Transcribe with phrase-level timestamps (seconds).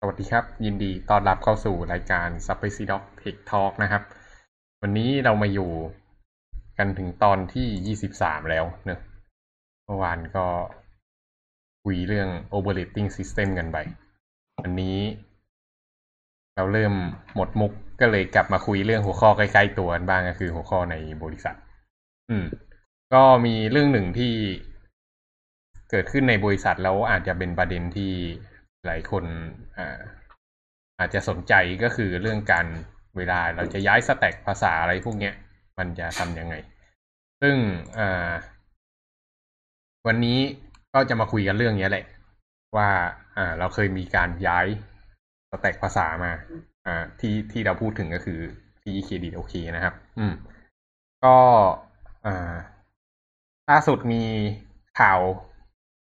[0.00, 4.02] สวัสดีครับ ยินดีต้อนรับเข้าสู่รายการ s u p p ซีด็อกเทคทอ k นะครับ
[4.82, 5.70] วันนี้เรามาอยู่
[6.78, 9.00] กันถึงตอนที่ยี่สิบสามแล้วเนอะ
[9.84, 10.46] เมื่อวานก็
[11.84, 13.78] คุยเรื่อง operating system กันไป
[14.62, 14.98] วันนี้
[16.56, 16.94] เราเริ่ม
[17.34, 21.56] หมดมุกก็เลยกลับมาคุยเรื่องหัวข้อใกล้ๆตัวกันบ้างก็คือหัวข้อในบริษัท
[22.30, 22.46] อืม
[23.14, 24.34] ก็มีเรื่องหนึ่งที่
[25.90, 28.14] เกิดขึ้นในบริษัทแล้วอาจจะเป็นประเด็นที่
[28.86, 29.24] หลายคน
[29.78, 29.98] อา
[30.98, 32.66] อาจจะสนใจก็คือเรื่องการ
[33.16, 35.34] เวลาเราจะย้ายสแต็กภาษาอะไรพวกเนี้ย
[35.78, 36.54] มันจะทำยังไง
[37.42, 37.56] ซึ่ง
[40.06, 40.38] วันนี้
[40.94, 42.04] ก็จะมาคุยกันเรื่องนี้แหละ
[42.76, 42.90] ว่า
[43.36, 44.66] อ่าเราเคยมีการย้าย
[45.50, 46.32] สแต็กภาษามา
[46.86, 48.40] อ่าที่ที่เราพูดถึงก็คือ
[48.82, 50.32] ที่เครดิตโอเคนะครับ อืม
[51.24, 51.36] ก็
[52.26, 52.54] อ่า
[53.70, 54.24] ล่าสุดมี
[55.00, 55.20] ข่าว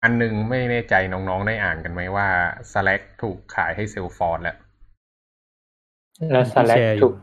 [0.04, 2.28] อันนึงไม่แน่ใจน้องๆได้อ่านกันไหมว่า
[2.72, 4.58] Slack ถูกขายให้ Salesforce แล้ว
[6.32, 7.14] แล้ว Slack ถูก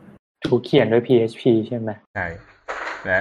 [0.47, 2.27] ถูกเขียนด้วย PHP ใช่ไหมใช่
[3.07, 3.19] และ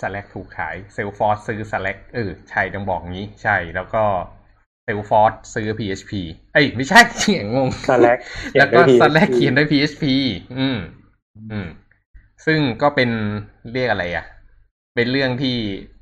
[0.00, 4.04] Slack ถูกขาย Salesforce ซื้อ Slack เออใช่ต้องบอกงี้ ใช่แล้วก็
[4.86, 6.12] Salesforce ซื้อ PHP
[6.54, 8.18] เอ้ยไม่ใช่เขียนงง Slack
[8.58, 10.04] แล้วก็ Slack เขียนด้วย PHP
[10.58, 10.78] อืม
[11.52, 11.68] อืม
[12.46, 13.10] ซึ่งก็เป็น
[13.72, 14.26] เรียกอะไรอะ
[14.94, 15.56] เป็นเรื่องที่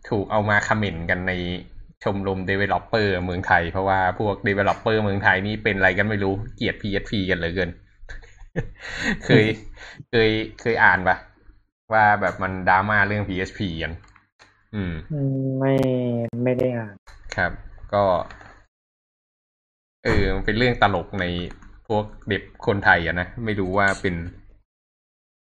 [0.08, 1.32] ถูกเอามาคอมเมนต์กันใน
[2.04, 7.70] ชมรม developer เมืองไทย เพราะว่าพวก developer เมืองไทยนี่เป็นอะไรกันไม่รู้เกลียด PHP กันเลยเกิน
[9.24, 9.44] เคย
[10.10, 10.30] เคย
[10.60, 11.16] เคยอ่านปะ
[11.92, 13.92] ว่าแบบมันดราม่าเรื่อง PHP กัน
[14.74, 14.94] อืม
[15.58, 15.74] ไม่
[16.44, 16.94] ไม่ได้อ่าน
[17.36, 17.52] ครับ
[17.94, 18.04] ก็
[20.04, 21.24] เออมันเป็นเรื่องตลกใน
[21.88, 24.14] พวกเด็กคนไทยอะนะ ไม่รู้ว่าเป็น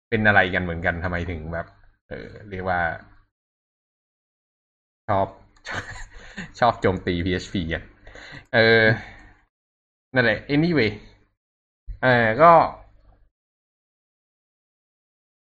[0.09, 1.67] เป็นอะไรกันเหมือนกันทำไมถึงแบบ
[2.09, 2.81] เออเรียกว่า
[5.09, 5.27] ชอบ
[6.61, 7.83] ชอบโจมตี PHP อะ
[8.55, 8.85] เออ
[10.15, 10.91] นั่นแหละ anyway
[12.03, 12.53] เออก็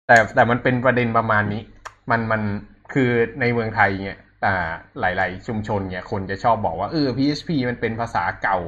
[0.07, 1.61] แต่แต่มันเป็นประเด็นประมาณนี้
[2.11, 2.41] มันมัน
[2.93, 3.09] คือ
[3.41, 8.59] ในเมืองไทยเนี่ยอ่าหลาย ๆ ชุมชนเนี่ย คนจะชอบบอกว่าเออ PHP มันเป็นภาษาเก่า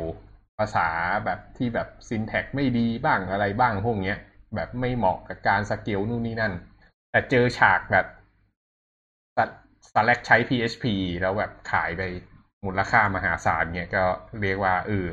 [0.59, 0.87] ภาษา
[1.25, 4.17] แบบที่แบบซินแท็กไม่ดีบ้างอะไรบ้างพวกเนี้ย
[4.55, 6.53] แบบไม่เหมาะกับการสเกลนู่นนี่นั่น
[7.11, 8.05] แต่เจอฉากแบบ
[9.93, 10.85] สแลกใช้ PHP
[11.21, 12.01] แล้วแบบขายไป
[12.65, 14.03] มูลค่ามหาศาลเนี่ยก็
[14.41, 15.07] เรียกว่าเออ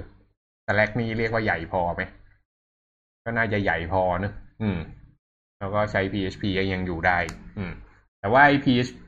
[0.66, 2.02] สแลกนี่เรียกว่าใหญ่พอไหม
[3.24, 4.32] ก็น่าจะใหญ่พอเนอะ
[4.62, 4.78] อืม
[5.58, 7.18] แล้วก็ใช้ PHP ยังอยู่ได้
[7.58, 7.72] อืม
[8.20, 8.98] แต่ว่าไอ้ PHP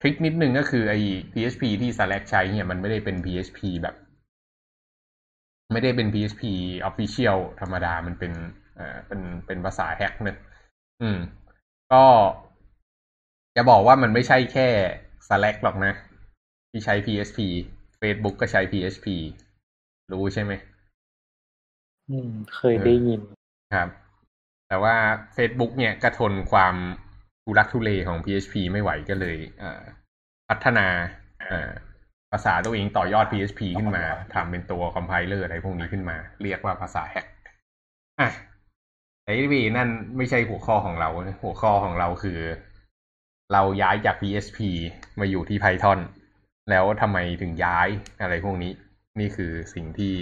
[0.00, 0.98] ทริคนิดนึงก็คือไอ้
[1.32, 3.94] PHP ที่ Slack ใช้เนี่ยมันไม่ได้เป็น PHP แบบ
[5.72, 6.42] ไม่ได้เป็น PHP
[6.88, 8.32] official ธรรมดามันเป็น
[8.76, 10.38] เอ่อเป็นเป็นภาษาแฮกเนอะ
[11.02, 11.18] อืม
[11.92, 12.04] ก็
[13.56, 14.68] จะบอกว่ามันไม่ใช่แค่
[15.28, 15.92] Slack หรอกนะ
[16.70, 17.38] ที่ใช้ PHP
[18.00, 19.06] Facebook ก็ใช้ PHP
[20.12, 20.52] รู้ใช่ไหม
[22.10, 23.20] อืม เคยได้ยิน
[23.74, 23.88] ครับ
[24.68, 24.94] แต่ว่า
[25.36, 26.74] Facebook เนี่ยก็ทนความ
[27.44, 29.36] ทุรักทุเลของ PHP ไม่ไหวก็เลย
[30.48, 30.86] พัฒนา
[32.32, 37.26] ภาษาตัวเองต่อยอด PHP ขึ้นมาทำเป็นตัวคอมไพเลอร์อะไรพวกนี้ขึ้นมา เรียกว่าภาษาแฮก
[38.20, 38.30] อะ
[39.24, 41.08] ไอ้วีนั่นไม่ใช่หัวข้อของเรา
[41.42, 42.38] หัวข้อของเราคือ
[43.52, 44.58] เราย้ายจาก PHP
[45.18, 45.98] มาอยู่ที่ Python
[46.70, 47.88] แล้วทำไมถึงย้าย
[48.20, 48.72] อะไรพวกนี้
[49.20, 50.14] นี่คือสิ่งที่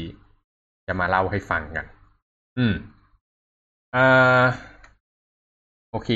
[0.86, 1.86] จะมาเล่าให้ฟังกัน
[2.58, 2.74] อืม
[3.96, 4.44] อ่า
[5.90, 6.10] โอเค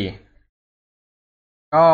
[1.75, 1.87] ก็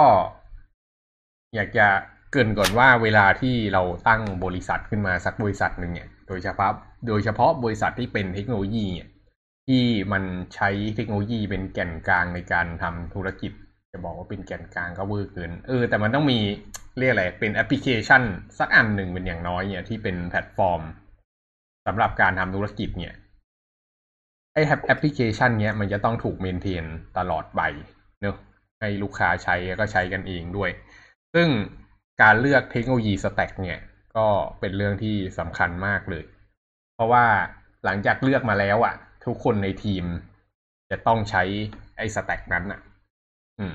[1.55, 1.87] อยากจะ
[2.33, 6.73] เกินก่อนว่าเวลาที่เราตั้งบริษัทขึ้นมาสักบริษัทหนึ่งเนี่ย โดยเฉพาะ
[7.09, 9.09] โดยเฉพาะบริษัทที่เป็นเทคโนโลยีเนี่ย
[9.67, 10.23] ที่มัน
[10.55, 13.53] ใช้เทคโนโลยีเป็นแก่นกลางในการทำธุรกิจ
[13.93, 16.38] จะบอกว่าเป็นแกนกลางก็เวอร์เกิน เออ แต่มันต้องมี
[16.99, 18.22] เรียกอะไร เป็นแอปพลิเคชัน
[18.59, 20.82] สักอันหนึ่งเป็นอย่างน้อยเนี่ยที่เป็นแพลตฟอร์ม
[21.87, 23.15] สำหรับการทำธุรกิจเนี่ย
[24.54, 26.84] ไอ้แอปพลิเคชันเนี้ยมันจะต้องถูก maintain
[27.19, 27.60] ตลอดไป
[28.21, 28.37] เนอะ
[28.81, 30.70] ให้ลูกค้าใช้ก็ใช้กันเองด้วย
[31.34, 31.49] ซึ่ง
[32.22, 33.78] การเลือกเทคโนโลยี stack เนี่ย
[34.16, 34.26] ก็
[34.60, 36.25] เป็นเรื่องที่สำคัญมากเลย
[36.94, 37.25] เพราะว่า
[37.84, 38.94] หลังจากเลือกมาแล้วอะ่ะ
[39.25, 40.05] ทุกคนในทีม
[40.90, 41.43] จะต้องใช้
[41.96, 42.81] ไอ้ stack นั้นอะ่ะ
[43.60, 43.75] อืม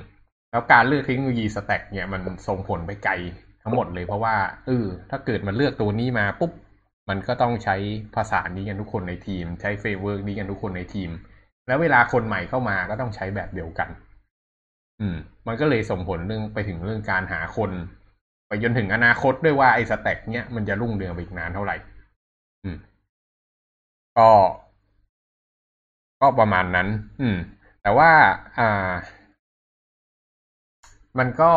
[0.51, 3.13] แล้วการเลือกเทคโนโลยี stack เนี่ยมันส่งผลไปไกล
[3.63, 4.35] ทั้งหมดเลยเพราะว่า
[4.65, 6.51] เออถ้าเกิดมันเลือกตัวนี้มาปุ๊บ
[7.09, 7.75] มันก็ต้องใช้
[8.15, 11.09] ภาษานี้กันทุกคนในทีม ใช้ framework นี้กันทุกคนในทีม
[11.67, 13.89] แล้วเวลาคนใหม่เข้ามาก็ต้องใช้แบบเดียวกัน
[15.01, 17.71] อืม มันก็เลยส่งผลเรื่องไปถึงเรื่องการหาคน
[18.47, 21.75] ไปจนถึงอนาคตด้วยว่าไอ้ stack เนี้ยมันจะรุ่งเรืองไปอีกนานเท่าไหร่
[22.63, 22.77] อืม
[24.15, 24.29] ก็
[26.21, 26.87] ก็ประมาณนั้น
[27.21, 27.37] อืม
[27.81, 28.11] แต่ว่า
[28.57, 28.91] อ่า
[31.19, 31.51] มันก็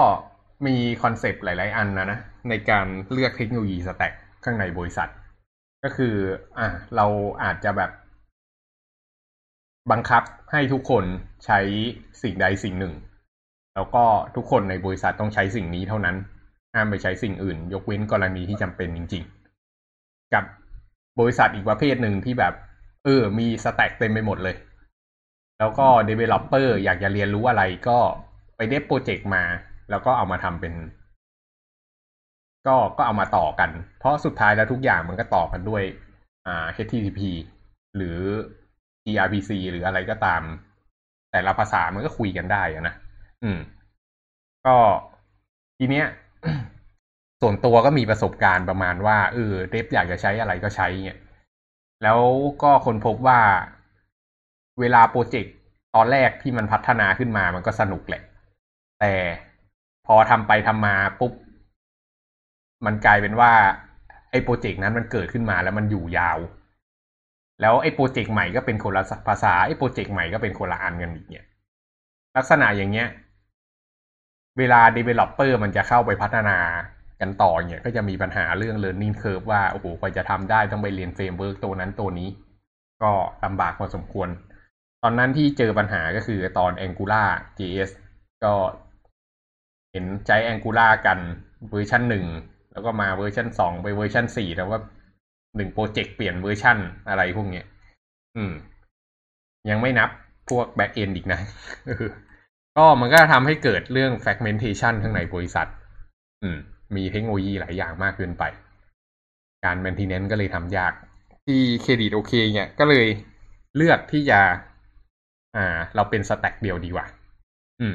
[0.67, 2.19] มี concept หลาย ๆ อันนะนะ
[2.49, 4.12] ในการเลือกเทคโนโลยี stack
[4.44, 5.08] ข้างในบริษัท
[5.85, 6.14] ก็คือ
[6.58, 7.06] อะเรา
[7.43, 7.91] อาจจะแบบ
[9.91, 10.23] บังคับ
[10.53, 11.05] ให้ทุกคน
[11.44, 11.58] ใช้
[12.23, 12.94] สิ่งใดสิ่งหนึ่ง
[13.75, 14.05] แล้วก็
[14.37, 16.17] ทุกคนในบริษัทต้องใช้สิ่งนี้เท่านั้น
[16.75, 19.25] ห้ามไปใช้สิ่งอื่น ยกเว้นกรณีที่จำเป็นจริง
[19.79, 20.44] ๆ กับ
[21.20, 22.55] บริษัทอีกประเภทหนึ่งที่แบบ
[23.05, 24.56] เออ มีสแต็กเต็มไปหมดเลย
[25.58, 27.99] แล้วก็ Developer อยากจะเรียนรู้อะไรก็
[28.56, 29.44] ไปเดฟโปรเจกต์มา
[29.91, 30.75] แล้วก็เอามาทำเป็น
[32.67, 35.82] ก็ก็เอามาต่อกัน เพราะสุดท้ายแล้วทุกอย่างมันก็ต่อกันด้วย
[36.47, 37.20] อ่า HTTP
[37.97, 38.19] หรือ
[39.05, 40.43] gRPC หรืออะไรก็ตาม
[41.32, 42.94] แต่ละภาษามันก็คุยกันได้อะนะ
[43.43, 43.58] อืม
[44.67, 44.76] ก็
[45.79, 46.06] ทีเนี้ย
[47.41, 51.20] ส่วนตัวก็มีประสบการณ์ประมาณว่าเออ dev อยากจะใช้อะไรก็ใช้เงี้ย
[52.03, 52.20] แล้ว
[52.62, 53.41] ก็ค้นพบว่า
[54.81, 55.55] เวลา project
[55.94, 58.23] ตอนแรกที่มันพัฒนาขึ้นมามันก็สนุกแหละ
[59.00, 59.14] แต่
[60.06, 61.32] พอทำไปทำมาปุ๊บ
[62.87, 63.52] มันกลายเป็นว่า
[64.31, 66.38] ไอ้ project นั้นมันเกิดขึ้นมาแล้วมันอยู่ยาว
[67.60, 71.46] แล้วไอ้ project ใหม่ก็เป็นคนละภาษาไอ้ project ใหม่ก็เป็นคนละอันกันอีกเนี่ย
[72.37, 73.08] ลักษณะอย่างเงี้ย
[74.58, 76.58] เวลา developer มันจะเข้าไปพัฒนา
[77.20, 82.28] กันต่อเนี่ย ก็จะมีปัญหาเรื่อง learning curve ว่า โอ้โหกว่าจะทำได้ต้องไปเรียน framework ตัวนั้นตัวนี้
[83.02, 83.12] ก็
[83.44, 84.28] ลำบากพอสมควร
[85.02, 87.28] ตอนนั้นที่เจอปัญหาก็คือตอน Angular
[87.58, 87.90] JS
[88.44, 88.54] ก็
[89.96, 91.19] เห็นใจ Angular กัน
[91.70, 92.25] เวอร์ชันหนึ่ง
[92.72, 94.76] แล้วก็มาเวอร์ชันสองไปเวอร์ชันสี่แล้วก็
[95.56, 96.78] หนึ่ง project เปลี่ยนเวอร์ชัน
[97.08, 97.66] อะไรพวกเนี้ย
[98.37, 98.52] อืม
[99.70, 100.10] ยังไม่นับ
[100.50, 101.40] พวก back end อีกนะ
[102.76, 105.69] ก็มันก็ทำให้เกิดเรื่อง fragmentation ข้างในบริษัท
[106.43, 106.58] อืม
[106.96, 108.44] มีเทคโนโลยีหลายอย่างมากเกินไป
[109.64, 110.93] การ maintenance ก็เลยทำยาก
[111.46, 113.06] ที่เครดิตโอเคเนี่ยก็เลย
[113.76, 114.40] เลือกที่จะ
[115.56, 117.06] อ่า เราเป็นสแต็กเดียวดีกว่า
[117.81, 117.94] อืม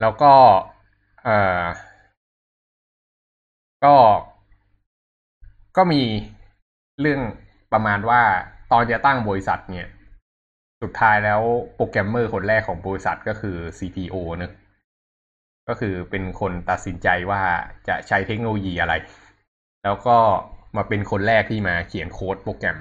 [0.00, 0.32] แล้วก็
[1.24, 1.64] เอ่อ
[3.84, 3.96] ก็
[5.76, 6.02] ก็มี
[7.00, 7.20] เรื่อง
[7.72, 8.22] ประมาณว่า
[8.72, 9.88] ตอนจะตั้งบริษัทเนี่ย
[10.82, 11.40] สุดท้ายแล้ว
[11.74, 14.52] โปรแกรมเมอร์คนแรกของบริษัทก็คือ CTO นะ
[15.68, 17.42] ก็คือเป็นคนตัดสินใจว่า
[17.88, 18.94] จะใช้เทคโนโลยีอะไร
[19.84, 20.16] แล้วก็
[20.76, 22.78] มาเป็นคนแรกที่มาเขียนโค้ดโปรแกรม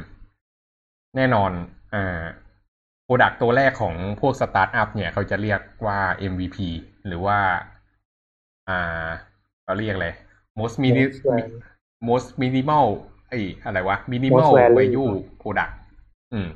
[1.16, 1.52] แน่นอน
[1.94, 2.24] อ่า
[3.04, 6.00] product ตัวแรกของพวกสตาร์ทอัพเนี่ย เขาจะเรียกว่า
[6.32, 6.58] MVP
[7.08, 7.40] หรือว่า
[8.70, 9.08] อ่า
[9.64, 10.10] เขาเรียกอะไร
[10.60, 11.04] most mini
[12.08, 12.86] most minimal
[13.30, 15.10] ไอ้อะไรวะ minimal value
[15.42, 15.74] product
[16.34, 16.48] อืม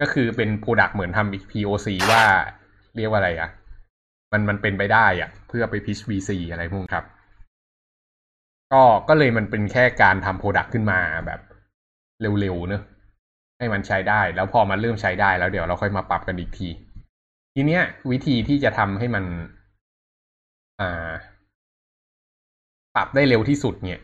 [0.00, 2.22] ก็คือเป็น product เหมือนทำ POC ว่า
[2.96, 3.50] เรียกว่าอะไรอะ่ะ
[4.32, 7.04] มันมันเป็นไปได้อะ่ะ เพื่อไป pitch VC อะไรพวกครับ
[8.72, 11.40] ก็ก็เลยมันเป็นแค่การทำ product ขึ้นมาแบบ
[12.20, 12.82] เร็วๆเนอะ
[13.58, 16.68] ให้มันใช้ได้ แล้วพอมันเริ่มใช้ได้แล้วเดี๋ยวเราค่อยมาปรับกันอีกที
[17.54, 19.24] ทีเนี้ย วิธีที่จะทำให้มัน
[20.80, 21.12] อ่า
[22.94, 23.98] ปรับได้เร็วที่สุดเนี่ย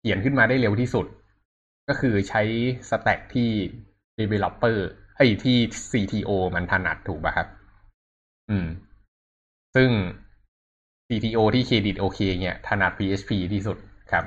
[0.00, 1.06] เขียนขึ้นมาได้เร็วที่สุด
[1.88, 2.42] ก็คือใช้
[2.90, 3.50] สแต็กที่
[4.18, 4.78] developer
[5.16, 5.58] ไอ้ที่
[5.90, 7.48] CTO มันถนัดถูกป่ะครับ
[8.50, 8.66] อืม
[9.74, 9.90] ซึ่ง
[11.08, 13.78] CTO ที่เครดิตโอเคเนี่ยถนัด PHP ที่สุด
[14.12, 14.24] ครับ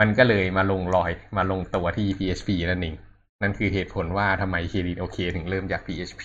[0.00, 2.96] มันก็เลยมาลงรอยมาลงตัวที่ PHP นั่นเอง
[3.42, 6.22] นั่นคือเหตุผลว่าทำไมเครดิตโอเคถึงเริ่มจาก PHP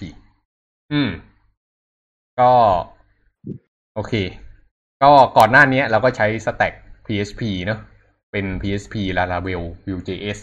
[0.91, 1.09] อืม
[2.39, 2.51] ก็
[3.95, 4.13] โอเค
[5.03, 6.73] ก็ก่อนหน้านี้เราก็ใช้ stack
[7.05, 7.79] PHP เนอะ
[8.31, 10.39] เป็น PHP Laravel Vue.js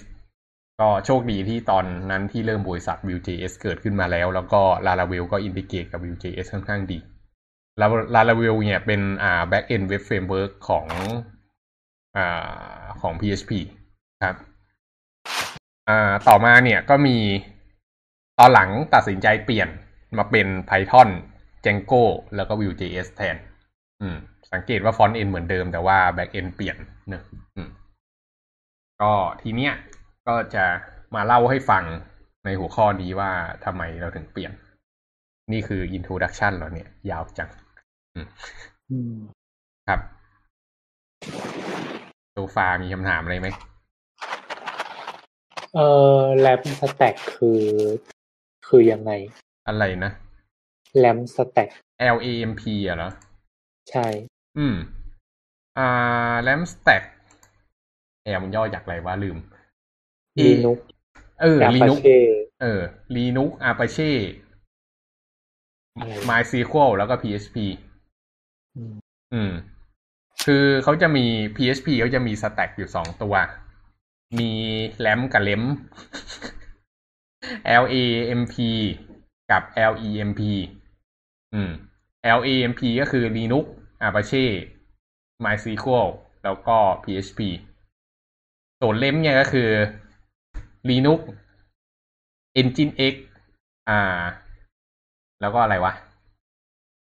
[0.81, 6.99] ก็โชคดีที่ตอนนั้นที่เริ่มบริษัท Vue.js เกิดขึ้นมาแล้ว แล้วก็ Laravel ก็อินทิเกรตกับ Vue.js ค่อนข้างดี
[8.15, 10.87] Laravel เนี่ยเป็นอ่า back end web framework ของ
[12.17, 13.53] อ่าของ PHP
[14.25, 14.37] ครับ
[15.89, 17.17] อ่าต่อมาเนี่ยก็มี
[18.39, 19.69] ตอนหลังตัดสินใจเปลี่ยน
[20.19, 21.09] มาเป็น Python
[21.65, 22.03] Django
[22.37, 23.37] แล้วก็ Vue.js แทน
[24.03, 24.17] อืม
[24.53, 26.77] สังเกตว่า frontend เหมือนเดิมแต่ว่า backend เปลี่ยน
[27.09, 27.23] เนอะ
[27.57, 27.69] อืม
[29.01, 29.73] ก็ทีเนี้ย
[30.27, 30.65] ก็จะ
[31.15, 31.85] มาเล่าให้ฟัง
[32.45, 33.33] ในหัวข้อนี้ว่า
[33.65, 34.53] ทำไมเราถึงเปลี่ยน
[35.53, 37.51] นี่คือ introduction เราเนี่ย ยาวจัง
[38.91, 39.15] อืม
[39.89, 40.01] ครับ
[42.33, 43.49] โซฟามีคำถามอะไรไหม
[45.75, 45.81] เอ
[46.17, 47.63] อ LAMP stack คือ
[48.67, 49.13] คือยังไง
[49.69, 50.13] อะไรนะ
[50.99, 51.69] LAMP stack
[52.15, 53.11] L A M P อะเหรอ
[53.91, 54.07] ใช่
[54.59, 54.77] อืม
[55.79, 55.89] อ่า
[56.41, 57.03] LAMP stack
[58.25, 59.39] L มันย่อจากอะไรวะลืม
[60.45, 60.79] Linux
[61.43, 61.99] เออ Linux
[62.63, 62.81] เออ
[63.17, 64.11] Linux Apache
[66.29, 67.57] MySQL แล้วก็ PHP
[69.35, 69.53] อืม
[70.45, 73.35] คือเขาจะมี PHP เขาจะมีสแต็กอยู่สองตัว
[74.39, 74.51] มี
[75.01, 75.63] แ a m กับเลม
[77.85, 78.57] LAMP
[79.51, 80.41] กับ LEMP
[81.55, 81.71] อืม
[82.39, 83.67] LAMP ก็คือ Linux
[84.07, 84.45] Apache
[85.45, 86.09] MySQL
[86.45, 87.41] แล้วก็ PHP
[88.77, 89.69] โจทย์เล่มเนี่ยก็คือ
[90.89, 91.21] Linux
[92.61, 93.15] Engine X
[93.89, 94.23] อ่า
[95.41, 95.93] แล้วก็อะไรวะ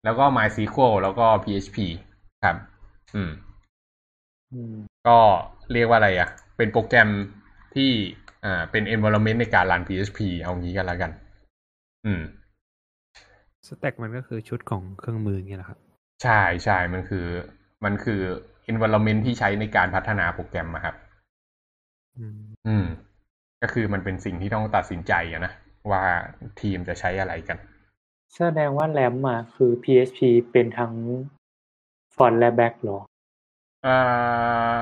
[0.04, 1.78] แล้วก็ MySQL แล้วก็ PHP
[2.44, 2.56] ครับ
[3.14, 3.30] อืม
[4.52, 4.74] อืม
[5.06, 5.18] ก็
[5.72, 7.08] เรียกว่าอะไรอะ่ะ เป็นโปรแกรม
[7.74, 7.90] ที่
[8.44, 11.10] อ่าเป็น environment ในการรัน PHP เอางี้กันแล้วกัน
[12.06, 12.22] อืม
[13.66, 15.78] สแต็กมันก็คือชุดของเครื่องมืออย่างเงี้ยแหละครับ
[16.22, 17.26] ใช่ใช่มันคือ
[17.84, 18.20] มันคือ
[18.70, 20.94] environment ที่ใช้ในการพัฒนาโปรแกรมอะครับ
[22.18, 22.86] อืมอืม
[23.62, 25.52] ก็คือมันเป็นสิ่งที่ต้องตัดสินใจอะนะ
[25.90, 26.02] ว่า
[26.60, 27.58] ทีมจะใช้อะไรกัน
[28.34, 30.20] แสดงว่า LAMP มาคือ PHP
[30.52, 30.92] เป็นทั้ง
[32.16, 32.98] front และ back หรอ
[33.86, 34.80] อ่า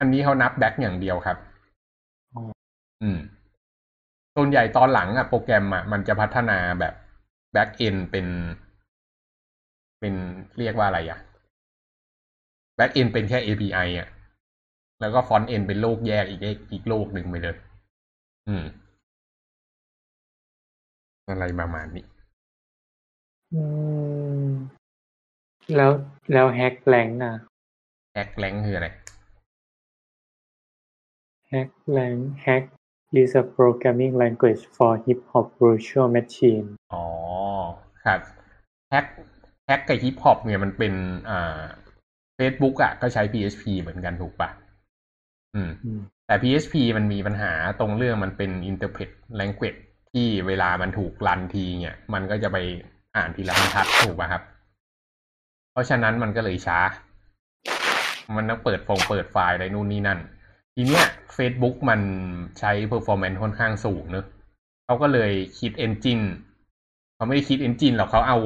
[0.00, 1.36] อันนี้เขานับ back อย่างเดียวครับ
[2.34, 2.42] อ๋อ
[3.02, 3.18] อืม
[4.36, 6.94] ส่วนใหญ่ตอนหลังอะโปรแกรมอะมันจะพัฒนาแบบ
[7.52, 8.26] backend เป็น
[10.00, 10.14] เป็น
[10.58, 11.18] เรียกว่าอะไรอะ
[12.76, 14.08] backend เป็นแค่ API อะ
[15.00, 16.40] แล้วก็ frontend เป็นโลกแยกอีก
[16.72, 17.56] อีกโลกหนึ่งไปเลย
[18.48, 18.64] อืม
[21.28, 22.04] อะไรประมาณนี้
[23.52, 23.62] อื
[24.46, 24.50] ม
[25.76, 25.90] แล้ว
[26.32, 27.34] แล้ว Hack lang อะ
[28.14, 28.88] Hack lang คืออะไร
[31.52, 32.64] Hack Lang Hack
[33.12, 37.04] is a programming language for HipHop Virtual Machine อ๋อ
[38.04, 38.20] ครับ
[38.90, 39.06] Hack
[39.66, 40.94] Hack กับ HipHop เนี่ยมันเป็น
[41.30, 41.62] อ่า
[42.38, 44.50] Facebook อะก็ใช้ PHP เหมือนกันถูกปะ
[45.54, 49.10] อืมอืม แต่ PHP มันมีปัญหาตรงเรื่องมันเป็น interpret
[49.40, 49.80] language
[50.12, 52.56] ที่เวลามันถูก run ทีเนี่ย มันก็จะไป
[53.16, 54.42] อ่านทีละบรรทัดถูกป่ะครับ
[55.72, 56.80] เพราะฉะนั้นมันก็เลยช้า
[58.36, 60.20] มันต้องเปิดฟงเปิดไฟล์อะไรนู่นนี่นั่น
[60.78, 61.06] ทีเนี้ย
[61.36, 62.00] Facebook มัน
[62.58, 64.26] ใช้ performance ค่อนข้างสูงเนอะ
[64.84, 66.24] เขาก็เลยคิด engine
[67.14, 68.38] เขาไม่ได้คิด engine หรอกเขาเอา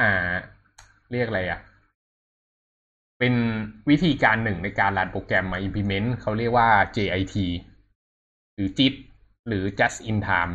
[0.00, 0.10] อ่า
[1.12, 1.60] เรียกอะไรอะ
[3.18, 3.34] เป็น
[3.88, 7.36] วิธีการหนึ่งในการรันโปรแกรมมา implement เขาเรียกว่า JIT
[8.54, 8.94] หรือ JIT
[9.48, 10.54] หรือ just in time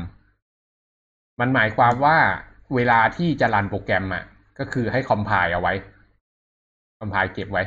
[1.39, 2.17] มันหมายความว่า
[2.75, 4.23] เวลาที่จะรันโปรแกรมอะ
[4.59, 5.73] ก็คือให้ compile เอาไว้
[6.99, 7.63] compile เก็บไว้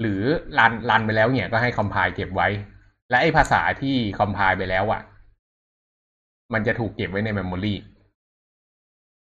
[0.00, 0.20] หรือ
[0.58, 2.48] รันรันไปแล้วเนี่ยก็ให้ compile เก็บไว้
[3.10, 5.02] และไอ้ภาษาที่ compile ไปแล้วอะ
[6.52, 7.74] มันจะถูกเก็บไว้ใน memory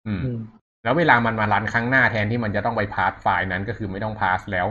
[0.07, 0.39] อืมอืม
[0.83, 4.67] แล้วเวลามันมารันครั้งหน้าแทนที่มันจะต้องไปพาสไฟล์นั้นก็คือไม่ต้องพาสแล้ว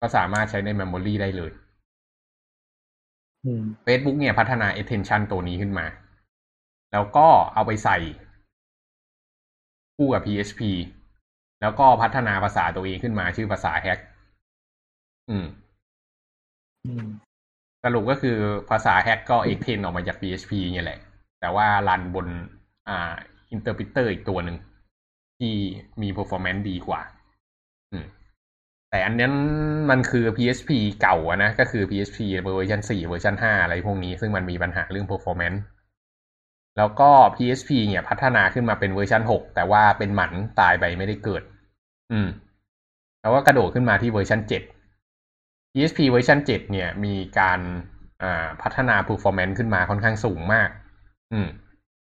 [0.00, 1.52] ก็สามารถใช้ใน memory ได้เลย
[3.44, 5.86] อืม Facebook เนี่ยพัฒนา attention ตัวนี้ขึ้นมา
[6.92, 7.98] แล้วก็เอาไปใส่
[9.96, 10.60] คู่กับ PHP
[11.60, 14.00] แล้วก็พัฒนาภาษาตัวเองขึ้นมาชื่อภาษา Hack
[15.30, 15.46] อืม
[16.86, 17.06] อืม
[17.84, 18.36] สรุปก็คือ
[18.70, 20.98] ภาษา Hack ก็ extend ออกมาจาก PHP เนี่ยแหละ
[21.40, 22.26] แต่ว่า run บน
[22.88, 23.12] อ่า
[23.54, 24.56] interpreter อีกตัวหนึ่ง
[25.38, 25.54] ที่
[26.02, 27.00] มี performance ดีกว่า
[27.92, 28.04] อืม
[28.90, 29.34] แต่อันนั้น
[29.90, 30.70] มันคือ PHP
[31.00, 35.60] เก่าอะนะ ก็คือ PHP เวอร์ชัน4เวอร์ชัน5อะไรพวกนี้ ซึ่งมันมีปัญหาเรื่อง performance
[36.78, 41.42] แล้วก็ PHP เนี่ย พัฒนาขึ้นมาเป็นเวอร์ชัน6แต่ว่าเป็นหมันตายไปไม่ได้เกิด
[42.12, 42.28] อืม
[43.20, 44.77] แล้วก็กระโดดขึ้นมาที่เวอร์ชัน7
[45.78, 47.60] PHP เวอร์ชัน7เนี่ยมีการ
[48.62, 50.68] พัฒนา performance ขึ้นมาค่อนข้างสูงมาก
[51.32, 51.48] อืม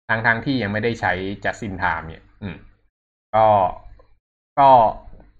[0.09, 1.12] ทางทางที่ยังไม่ได้ใช้
[1.44, 2.56] just in time เนี่ย อืม
[3.35, 3.47] ก็
[4.59, 4.68] ก็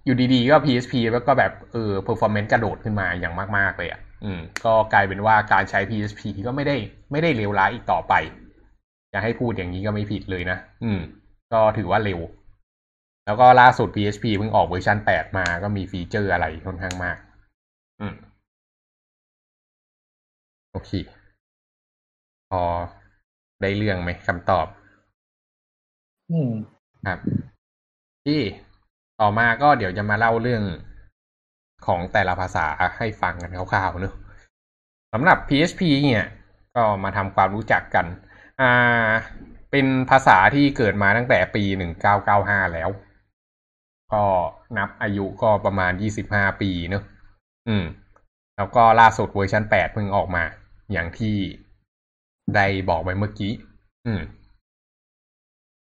[0.05, 6.77] อยู่ดีๆ ก็ PHP แล้วก็แบบเออ performance กระโดดขึ้นมาอย่างมาก ๆ เลยอะ อืม ก็กลายเป็นว่าการใช้ PHP ก็ไม่ได้
[7.13, 8.15] ไม่ได้เลวร้ายอีกต่อไป
[9.13, 11.01] จะให้พูดอย่างนี้ก็ไม่ผิดเลยนะ อืม
[11.53, 12.21] ก็ถือว่าเร็ว
[13.27, 17.17] แล้วก็ล่าสุด PHP เพิ่งออกเวอร์ชัน8 มาก็มี feature อะไรค่อนข้างมาก
[18.01, 18.15] อืม
[20.73, 20.91] โอเค
[22.51, 22.63] พอ
[23.61, 24.67] ได้เรื่องไหมคำตอบ
[26.31, 26.51] อืม
[27.05, 27.19] ครับ
[28.25, 28.41] ที่
[29.21, 30.63] ต่อมาก็เดี๋ยวจะมาเล่าเรื่อง
[31.87, 34.15] ของแต่ละภาษาให้ฟังกันคร่าวๆเนอะ
[35.13, 36.25] สำหรับ PHP เนี่ย
[36.77, 38.07] ก็มาทำความรู้จักกัน
[38.61, 39.11] อ่า
[39.71, 42.89] เป็นภาษาที่เกิดมาตั้งแต่ปี 1995 แล้ว
[44.13, 44.25] ก็
[44.77, 47.03] นับอายุก็ประมาณ 25 ปีเนอะ
[47.69, 47.85] อืม
[48.57, 50.45] แล้วก็ล่าสุดเวอร์ชัน8เพิ่งออกมา
[50.93, 51.37] อย่างที่
[52.55, 53.53] ได้บอกไปเมื่อกี้
[54.07, 54.21] อืม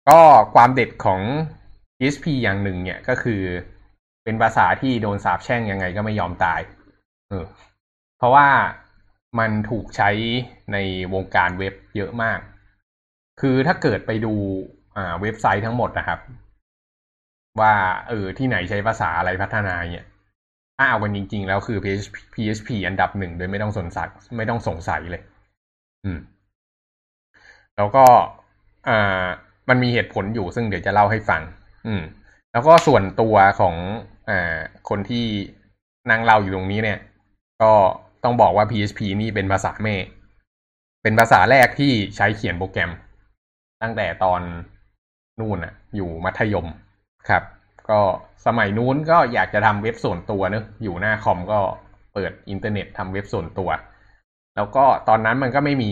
[0.09, 0.21] ก็
[0.53, 1.21] ความเด็ดของ
[1.97, 3.41] PHP อย่างหนึ่งเนี่ยก็คือ
[4.23, 6.59] เป็นภาษาที่โดนสาบแช่งยังไงก็ไม่ยอมตาย
[7.29, 7.45] เออ
[8.17, 8.47] เพราะว่า
[9.39, 10.09] มันถูกใช้
[10.73, 10.77] ใน
[11.13, 12.39] วงการเว็บเยอะมาก
[13.41, 14.33] คือถ้าเกิดไปดู
[14.97, 16.19] อ่าเว็บไซต์ทั้งหมดนะครับ
[17.59, 17.73] ว่า
[18.09, 20.07] เออที่ไหนใช้ภาษาอะไรพัฒนาเนี่ย
[20.81, 25.21] ถ้าเอากันจริง ๆ แล้วคือ PHP, PHP อันดับหนึ่งโดยไม่ต้องสนสัยไม่ต้องสงสัยเลย
[26.05, 26.19] อืม
[27.77, 28.05] แล้วก็
[28.87, 29.25] อ่า
[29.69, 31.41] มันมีเหตุผลอยู่ซึ่งเดี๋ยวจะเล่าให้ฟัง
[31.87, 32.01] อืม
[32.51, 33.75] แล้วก็ส่วนตัวของ
[34.29, 34.57] อ่า
[34.89, 35.25] คนที่
[36.09, 36.99] นั่งเล่าอยู่ตรงนี้เนี่ย
[37.61, 37.71] ก็
[38.23, 39.95] ต้องบอกว่า PHP นี่เป็นภาษาแม่
[41.03, 42.91] เป็นภาษาแรกที่ใช้เขียนโปรแกรม
[43.81, 44.41] ตั้งแต่ตอน
[45.39, 46.67] นู่นอะอยู่มัธยม
[47.29, 47.43] ครับ
[47.91, 47.99] ก็
[48.45, 51.59] สมัยนู้นก็อยากจะทำเว็บส่วนตัวเนอะอยู่หน้าคอมก็
[52.13, 53.69] เปิดอินเทอร์เน็ตทำเว็บส่วนตัว
[54.55, 55.91] แล้วก็ตอนนั้นมันก็ไม่มี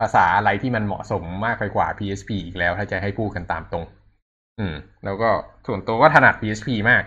[0.00, 3.84] ภาษาอะไรที่มันเหมาะสมมากไปกว่า PHP อีกแล้ว ถ้าจะให้พูดกันตามตรง
[4.58, 4.74] อืม
[5.04, 5.30] แล้วก็
[5.66, 7.02] ส่วนตัวก็ถนัด PHP มาก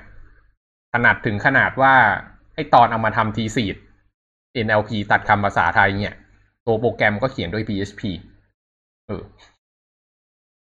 [0.94, 1.94] ถนัดถึงขนาดว่า
[2.56, 3.76] ไอตอนเอามาทำทีซีด
[4.66, 6.16] NLP ตัดคำภาษาไทยเนี่ย
[6.66, 8.02] ตัวโปรแกรมก็เขียนด้วย PHP
[9.08, 9.24] เออ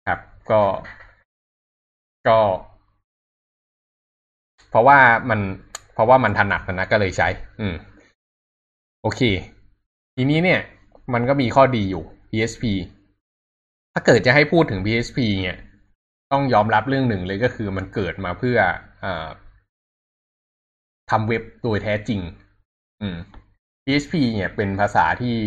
[0.07, 0.19] ครับ
[0.51, 0.61] ก็
[2.27, 2.39] ก็
[4.69, 4.97] เพราะว่า
[5.29, 5.39] มัน
[5.93, 7.27] เพราะว่ามันถนัดนะก็เลยใช้
[7.59, 7.75] อืม
[9.01, 9.21] โอเค
[10.15, 10.61] ทีนี้เนี่ย
[11.13, 12.63] มันก็มีข้อดีอยู่ PHP
[13.93, 15.57] ถ้าเกิดจะให้พูดถึง PHP เนี่ย
[16.31, 18.57] ต้องยอมรับเรื่องหนึ่งเลยก็คือมันเกิดมาเพื่อ
[19.03, 19.05] อ
[21.09, 22.21] ทำเว็บโดยแท้จริง
[23.01, 23.17] อืม
[23.83, 25.37] PHP เนี่ยเป็นภาษาที่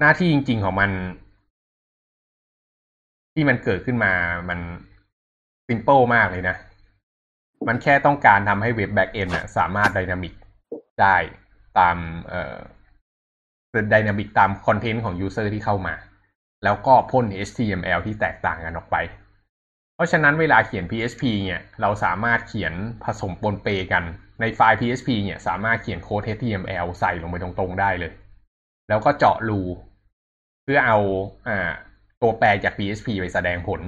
[0.00, 0.90] หน้าที่จริง ๆ ของมัน
[3.34, 4.12] ที่มันเกิดขึ้นมา
[4.48, 4.58] มัน
[5.70, 6.56] simple มากเลยนะ
[7.68, 10.34] มันแค่ต้องการทำให้ web backend สามารถ dynamic
[11.00, 11.16] ได้
[11.78, 11.96] ตาม
[12.28, 12.56] เอ่อ
[13.90, 15.94] dynamic ตาม content ของ user ที่เข้ามา
[16.64, 18.96] แล้วก็พ่น HTML ที่แตกต่างกันออกไป
[19.94, 22.72] เพราะฉะนั้นเวลาเขียน PHP เนี่ยเราสามารถเขียน
[23.04, 24.02] ผสมปนเปกัน
[24.40, 28.12] ในไฟล์ PHP เนี่ยสามารถเขียนโค้ด HTML ใส่ลงไปตรงๆได้เลย
[28.88, 29.60] แล้วก็เจาะรู
[30.64, 30.98] เพื่อเอา
[31.48, 31.70] อ่า
[32.22, 33.80] ตัวแปรจาก PHP ไปแสดงผล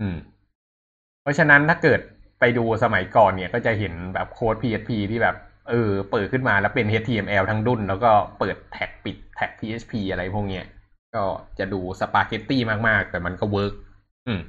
[0.00, 0.16] อืม
[1.26, 2.00] เพราะฉะนั้นถ้าเกิด
[2.40, 5.36] ไปดูสมัยก่อนเนี่ยก็จะเห็นแบบโค้ด PHP ที่แบบ
[5.68, 10.64] เออเปิดขึ้นมาแล้วเป็น HTML ทั้งดุนแล้วก็เปิด tag ปิด tag PHP อะไรพวกเนี้ย
[11.14, 11.24] ก็
[11.58, 13.74] จะดู spaghetti มาก ๆ แต่มันก็ work
[14.26, 14.40] อืม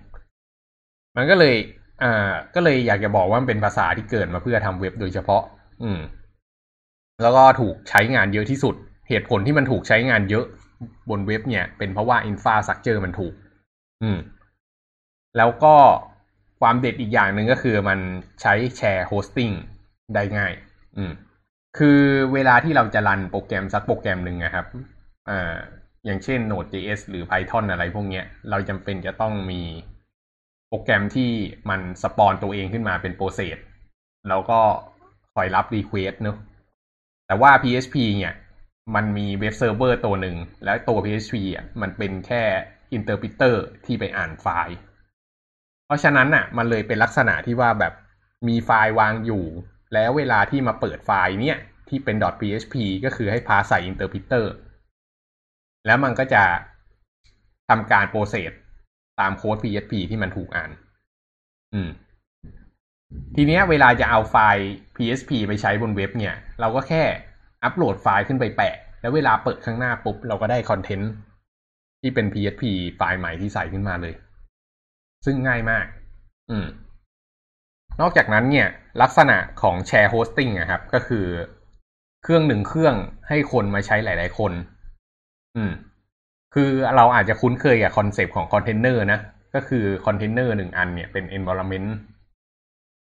[1.17, 1.55] มันก็เลย
[2.03, 5.43] อ่าก็เลยอยากจะบอกว่ามันเป็นภาษาที่เกิดมาเพื่อทำเว็บโดยเฉพาะ
[5.84, 6.00] อืม
[7.22, 8.75] แล้วก็ถูกใช้งานเยอะที่สุด
[9.10, 10.46] เหตุผลที่มันถูกใช้งานเยอะ
[11.10, 13.33] บนเว็บเนี่ย เป็นเพราะว่า infrastructure มันถูก
[14.03, 14.18] อืม
[15.37, 15.75] แล้วก็
[16.59, 18.00] ความเด็ดอีกอย่างหนึ่งก็คือมัน
[18.41, 19.51] ใช้ shared hosting
[20.15, 20.53] ได้ง่าย
[20.98, 21.11] อืม
[21.77, 22.01] คือ
[22.33, 24.65] เวลาที่เราจะ run โปรแกรมสักโปรแกรมหนึ่งนะครับ
[25.29, 25.55] อ่า
[26.05, 29.61] อย่างเช่น Node.js หรือ Python อะไรพวกเนี้ย เราจำเป็นจะต้องมี
[30.70, 31.31] โปรแกรมที่
[31.70, 33.57] มัน spawn ตัวเองขึ้นมาเป็น process
[34.29, 34.59] แล้วก็
[35.35, 36.37] คอยรับ request เนอะ
[37.27, 38.33] แต่ว่า PHP เนี่ย
[38.96, 42.43] มันมี web server ตัวหนึ่ง แล้วตัว PHP อะมันเป็นแค่
[42.94, 44.77] interpreter ที่ไปอ่านไฟล์
[45.87, 47.93] เพราะฉะนั้นอะ มันเลยเป็นลักษณะที่ว่าแบบ
[48.47, 49.45] มีไฟล์วางอยู่
[49.93, 51.57] แล้วเวลาที่มาเปิดไฟล์เนี่ย
[51.89, 54.53] ที่เป็น .php ก็คือให้ parse ใส่ interpreter
[55.85, 56.43] แล้วมันก็จะ
[57.69, 58.51] ทำการ process
[59.19, 60.71] ตามโค้ด PHP ที่มันถูกอ่าน
[61.73, 61.89] อืม
[63.35, 67.03] ทีเนี้ยเวลาจะเอาไฟล์ PHP ไปใช้บนเว็บเนี่ย เราก็แค่
[67.63, 71.11] อัปโหลดไฟล์ขึ้นไปแปะ แล้วเวลาเปิดข้างหน้าปุ๊บ เราก็ได้ content
[72.01, 72.63] ที่เป็น PHP
[72.97, 74.13] ไฟล์ใหม่ที่ใส่ขึ้นมาเลย
[75.25, 75.86] ซึ่งง่ายมาก
[76.51, 76.68] อืม
[78.01, 78.68] นอกจากนั้นเนี่ย
[79.01, 81.25] ลักษณะของ shared hosting นะครับ ก็คือ
[82.24, 82.96] เครื่องหนึ่งเครื่อง
[83.27, 84.51] ให้คนมาใช้หลาย ๆ คน
[85.56, 85.72] อืม
[86.53, 89.20] คือเราอาจจะคุ้นเคยกับ concept ของคอนเทนเนอร์นะ
[89.56, 91.90] ก็คือคอนเทนเนอร์หนึ่งอันเนี่ยเป็น environment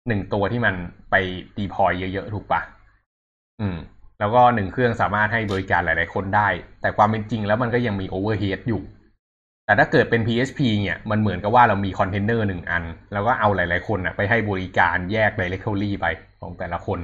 [0.08, 0.76] หนึ่งตัวที่มัน
[1.12, 1.16] ไป
[1.58, 2.62] deploy เยอะ ๆ ถูกปะ
[3.62, 3.78] อืม
[4.20, 6.48] แล้วก็หนึ่งเครื่องสามารถให้บริการหลาย ๆ คนได้
[6.82, 8.82] แต่ความเป็นจริงแล้วมันก็ยังมี overhead อยู่
[9.69, 16.05] แต่ถ้าเกิดเป็น PHP เนี่ยมันเหมือนกับว่าเรามีคอนเทนเนอร์หนึ่งอัน แล้วก็เอาหลาย ๆ คนอะไปให้บริการแยก directory ไป
[16.41, 16.99] ของแต่ละคน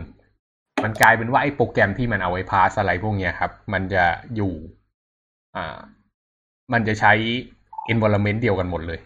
[0.84, 4.04] มันกลายเป็นว่าไอ้โปรแกรมที่มันเอาไว้ parse อะไรพวกเนี้ยครับ มันจะ
[4.36, 4.54] อยู่
[5.56, 5.78] อ่า
[6.74, 7.14] มันจะใช้
[7.94, 9.00] environment เดียวกันหมดเลย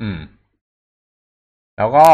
[0.00, 0.18] อืม
[1.78, 2.06] แล้วก็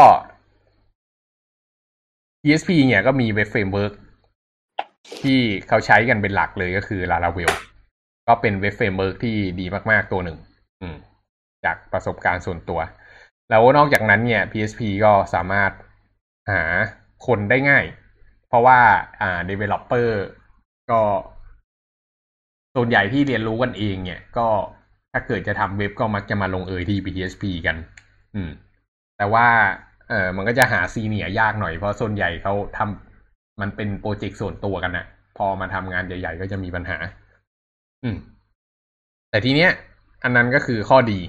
[2.41, 3.93] PHP เนี่ยก็มี web framework
[5.21, 7.53] ที่เขาใช้กันเป็นหลักเลยก็คือ Laravel
[8.27, 10.37] ก็เป็น web framework ที่ดีมาก ๆ ตัวหนึ่ง
[11.65, 12.79] จากประสบการณ์ส่วนตัว
[13.49, 15.71] แล้วนอกจากนั้นเนี่ย PHP ก็สามารถ
[16.51, 16.61] หา
[17.27, 17.85] คนได้ง่าย
[18.47, 18.79] เพราะว่า
[19.21, 20.09] อ่า developer
[20.91, 21.01] ก็
[22.75, 24.47] ส่วนใหญ่ที่เรียนรู้กันเองเนี่ย ก็
[25.11, 27.77] ถ้าเกิดจะทำเว็บก็มักจะมาลงเอยที่ PHP กัน
[28.35, 28.49] อืม
[29.17, 29.47] แต่ว่า
[30.09, 35.05] เออมันก็จะหาซีเนียยากหน่อยเพราะส่วนใหญ่เขาทำมันเป็นโปรเจกต์ส่วนตัวกันนะ
[35.37, 36.97] พอมาทำงานใหญ่ ๆ ก็จะมีปัญหา
[38.03, 38.17] อืม
[39.29, 39.71] แต่ทีเนี้ย
[40.23, 41.19] อันนั้นก็คือข้อดี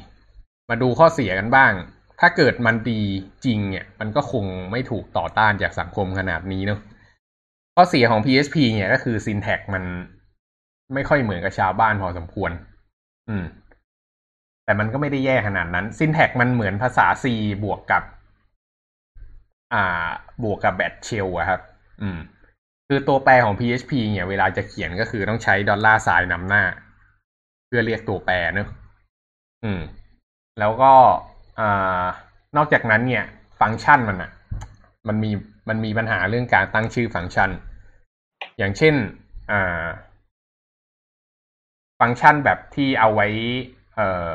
[0.70, 1.72] มาดูข้อเสียกันบ้าง
[2.20, 3.00] ถ้าเกิดมันดี
[3.44, 6.80] จริงเนี่ย มันก็คงไม่ถูกต่อต้านจากสังคมขนาดนี้เนาะ
[7.74, 9.84] ข้อเสียของ PHP เนี่ยก็คือ syntax มัน
[10.94, 12.50] ไม่ค่อยเหมือนกับชาวบ้านพอสมควร
[13.28, 13.44] อืม
[14.64, 17.24] แต่มันก็ไม่ได้แย่ขนาดนั้น syntax มันเหมือนภาษา C
[17.64, 18.02] บวกกับ
[19.74, 20.08] อ่า
[20.42, 21.60] บวกกับแบทเชลอะครับ
[22.02, 22.18] อืม
[22.88, 26.62] คือตัวแปรของ PHP เนี่ยเวลาจะเขียนก็คือต้องใช้ดอลลาร์ไซน์นำหน้า
[27.66, 28.68] เพื่อเรียกตัวแปรเนอะ
[29.64, 29.80] อืม
[30.60, 30.92] แล้วก็
[31.60, 32.04] อ่า
[32.56, 33.24] นอกจากนั้นเนี่ย
[33.60, 34.30] ฟังก์ชันมันอะ
[35.08, 35.30] มันมี
[35.68, 37.50] มันมีปัญหาเรื่องการตั้งชื่อฟังก์ชัน
[38.58, 38.94] อย่างเช่น
[39.50, 39.86] อ่า
[42.00, 43.28] ฟังก์ชันแบบที่เอาไว้
[43.94, 44.28] เอ่อ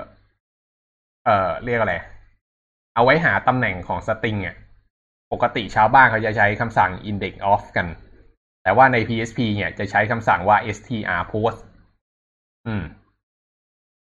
[1.26, 1.96] เอ่อ เรียกอะไร
[2.96, 4.56] เอาไว้หาตำแหน่งของสตริงอะ
[5.32, 7.88] ปกติชาวบ้านเขาจะใช้คำสั่ง index of กัน
[8.64, 11.60] แต่ว่าใน PHP เนี่ยจะใช้คำสั่งว่า str post
[12.68, 12.84] อืม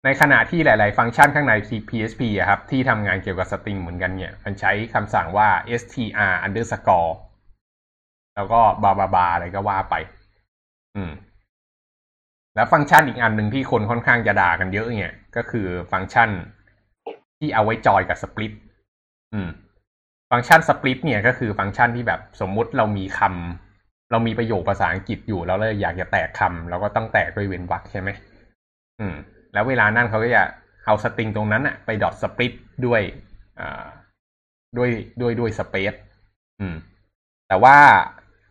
[0.04, 1.52] ในขณะที่หลาย ๆ ฟังก์ชันข้างใน
[1.88, 5.48] PHP อะครับ ที่ทำงานเกี่ยวกับสตริงเหมือนกันเนี่ย มันใช้คำสั่งว่า
[5.82, 7.12] str underscore
[8.36, 9.94] แล้วก็บาบาบาอะไรก็ว่าไป
[10.96, 11.12] อืม
[12.54, 16.30] แล้วฟังก์ชันอีกอันหนึ่งที่คนค่อนข้างจะด่ากันเยอะเนี่ย ก็คือฟังก์ชัน
[17.38, 18.52] ที่เอาไว้จอยกับสปลิต
[19.34, 19.48] อืม
[20.30, 23.65] ฟังก์ชันสปลิตเนี่ยก็คือฟังก์ชันที่แบบสมมุติเรามีคำ
[24.10, 28.10] เรามีประโยคภาษาอังกฤษอยู่แล้วเราอยากจะแตกคำเราก็ต้องแตกด้วยเว้นวรรคใช่ไหม
[29.00, 29.14] อืม
[29.52, 30.42] แล้วเวลานั่นเขาก็จะ
[30.86, 32.52] เอาสตริงตรงนั้นอะไปดอทสปลิต
[32.86, 33.00] ด้วย
[33.60, 33.84] อ่า
[34.76, 34.90] ด้วย
[35.20, 35.94] ด้วยด้วยสเปซ
[36.60, 36.76] อืม
[37.48, 37.76] แต่ว่า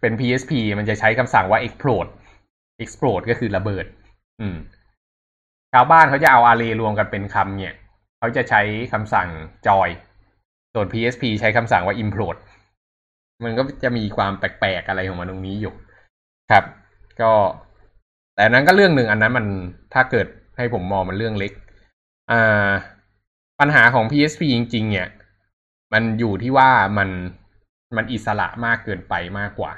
[0.01, 2.09] เป็น PHP มันจะใช้คำสั่งว่า explode
[2.83, 3.85] explode ก็คือระเบิด
[4.41, 4.57] อืม
[5.73, 7.75] ชาวบ้านเขาจะเอา array รวมกันเป็นคำเนี่ย
[8.19, 8.61] เขาจะใช้
[8.93, 9.27] คำสั่ง
[9.67, 9.89] joy
[10.73, 12.39] ส่วน PHP ใช้คำสั่งว่า implode
[13.43, 15.73] มันก็จะมีความแปลกๆอะไรของมันตรงนี้อยู่
[16.51, 16.65] ครับ
[17.21, 17.31] ก็
[18.35, 19.45] แต่นั้นก็เรื่องหนึ่งอันนั้นมัน
[19.93, 21.51] ถ้าเกิดให้ผมมองมันเรื่องเล็ก
[22.31, 22.69] อ่า
[23.59, 25.07] ปัญหาของ PHP จริง ๆ เนี่ย
[25.93, 27.09] มันอยู่ที่ว่ามัน
[27.95, 29.71] มันอิสระมากเกินไปมากกว่า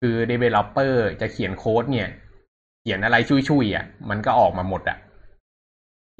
[0.00, 2.08] คือ developer จะเขียนโค้ดเนี่ย
[2.80, 3.16] เขียนอะไร
[3.48, 4.98] ชุยๆอะ มันก็ออกมาหมดอะ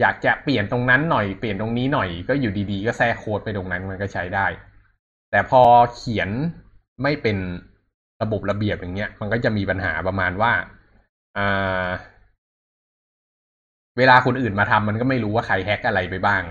[0.00, 4.46] อยากจะเปลี่ยนตรงนั้นหน่อย เปลี่ยนตรงนี้หน่อย ก็อยู่ดีๆ ก็แทรกโค้ดไปตรงนั้นมันก็ใช้ได้
[5.30, 5.62] แต่พอ
[5.94, 6.28] เขียน
[7.02, 7.36] ไม่เป็น
[8.22, 10.52] ระบบระเบียบอย่างเงี้ย มันก็จะมีปัญหาประมาณว่า
[11.38, 11.88] อ่า
[13.98, 16.42] เวลาคนอื่นมาทำมันก็ไม่รู้ว่าใครแฮ็กอะไรไปบ้าง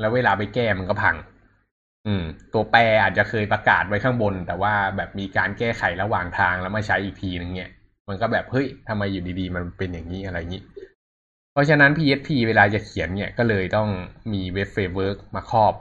[0.00, 1.16] แล้วเวลาไปแก้มันก็พัง
[2.06, 7.70] อืม ตัวแปรอาจจะเคยประกาศไว้ข้างบน แต่ว่าแบบมีการแก้ไขระหว่างทางแล้วมาใช้อีกทีนึงเนี่ย
[8.08, 10.62] มันก็แบบเฮ้ยทำไมอยู่ดีๆ มันเป็นอย่างนี้อะไรอย่างนี้
[11.52, 13.88] เพราะฉะนั้น PHP เวลาจะเขียนเนี่ยก็เลยต้อง
[14.32, 15.74] มี web framework มาครอบ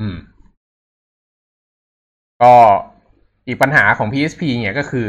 [0.00, 0.16] อืม
[2.42, 2.52] ก็
[3.46, 5.08] อีกปัญหาของ PHP เนี่ยก็คือ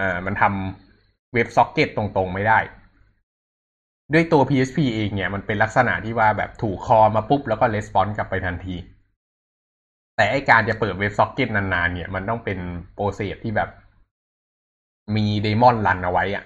[0.00, 2.58] อ่ามันทำ WebSocket ตรงๆไม่ได้
[4.12, 8.76] ด้วยตัว PHP เองเนี่ยมันเป็นลักษณะที่ว่าแบบถูก call มาปุ๊บแล้วก็ response กลับไปทันที
[10.16, 12.58] แต่ไอ้การจะเปิด WebSocket นานๆ เนี่ย มันต้องเป็น
[12.94, 13.70] process ที่แบบ
[15.16, 16.44] มี daemon run เอาไว้อะ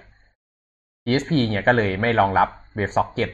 [1.03, 3.29] PHP เนี่ยก็เลยไม่รองรับ WebSocket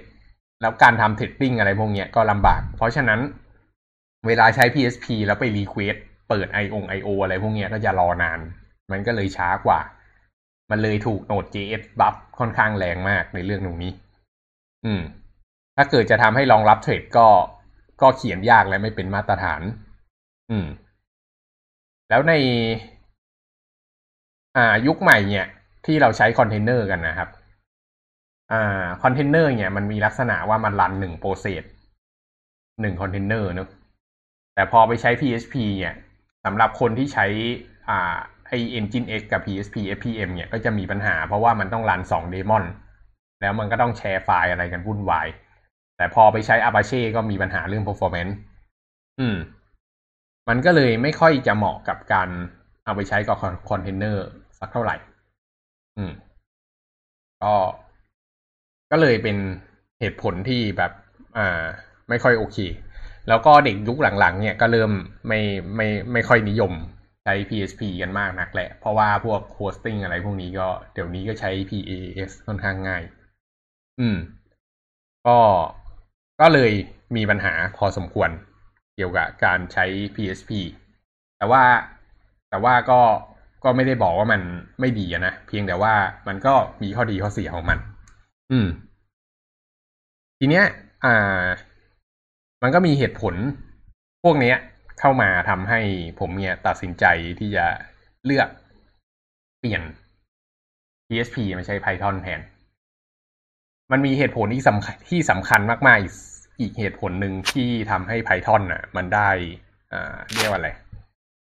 [0.61, 3.19] แล้วการทำ threading อะไรพวกเนี้ยก็ลำบาก เพราะฉะนั้น
[4.27, 5.95] เวลาใช้ PHP แล้วไป request
[6.29, 8.39] เปิด IO IO อะไรพวกเนี้ยก็จะรอนาน
[8.91, 9.79] มันก็เลยช้ากว่า
[10.71, 13.91] มันเลยถูก Node.js บัฟค่อนข้างแรงมากในเรื่องตรงนี้
[14.85, 15.01] อืม
[15.75, 17.27] ถ้าเกิดจะทำให้รองรับ thread ก็
[18.01, 19.61] ก็เขียนยากและไม่เป็นมาตรฐาน
[20.51, 20.67] อืม
[22.09, 22.33] แล้วใน
[24.57, 25.47] อ่า ยุคใหม่เนี่ย
[25.85, 27.29] ที่เราใช้คอนเทนเนอร์กันนะครับ
[28.51, 31.63] อ่า คอนเทนเนอร์เนี่ยมันมีลักษณะว่ามัน run หนึ่ง process
[32.81, 33.69] หนึ่งคอนเทนเนอร์เนอะ
[34.55, 35.95] แต่พอไปใช้ PHP เนี่ย
[36.45, 37.25] สำหรับคนที่ใช้
[37.89, 38.15] อ่า
[38.47, 42.65] ไอ Nginx กับ PHP FPM เนี่ยก็จะมีปัญหาเพราะว่ามันต้อง run สอง daemon
[43.41, 45.27] แล้วมันก็ต้องแชร์ไฟล์อะไรกันวุ่นวาย
[45.97, 48.34] แต่พอไปใช้ Apache ก็มีปัญหาเรื่อง performance
[49.19, 49.38] อืม
[50.49, 52.29] มันก็เลยไม่ค่อยจะเหมาะกับการ
[52.86, 53.38] เอาไปใช้กับ
[53.69, 54.25] คอนเทนเนอร์
[54.60, 54.95] สักเท่าไหร่
[55.97, 56.12] อืม
[57.43, 57.53] ก็
[58.91, 59.38] ก็เลยเป็น
[59.99, 60.91] เหตุผลที่แบบ
[61.38, 61.63] อ่า
[62.10, 62.58] ไม่ค่อยโอเค
[63.27, 64.91] แล้วก็เด็กยุคหลังๆ เนี่ยก็เริ่ม
[65.27, 65.39] ไม่
[65.75, 66.73] ไม่ไม่ค่อยนิยม
[67.23, 73.03] ใช้ PHP กันมากนักแหละ เพราะว่าพวก hosting อะไรพวกนี้ก็เดี๋ยวนี้ก็ใช้ PAS ค่อนข้างง่าย
[73.99, 74.17] อืม
[75.27, 75.38] ก็
[76.41, 76.71] ก็เลย
[77.15, 78.29] มีปัญหาพอสมควร
[78.95, 79.85] เกี่ยวกับการใช้
[80.15, 80.51] PHP
[81.38, 81.63] แต่ว่า
[82.49, 83.01] แต่ว่าก็
[83.63, 84.41] ก็ไม่ได้บอกว่ามัน
[84.79, 85.93] ไม่ดีนะ เพียงแต่ว่า
[86.27, 87.77] มันก็มีข้อดีข้อเสียของมัน
[88.51, 88.67] อืม
[90.39, 90.65] ทีเนี้ย
[91.05, 91.43] อ่า
[92.65, 93.36] มันก็มีเหตุผล
[94.23, 94.58] พวกเนี้ย
[94.99, 95.80] เข้ามาทำให้
[96.19, 97.06] ผมเนี่ยตัดสินใจ
[97.39, 97.65] ที่จะ
[98.25, 98.49] เลือก
[99.60, 99.82] เปลี่ยน
[101.08, 102.41] PHP มาใช้ Python แทน
[103.91, 106.13] มันมีเหตุผลที่สำคัญที่สำคัญมาก ๆ อีก
[106.60, 109.30] อีกเหตุผลหนึ่งที่ทำให้ Python น่ะ มันได้
[109.93, 110.69] อ่าเรียกว่าอะไร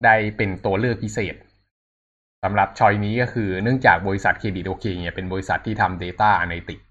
[0.04, 1.34] ได้เป็นตัวเลือกพิเศษ
[2.44, 6.84] สำหรับชอยนี้ก็คือเนื่องจากบริษัทเครดิตโอเคเนี่ยเป็นบริษัทที่ทำ Data Analytics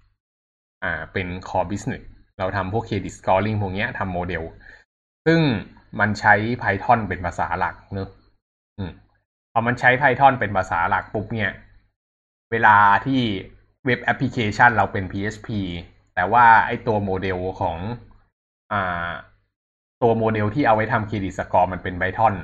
[0.84, 2.04] อ่าเป็น Core Business
[2.38, 4.42] เราทำพวก Credit Scoring พวกเนี้ยทำโมเดล
[5.26, 5.40] ซึ่ง
[6.00, 8.08] มันใช้ Python เป็นภาษาหลักเนอะ
[8.78, 8.90] อืม
[9.52, 11.50] พอมันใช้ Python เป็นภาษาหลักปุ๊บเนี่ย
[12.50, 13.20] เวลาที่
[13.86, 15.48] web application เราเป็น PHP
[16.14, 17.78] แต่ว่าไอ้ตัวโมเดลของ
[18.72, 19.10] อ่า
[20.02, 22.34] ตัวโมเดลที่เอาไว้ทำ credit score มันเป็น Python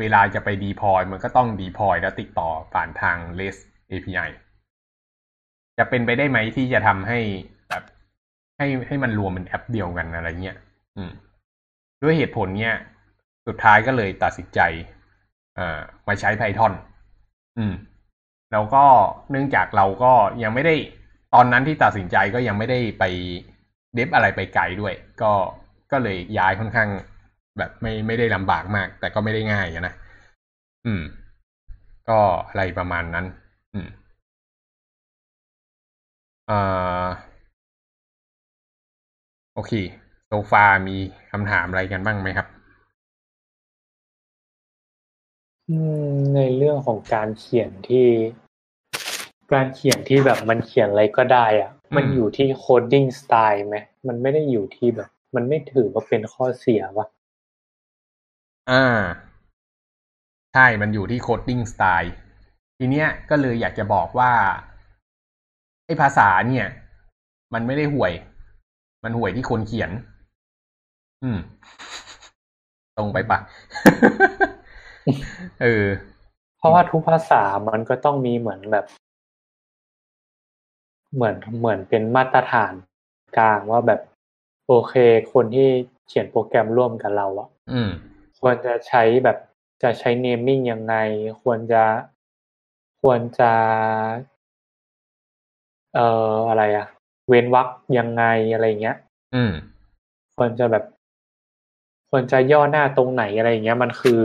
[0.00, 4.30] เวลาจะไป deploy มันก็ต้อง deploy แล้วติดต่อผ่านทาง REST API
[5.78, 7.20] จะเป็นไปได้ไหมที่จะทำให้
[8.58, 10.56] ให้ให้มันรวมเป็นแอปเดียวกันอะไรเงี้ย
[10.96, 11.10] อืม
[12.02, 12.76] ด้วยเหตุผลเนี้ย
[13.46, 14.60] สุดท้ายก็เลยตัดสินใจ
[15.58, 16.72] อ่อมาใช้ Python
[17.58, 17.74] อืม
[18.52, 18.84] แล้วก็
[19.30, 20.74] เนื่องจากเราก็ยังไม่ได้
[21.34, 23.04] ตอนนั้นที่ตัดสินใจก็ยังไม่ได้ไป
[23.94, 25.32] เดฟอะไรไปไกลด้วย ก็
[25.92, 26.88] ก็เลยย้ายค่อนข้าง
[27.58, 29.94] แบบไม่ไม่ได้ลำบากมาก แต่ก็ไม่ได้ง่ายนะ
[30.86, 31.02] อืม
[32.08, 32.18] ก็
[32.48, 33.26] อะไรประมาณนั้น
[33.74, 33.88] อืม
[36.50, 37.06] อ่า
[39.58, 39.74] โอเค
[40.28, 40.96] so far มี
[41.30, 42.46] คำถามอะไรกันบ้างไหมครับ
[45.68, 45.76] อื
[46.10, 48.06] มในเรื่องของการเขียนที่
[49.52, 53.76] การเขียนที่แบบมันเขียนอะไรก็ได้อะมันอยู่ที่ coding style ไหม
[54.08, 57.06] มันไม่ได้อยู่ที่แบบ มันไม่ถือว่าเป็นข้อเสียวะ
[58.70, 59.00] อ่า
[60.54, 62.12] ใช่มันอยู่ที่ coding style
[62.78, 64.32] ทีเนี้ยก็เลยอยากจะบอกว่า
[65.86, 66.66] ไอ้ภาษาเนี่ย
[67.54, 68.14] มันไม่ได้ห่วย
[69.04, 69.90] มันห่วยที่คนเขียน
[71.24, 71.38] อืม
[72.96, 73.38] ตรงไปปะ
[75.62, 75.86] เออ
[76.58, 78.86] เพราะว่าทุกภาษามันก็ต้องมีเหมือนแบบ
[81.14, 82.72] เหมือนเหมือนเป็นมาตรฐาน
[83.38, 84.00] กลางว่าแบบ
[84.66, 84.94] โอเค
[85.32, 85.68] คนที่
[86.08, 87.90] เขียนโปรแกรมร่วมกับเราอะอืม
[88.40, 89.38] ควรจะใช้แบบ
[89.82, 90.94] จะใช้เนมมิ่งยังไง
[91.42, 91.82] ควรจะ
[93.02, 93.52] ควรจะ
[95.94, 96.86] เอ่ออะไรอะ
[97.28, 98.96] เว้นวรรคยังไงอะไรเงี้ย
[99.34, 99.52] อืม
[100.36, 100.84] ควรจะแบบ
[102.10, 104.22] ควรจะย่อหน้าตรงไหนอะไรเงี้ย มันคือ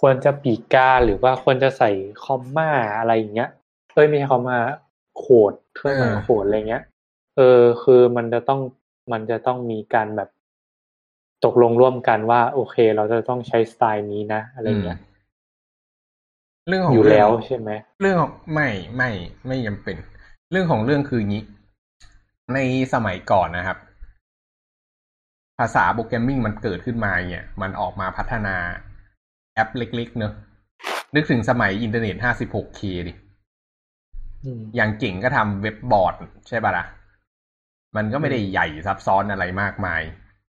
[0.00, 1.90] ควรจะปีกกาหรือว่าควรจะใส่
[2.24, 3.50] คอมมาอะไรอย่างเงี้ย
[3.94, 4.58] เอ้ยไม่ใช่คอมมา
[5.18, 6.82] โขดเครื่องหมายเออโขดอะไรเงี้ย
[7.36, 8.60] เออ คือมันจะต้อง
[9.12, 10.28] มันจะต้องมีการแบบ
[11.44, 14.98] ตกลงร่วมกันว่า โอเค เราจะต้องใช้สไตล์นี้นะอะไรเงี้ย
[16.68, 19.10] เรื่องของอยู่เรื่แล้วงใช่ไหมเรื่องของไม่ไม่
[19.46, 19.96] ไม่จำเป็น
[20.50, 21.42] เรื่องของเรื่องคืองี้
[22.54, 22.58] ใน
[22.94, 23.78] สมัยก่อนนะครับ
[25.58, 28.56] ภาษาโปรแกรมมิ่งมันเกิดขึ้นมาเนี่ย มันออกมาพัฒนา
[29.54, 30.32] แอปเล็ก ๆ เนอะ
[31.14, 33.12] นึกถึงสมัยอินเทอร์เน็ต 56K ดิ
[34.44, 36.14] อืมอย่างเก่งก็ทำเว็บบอร์ด
[36.48, 36.86] ใช่ปะล่ะ
[37.96, 40.02] มันก็ไม่ได้ใหญ่ซับซ้อนอะไรมากมาย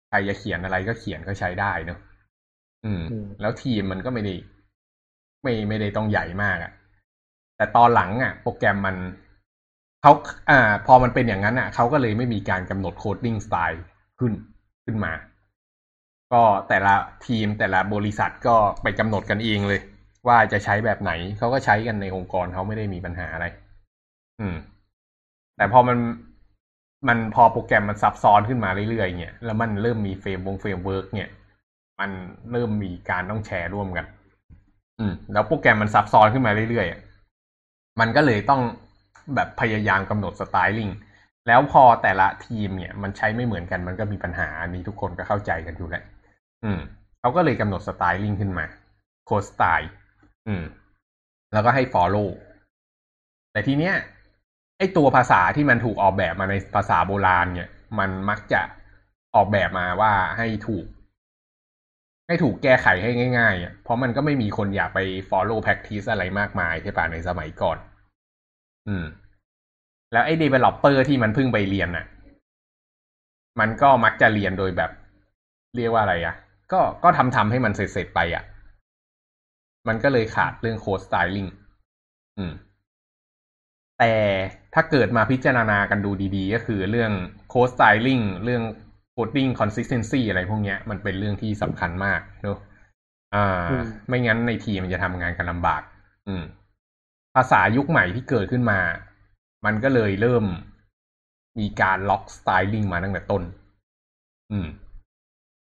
[0.09, 1.99] ใครจะเขียนอะไรก็เขียนก็ใช้ได้เนอะ
[2.85, 4.35] อืมอืมแล้วทีมมันก็ไม่ได้
[5.43, 6.73] ไม่ไม่ได้ต้องใหญ่มากอะ่ะ
[7.57, 8.97] แต่ตอนหลังอะ่ะ โปรแกรมมัน
[10.07, 10.19] เขา
[10.51, 13.83] อ่า พอมันเป็นอย่างนั้นอะเขาก็เลยไม่มีการกำหนด coding style
[14.19, 14.33] ขึ้น
[14.85, 15.13] ขึ้นมา
[16.33, 16.95] ก็แต่ละ
[17.27, 19.81] ทีมแต่ละบริษัทก็ไปกำหนดกันเองเลย
[20.27, 23.47] ว่าจะใช้แบบไหนเขาก็ใช้กันในองค์กรเขาไม่ได้มีปัญหาอะไร
[24.41, 24.57] อืม
[25.57, 25.99] แต่พอมัน
[27.09, 31.29] มันพอโปรแกรมมันซับซ้อนขึ้นมาเรื่อยๆเนี่ยแล้วมันเริ่มมี frame วง framework เนี่ย
[32.01, 32.11] มัน
[32.53, 34.07] เริ่มมีการต้องแชร์ร่วมกัน
[34.99, 37.01] อืม แล้วโปรแกรมมันซับซ้อนขึ้นมาเรื่อยๆอะ
[38.01, 38.63] มันก็เลยต้อง
[39.35, 40.91] แบบพยายามกำหนด styling
[41.49, 46.03] แล้วพอแต่ละทีมเนี่ย มันใช้ไม่เหมือนกันมันก็มีปัญหาอันนี้ทุกคนก็เข้าใจกันอยู่แหละ
[46.65, 46.81] อืม
[47.21, 48.67] เขาก็เลยกำหนดสไตลิ่งขึ้นมา
[49.27, 49.91] โค้ดสไตล์
[50.49, 50.65] อืม
[51.53, 52.29] แล้วก็ให้ follow
[53.53, 53.95] แต่ทีเนี้ย
[54.79, 58.61] ไอตัวภาษาที่มันถูกออกแบบมาในภาษาโบราณ เนี่ย มันมักจะ
[59.35, 60.87] ออกแบบมาว่าให้ถูก
[62.27, 67.79] ให้ถูกแก้ไขให้ง่ายๆอะเพราะมันก็ไม่มีคนอยากไป follow practice อะไรมากมายใช่ป่ะในสมัยก่อน
[68.89, 69.05] อืม
[70.13, 72.07] แล้วไอ้ developer ที่มันเพิ่งไปเรียนน่ะ
[73.61, 74.91] มันก็มักจะเรียนโดยแบบ
[75.77, 76.35] เรียกว่าอะไรอะ
[76.73, 78.45] ก็ก็ทำทำให้มันเสร็จๆไปอะ
[79.89, 81.47] มันก็เลยขาดเรื่องโค้ดสไตลิ่ง
[82.39, 82.53] อืม
[83.99, 84.13] แต่
[84.75, 87.13] ถ้าเกิดมาพิจารณากันดูดีๆ ก็คือเรื่อง
[87.49, 88.63] โค้ดสไตลิ่งเรื่อง
[89.17, 92.59] coding consistency อะไรพวกเนี้ย มันเป็นเรื่องที่สำคัญมากเนอะ
[93.35, 95.83] อ่าอืมไม่งั้นในทีมมันจะทำงานกันลำบาก
[96.29, 96.43] อืม
[97.37, 98.81] ภาษายุคใหม่ที่เกิดขึ้นมา
[99.65, 100.45] มันก็เลยเริ่ม
[101.59, 103.43] มีการล็อกสไตลิ่งมาตั้งแต่ต้น
[104.51, 104.67] อืม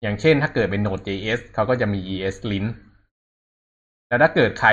[0.03, 2.71] อย่างเช่นถ้าเกิดเป็น Node.js เขาก็จะมี ESLint
[4.09, 4.71] แล้วถ้าเกิดใคร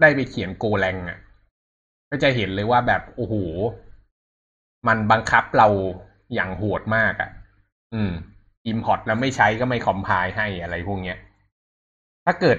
[0.00, 1.18] ได้ไปเขียน Golang อะ
[2.10, 3.34] ก็จะเห็นเลยว่าแบบ โอ้โห
[4.88, 5.68] มันบังคับเรา
[6.34, 7.30] อย่างโหดมากอะ
[7.94, 8.12] อืม
[8.70, 11.18] import แล้วไม่ใช้ก็ไม่ compile ให้อะไรพวกเนี้ย
[12.26, 12.58] ถ้าเกิด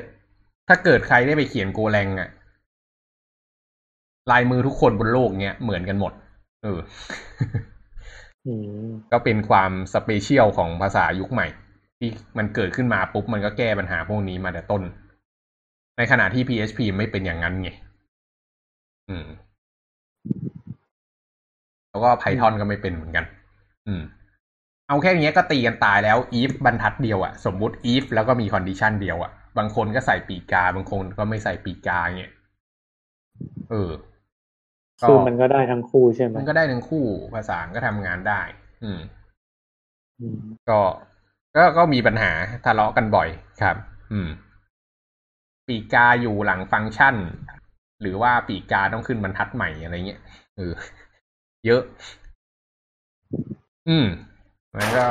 [0.68, 2.30] ถ้าเกิดใครได้ไปเขียนโกแรงอะ
[4.32, 6.14] ลายมือทุกคนบนโลกเนี้ยเหมือนกันหมด
[6.64, 6.80] เออ
[8.48, 8.54] อื
[8.86, 11.48] มก็เป็นความสเปเชียลของภาษายุคใหม่
[12.00, 14.82] ที่มันเกิดขึ้นมาปุ๊บ มันก็แก้ปัญหาพวกนี้มาแต่ต้น
[15.98, 17.70] ในขณะที่ PHP ไม่เป็นอย่างนั้นไง
[19.10, 19.28] อืม
[21.90, 23.26] แล้วก็ Python ก็ไม่เป็นเหมือนกัน
[23.88, 24.04] อืม
[24.88, 32.34] เอาแค่นี้ก็ตีกันตายแล้ว if บรรทัดเดียวอะสมมุติ if แล้วก็มี condition เดียวอะบางคนก็ใส่ปีกา บางคนก็ไม่ใส่ปีกาเงี้ย
[33.72, 33.92] เออ
[35.02, 38.42] คือมันก็ได้ทั้งคู่ใช่ไหมมันก็ได้ทั้งคู่ภาษาก็ทำงานได้
[38.84, 39.00] อืม
[40.20, 40.38] อืม
[40.70, 40.80] ก็
[41.56, 42.32] ก็ก็มีปัญหา
[42.66, 43.30] ทะเลาะกันบ่อย
[43.62, 43.76] ครับ
[44.12, 44.30] อืม
[45.68, 47.16] ปีกาอยู่หลังฟังก์ชัน
[48.02, 50.22] หรือว่าปีกาต้องขึ้นบรรทัดใหม่อะไรเงี้ย
[50.58, 50.74] เออ
[51.66, 51.82] เยอะ
[53.90, 54.08] อืม
[54.78, 55.06] แล้วก็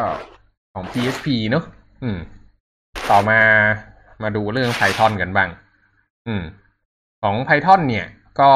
[0.72, 1.64] ของ PHP เนอะ
[2.02, 2.18] อืม
[3.10, 3.40] ต่อมา
[4.22, 5.48] มาดูเรื่อง Python กันบ้าง
[6.26, 6.42] อืม
[7.22, 8.06] ของ Python เนี่ย
[8.40, 8.52] ก็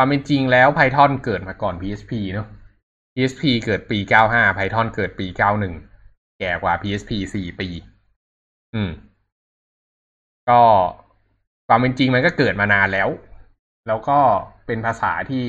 [0.00, 2.48] ความเป็นจริงแล้ว Python เกิดมาก่อน PHP เนอะ
[3.14, 5.26] PHP เกิดปี 95 Python เกิดปี
[5.82, 7.68] 91 แก่กว่า PHP 4 ปี
[8.74, 8.90] อืม
[10.48, 10.60] ก็
[11.68, 13.08] ความเป็นจริงมันก็เกิดมานานแล้ว
[13.88, 14.18] แล้วก็
[14.66, 15.44] เป็นภาษาที่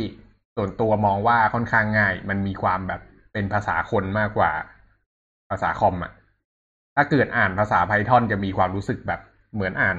[0.55, 3.01] ส่วนตัวมองว่าค่อนข้างง่าย มันมีความแบบ
[3.33, 4.51] เป็นภาษาคนมากกว่า
[5.49, 6.11] ภาษาคอมอะ
[6.95, 9.21] ถ้าเกิดอ่านภาษา Python จะมีความรู้สึกแบบ
[9.53, 9.97] เหมือนอ่าน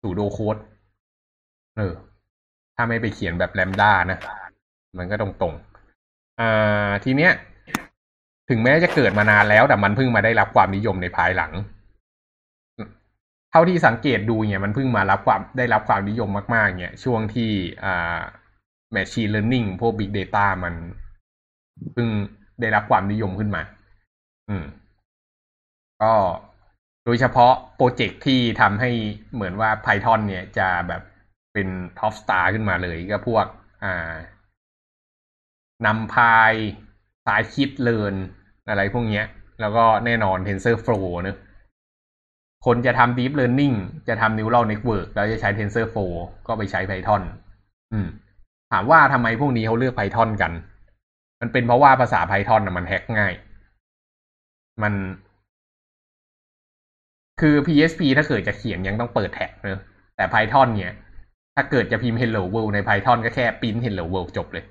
[0.00, 0.56] สูโดโค้ด
[1.78, 1.94] เออ
[2.76, 4.18] ถ้าไม่ไปเขียนแบบแลมด้านะ
[4.98, 7.32] มันก็ตรงๆอ่าทีเนี้ย
[8.48, 11.52] ถึงแม้จะเกิดมานานแล้วแต่มันเพิ่งมาได้รับความนิยมในภายหลัง
[13.50, 17.50] เท่าที่สังเกตดูเนี่ยมันเพิ่งมารับความได้รับความนิยมมากๆ เนี่ย ช่วงที่
[17.84, 18.20] อ่า
[18.94, 20.74] machine learning พวก big data มัน
[21.92, 22.08] เพิ่ง
[22.60, 23.62] ได้รับความนิยมขึ้นมา
[24.48, 24.64] อืม
[26.02, 26.12] ก็
[27.04, 28.90] โดยเฉพาะโปรเจกต์ที่ทำให้
[29.34, 31.02] เหมือนว่า Python เนี่ยจะแบบ
[31.52, 33.46] เป็น top star ขึ้นมาเลยก็พวก
[33.84, 34.14] อ่า
[35.86, 38.14] NumPy scikit-learn
[38.68, 39.26] อะไรพวกเนี้ย
[39.60, 41.36] แล้วก็แน่นอน TensorFlow เนอะ
[42.66, 43.76] คนจะทำ Deep Learning
[44.08, 46.12] จะทำ Neural Network แล้วจะใช้ TensorFlow
[46.46, 47.22] ก็ไปใช้ Python
[47.92, 48.08] อืม
[48.72, 50.52] ถามว่าทำไมพวกนี้เขาเลือก Python กัน
[51.40, 53.34] มันเป็นเพราะว่าภาษา Python นมันแฮกง่าย
[54.82, 54.94] มัน
[57.40, 59.80] คือ PHP ถ้าเกิดจะเขียนยังต้องเปิดแท็กเนอะ
[60.16, 60.94] แต่ Python เนี่ย
[61.54, 64.64] ถ้าเกิดจะพิมพ์ Hello World ใน Python ก็แค่พิมพ์ Hello World จบเลย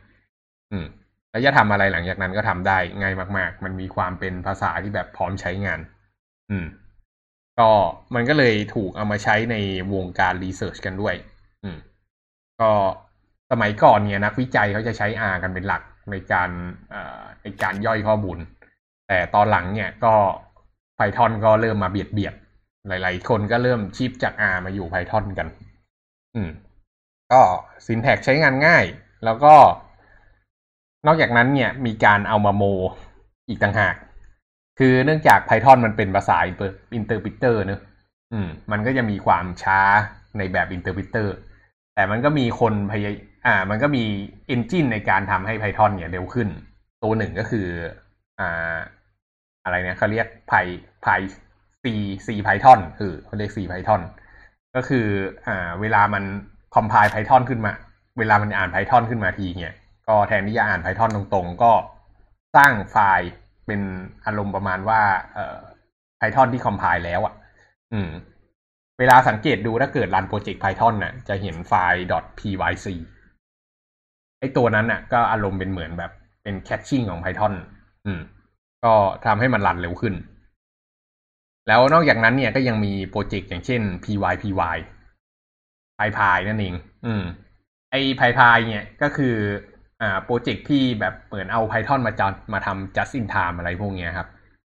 [0.71, 0.85] อืม
[1.31, 5.79] แล้วจะทำอะไรหลังจากนั้นก็ทำได้ง่ายมาก ๆ มันมีความเป็นภาษาที่แบบพร้อมใช้งาน
[6.51, 6.65] อืม
[7.59, 7.69] ก็
[8.15, 9.55] มันก็เลยถูกเอามาใช้ใน
[9.93, 11.15] วงการรีเสิร์ชกันด้วย
[11.63, 11.77] อืม
[12.61, 12.71] ก็
[13.51, 16.49] สมัยก่อนเนี่ยนักวิจัยเขาจะใช้ R กันเป็นหลักในการ
[17.43, 18.37] ในการย่อยข้อมูล
[19.07, 20.13] แต่ตอนหลังเนี่ยก็
[20.97, 22.33] Python ก็เริ่มมาเบียดเบียด
[22.87, 25.47] หลาย ๆ คนก็เริ่มชิปจาก R มาอยู่ Python กัน
[26.35, 26.49] อืม
[27.31, 27.41] ก็
[27.85, 28.85] syntax ใช้งานง่าย
[29.25, 29.55] แล้วก็
[31.07, 32.63] นอกจากนั้นเนี่ยมีการเอามาโม
[33.49, 33.95] อีกต่างหาก
[34.79, 36.37] คือเนื่องจาก Python มันเป็นภาษา
[36.97, 37.81] interpreter เนอะ
[38.33, 39.79] อืม มันก็จะมีความช้า
[40.37, 41.27] ในแบบ interpreter
[41.95, 43.15] แต่มันก็มีคนพยาย
[43.45, 44.03] อ่า มันก็มี
[44.53, 46.47] engine ในการทำให้ Python เนี่ยเร็วขึ้น
[47.03, 47.67] ตัวหนึ่งก็คือ
[48.39, 48.75] อ่า
[49.63, 50.65] อะไรเนี่ยเขาเรียก Py
[51.05, 51.21] Py
[51.83, 51.85] C
[52.27, 54.01] C Python คือเขาเรียก C Python
[54.75, 55.07] ก็คือ
[55.47, 56.23] อ่า เวลามัน
[56.75, 57.73] compile Python ขึ้นมา
[58.17, 59.75] เวลามันอ่าน Python ขึ้นมาทีเนี่ย
[60.07, 61.71] ก็แทนที่จะอ่าน Python ตรงๆ ก็
[62.55, 63.29] สร้างไฟล์
[63.67, 63.81] เป็น
[64.25, 65.01] อารมณ์ประมาณว่า
[65.33, 65.59] เอ่อ
[66.19, 67.33] Python ที่ compile แล้วอะ
[67.93, 68.09] อืม
[68.99, 72.03] เวลาสังเกตดูถ้าเกิด run โปรเจกต์ Python น่ะ จะเห็นไฟล์
[72.39, 72.85] .pyc
[74.39, 76.11] ไอ้ตัวนั้นน่ะ ก็อารมณ์เป็นเหมือนแบบ
[76.43, 77.53] เป็น caching ของ Python
[78.05, 78.21] อืม
[78.83, 78.93] ก็
[79.25, 80.13] ทำให้มัน run เร็วขึ้น
[81.67, 84.77] แล้วนอกจากนั้นเนี่ยก็ยังมีโปรเจกต์อย่างเช่น PyPy
[86.01, 87.23] pypy นั่นเอง อืม
[87.91, 89.35] ไอ pypy เนี่ยก็คือ
[90.01, 94.27] อ่าโปรเจกต์ที่แบบเหมือนเอา Python มาจัดมาทำ just in time อะไรพวกเนี้ยครับ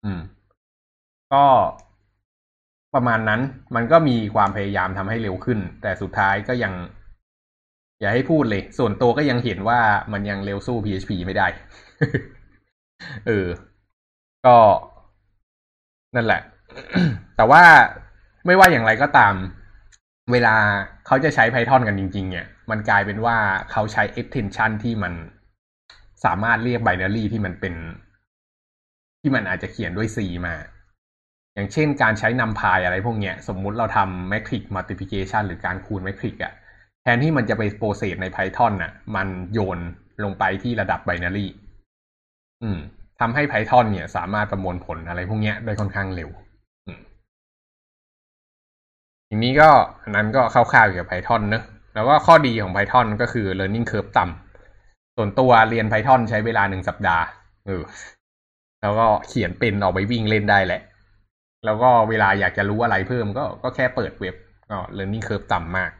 [0.04, 0.20] อืม
[1.34, 1.46] ก็
[2.96, 3.42] ประมาณนั้น
[3.76, 6.74] มันก็มีความพยายามทำให้เร็วขึ้น แต่สุดท้ายก็ยัง
[8.00, 9.80] อย่าให้พูดเลย ส่วนตัวก็ยังเห็นว่า
[10.14, 11.48] มันยังเร็วสู้ PHP ไม่ได้
[13.28, 13.48] เออ
[14.46, 14.58] ก็
[16.16, 16.42] นั่นแหละ
[17.38, 17.63] แต่ว่า
[18.46, 19.34] ไม่ว่าอย่างไรก็ตาม
[20.32, 20.56] เวลา
[21.06, 23.38] เขาจะใช้ Python กันจริง ๆ เนี่ย มันกลายเป็นว่า
[23.71, 25.13] เขาใช้ extension ที่มัน
[26.26, 27.73] สามารถเรียก binary ที่มันเป็น
[29.21, 30.56] ที่มันอาจจะเขียนด้วย C มา
[31.56, 36.54] อย่างเช่นการใช้นำพายอะไรพวกเนี้ย สมมุติเราทำ matrix multiplication หรือการคูณ matrix อะ
[37.04, 39.80] แทนที่มันจะไปโปรเซสใน Python น่ะ มันโยน
[40.23, 41.48] ลงไปที่ระดับ binary
[42.63, 42.80] อืม
[43.19, 46.30] ทำให้ Python เนี่ยสามารถประมวลผลอะไรพวกเนี้ยได้ค่อนข้างเร็ว
[49.36, 49.69] ทีนี้ก็
[50.04, 51.63] อันนั้นก็คร่าวๆเกี่ยวกับ Python เนอะ
[51.96, 57.23] แล้วก็ข้อดีของ Python ก็คือ learning curve ต่ำส่วนตัวเรียน Python ใช้เวลาหนึ่งสัปดาห์
[57.65, 57.81] เออ
[58.81, 60.81] แล้วก็เขียนเป็นออกไปวิ่งเล่นได้แหละ
[61.65, 64.36] แล้วก็เวลาอยากจะรู้อะไรเพิ่มก็ก็แค่เปิดเว็บ
[64.69, 65.92] ก็ learning curve ต่ำมาก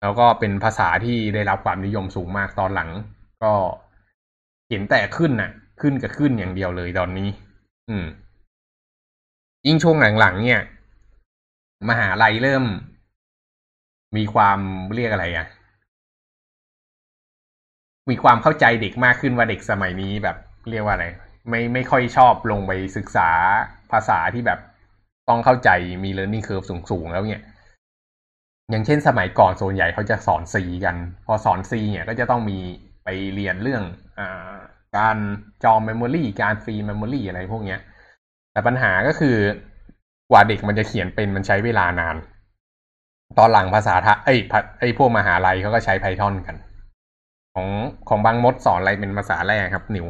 [0.00, 2.90] แล้วก็เป็นภาษาที่ได้รับความนิยมสูงมากตอนหลัง
[3.44, 3.52] ก็
[4.68, 7.28] เห็นแต่ขึ้นน่ะ ขึ้นกับขึ้นอย่างเดียวเลยตอนนี้
[7.88, 8.06] อืม
[9.66, 10.62] ยิ่งช่วงหลังๆเนี่ย
[11.88, 12.64] มหาลัยเริ่ม
[14.16, 14.58] มีความ
[14.94, 15.46] เรียกอะไรอะ
[18.10, 20.36] มีความเข้าใจเด็กมากขึ้นว่าเด็กสมัยนี้แบบ
[20.70, 21.06] เรียกว่าอะไร
[21.48, 23.30] ไม่ไม่ค่อยชอบลงไปศึกษา
[23.92, 24.60] ภาษาที่แบบ
[25.28, 25.70] ต้องเข้าใจ
[26.04, 27.44] มี learning curve สูงๆ แล้วเนี่ย
[28.70, 32.58] อย่างเช่นสมัยก่อนส่วนใหญ่เขาจะสอน C กัน พอสอน C เนี่ยก็จะต้องมี
[33.04, 33.82] ไปเรียนเรื่อง
[34.18, 34.56] อ่า
[34.96, 35.16] การ
[35.64, 37.80] จอง memory การ free memory อะไรพวกเนี้ย
[38.52, 39.36] แต่ปัญหาก็คือ
[40.30, 42.16] กว่าเด็กมันจะเขียนเป็นมันใช้เวลานาน
[43.38, 44.34] ตอนหลังภาษาทะไอ้
[44.80, 46.56] ไอ้พวกมหาลัยเขาก็ใช้ Python กัน
[47.54, 47.68] ของ
[48.08, 50.06] ของบางมดสอนอะไรเป็นภาษาแรกครับ นิว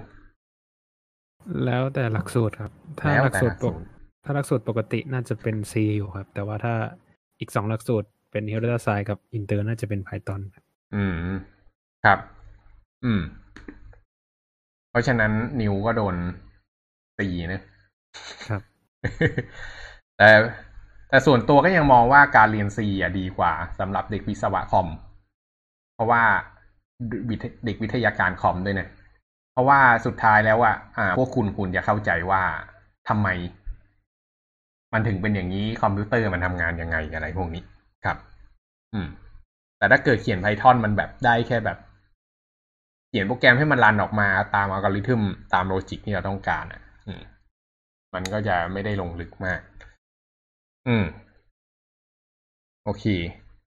[1.64, 3.78] แล้วแต่หลักสูตรครับ ถ้าแล้วหลักแต่สูหตลัรกปสูกตร
[4.24, 6.74] ถ้าหลักสูตรปกติน่าจะเป็น C อยู่ครับ แต่ว่าถ้า
[7.40, 10.64] อีกสองหลักสูตรเป็น h e r o d a s i กับ Inter น่าจะเป็น Python ครับ
[10.94, 11.14] อืม
[12.04, 12.18] ครับ
[13.04, 13.20] อืม
[14.90, 16.14] เพราะฉะนั้นนิวก็โดน
[17.18, 17.60] ตีนะ
[18.48, 18.62] ครับ
[20.18, 20.30] แต่
[21.08, 24.88] แต่ส่วนตัวก็ยังมองว่าการเรียนซีอะดีกว่าสำหรับเด็กวิศวะคอม
[25.94, 26.22] เพราะว่า
[27.66, 28.88] เด็กวิทยาการคอมด้วยเนี่ย
[29.52, 32.42] เพราะว่าสุดท้ายแล้วอะอ่าพวกคุณคุณจะเข้าใจว่า
[33.08, 33.28] ทำไม
[34.92, 37.62] มันถึงเป็นอย่างนี้คอมพิวเตอร์มันทำงานยังไงอะไรพวกนี้
[38.04, 38.16] ครับ
[38.94, 39.08] อืม
[39.78, 41.78] แต่ถ้าเกิดเขียน Python มันแบบได้แค่แบบ
[43.08, 45.22] เขียนโปรแกรมให้มัน run ออกมาตามอัลกอริทึม
[45.54, 47.22] ตาม logic ที่เราต้องการอะ อืม
[48.14, 49.60] มันก็จะไม่ได้ลงลึกมาก
[50.88, 51.04] อืม
[52.84, 53.04] โอเค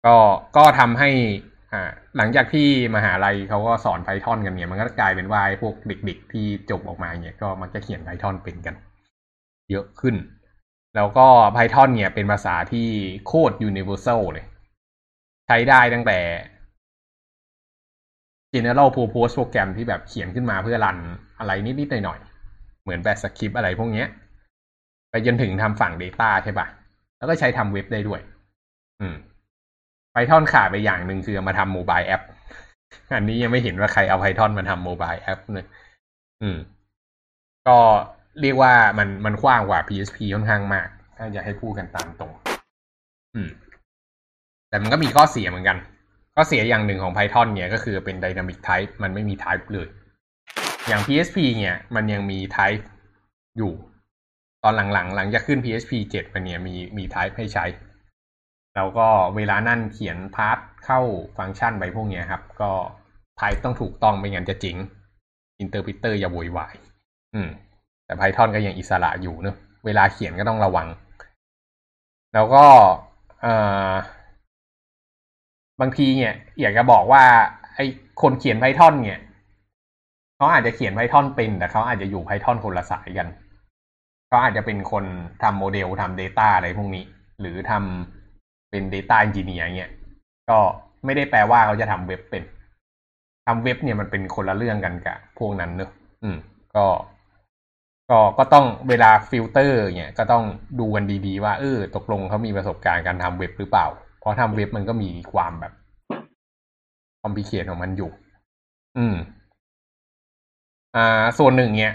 [0.06, 0.16] ก็
[0.56, 1.10] ก็ทำให้
[1.72, 8.74] อ่า หลังจากที่มหาลัยเขาก็สอน Python กันเนี่ย มันก็กลายเป็นว่าพวกเด็กๆที่จบออกมาเนี่ย ก็มักจะเขียน Python เป็นกัน
[9.70, 10.16] เยอะขึ้น
[10.96, 12.88] แล้วก็ Python เนี่ยเป็นภาษาที่
[13.26, 14.46] โคตร universal เลย
[15.46, 16.18] ใช้ได้ตั้งแต่
[18.54, 20.98] general purpose โปรแกรมที่แบบเขียนขึ้นมาเพื่อรัน
[21.38, 24.08] อะไรนิดๆหน่อยๆเหมือนแบบสคริปอะไรพวกเนี้ย
[25.10, 26.66] ไปจนถึงทำฝั่ง Data ใช่ปะ
[27.20, 28.20] แล้วก็ใช้ทำเว็บได้ด้วย
[29.00, 29.16] อืม
[30.14, 32.22] Python ขาดไปอย่างหนึ่งคือเอามาทำ mobile app
[33.14, 35.66] อันนี้ยังไม่เห็นว่าใครเอา Python มาทำ mobile app เลย
[36.42, 36.58] อืม
[37.68, 37.78] ก็
[38.40, 42.32] เรียกว่ามันมันกว้างกว่า PHP ค่อนข้างมาก ถ้าจะให้พูดกันตามตรง
[43.34, 43.50] อืม
[44.68, 45.76] แต่มันก็มีข้อเสียเหมือนกัน
[46.34, 49.88] ข้อเสียอย่างหนึ่งของ Python เนี่ยก็คือเป็น Dynamic Type มันไม่มี Type เลย
[50.88, 52.84] อย่าง PHP เนี่ย มันยังมี Type
[53.58, 53.72] อยู่
[54.64, 57.64] ตอนหลังๆ หลังจากขึ้น PHP 7มันเนี่ยมีมี Type ให้ใช้
[58.76, 59.06] แล้วก็
[59.36, 61.00] เวลานั่นเขียนพาร์ทเข้า
[61.38, 62.70] ฟังก์ชันไปพวกเนี้ยครับ ก็
[63.40, 64.76] Type ต้องถูกต้องไม่งั้นจะจริง
[65.62, 66.74] Interpreter อย่าโวยวาย
[67.34, 67.48] อืม
[68.06, 69.56] แต่ Python ก็ยังอิสระอยู่เนอะ
[69.86, 70.88] เวลาเขียนก็ต้องระวัง
[72.34, 72.64] แล้วก็
[73.42, 73.46] เอ
[73.90, 73.92] อ
[75.80, 77.22] บางทีเนี่ยอยากจะบอกว่า
[77.74, 77.86] ไอ้
[78.22, 79.20] คนเขียน Python เนี่ย
[80.36, 83.28] เขาอาจจะเขียน Python เป็น แต่เขาอาจจะอยู่ Python คนละสายกัน
[84.30, 85.04] เขาอาจจะเป็นคน
[85.42, 87.04] ทำโมเดลทำ Data อะไรพวกนี้
[87.40, 89.90] หรือทำเป็น Data Engineer เนี่ย
[90.50, 90.58] ก็
[91.04, 92.42] ไม่ได้แปลว่าเขาจะทำเว็บเป็น
[93.46, 95.90] ทำเว็บเนี่ยมันเป็นคนละเรื่องกันกับพวกนั้นเนอะ
[96.22, 96.36] อืม
[96.76, 96.86] ก็
[98.10, 100.44] ก็ก็ต้องเวลาฟิลเตอร์เนี่ยก็ต้อง
[100.80, 103.86] ดูกันดีๆว่าเออตกลงเขามีประสบการณ์การทำเว็บหรือเปล่า
[104.20, 105.72] เพราะทำเว็บมันก็มีความแบบ
[107.22, 108.10] complicate ของมันอยู่
[108.98, 109.16] อืม
[110.96, 111.94] อ่า ส่วนหนึ่งเนี่ย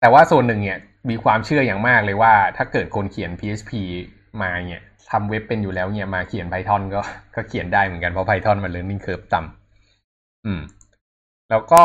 [0.00, 0.78] แต่ว่าส่วนหนึ่งเนี่ย
[1.08, 3.72] มีความเชื่ออย่างมากเลยว่า ถ้าเกิดคนเขียน PHP
[4.42, 7.00] มาเนี่ยทำเว็บเป็นอยู่แล้วเนี่ยมาเขียน Python ก็
[7.34, 10.60] ก็เขียนได้เหมือนกันเพราะ Python มัน learning curve ต่ำอืม
[11.50, 11.82] แล้วก็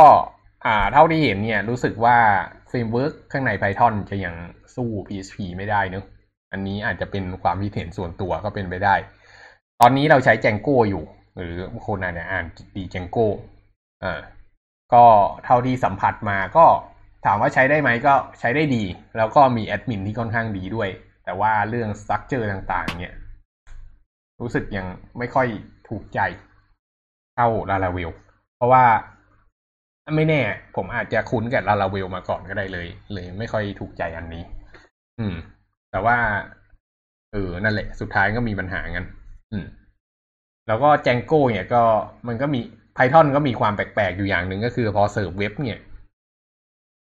[0.66, 2.18] อ่าเท่าที่เห็นเนี่ยรู้สึกว่า
[2.68, 4.36] framework ข้างใน Python จะยัง
[4.76, 6.06] สู้ PHP ไม่ได้เนอะ
[6.52, 8.96] อันนี้อาจจะเป็นความคิดเห็นส่วนตัวก็เป็นไปได้
[9.82, 11.04] ตอนนี้เราใช้ Django อยู่
[11.36, 11.56] หรือ
[11.88, 12.46] คนอาจจะอ่าน
[12.76, 13.28] ดี Django
[14.04, 14.20] อ่า
[14.94, 15.04] ก็
[15.46, 16.66] เท่าที่สัมผัสมาก็
[17.26, 18.84] ถามว่าใช้ได้ไหมก็ใช้ได้ดี
[19.18, 20.90] แล้วก็มีแอดมินที่ค่อนข้างดีด้วย
[21.26, 23.14] แต่ว่าเรื่องสตรัคเจอร์ต่างๆ เนี่ย
[24.42, 24.86] รู้สึกยัง
[25.18, 25.48] ไม่ค่อย
[25.90, 26.20] ถูกใจ
[27.36, 28.12] เท่า Laravel
[28.58, 28.84] เพราะว่า
[30.16, 30.42] ไม่แน่
[30.76, 34.44] ผมอาจจะคุ้นกับ Laravel มาก่อนก็ได้เลย เลยไม่ค่อยถูกใจอันนี้
[35.20, 35.36] อืม
[35.92, 36.18] แต่ว่า
[37.32, 39.06] เออ นั่นแหละ สุดท้ายก็มีปัญหากัน
[39.52, 39.66] อืม
[40.68, 41.84] แล้วก็ Django เนี่ยก็
[42.28, 42.62] มันก็มี
[42.96, 45.80] Python ก็มีความแปลกๆอยู่อย่างหนึ่งก็คือพอเสิร์ฟเว็บเนี่ย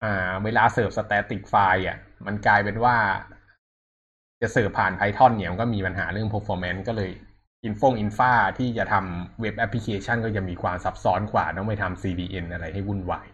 [0.04, 2.96] อ่า เวลาเสิร์ฟ static file อะ มันกลายเป็นว่า
[4.42, 7.12] จะเสิร์ฟผ่าน Python เนี่ยมันก็มีปัญหาเรื่อง performance ก็เลย
[7.66, 13.28] อินฟงอินฟาที่จะทำเว็บแอปพลิเคชันก็จะมีความซับซ้อนกว่าต้องไปทำ CDN อะไรให้วุ่นวาย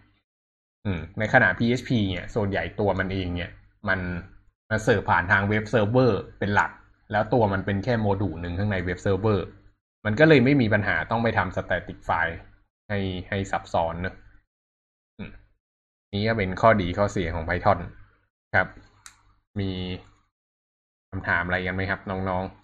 [1.18, 3.50] ในขณะ PHP เนี่ยส่วนใหญ่ตัวมันเองเนี่ย
[3.88, 4.00] มัน
[4.70, 6.70] มันเสิร์ฟผ่านทาง web server เป็นหลัก
[7.12, 9.46] แล้วตัวมันเป็นแค่โมดูลหนึ่งข้างใน web server
[10.04, 12.36] มันก็เลยไม่มีปัญหาต้องไปทำ static file
[12.88, 12.98] ให้
[13.28, 14.14] ให้ซับซ้อนเนอะ
[16.12, 17.78] นี่ก็เป็นข้อดีข้อเสียของ Python
[18.56, 18.68] ครับ
[19.60, 19.70] มี
[21.10, 22.60] คำถามอะไรกันไหมครับ น้องๆ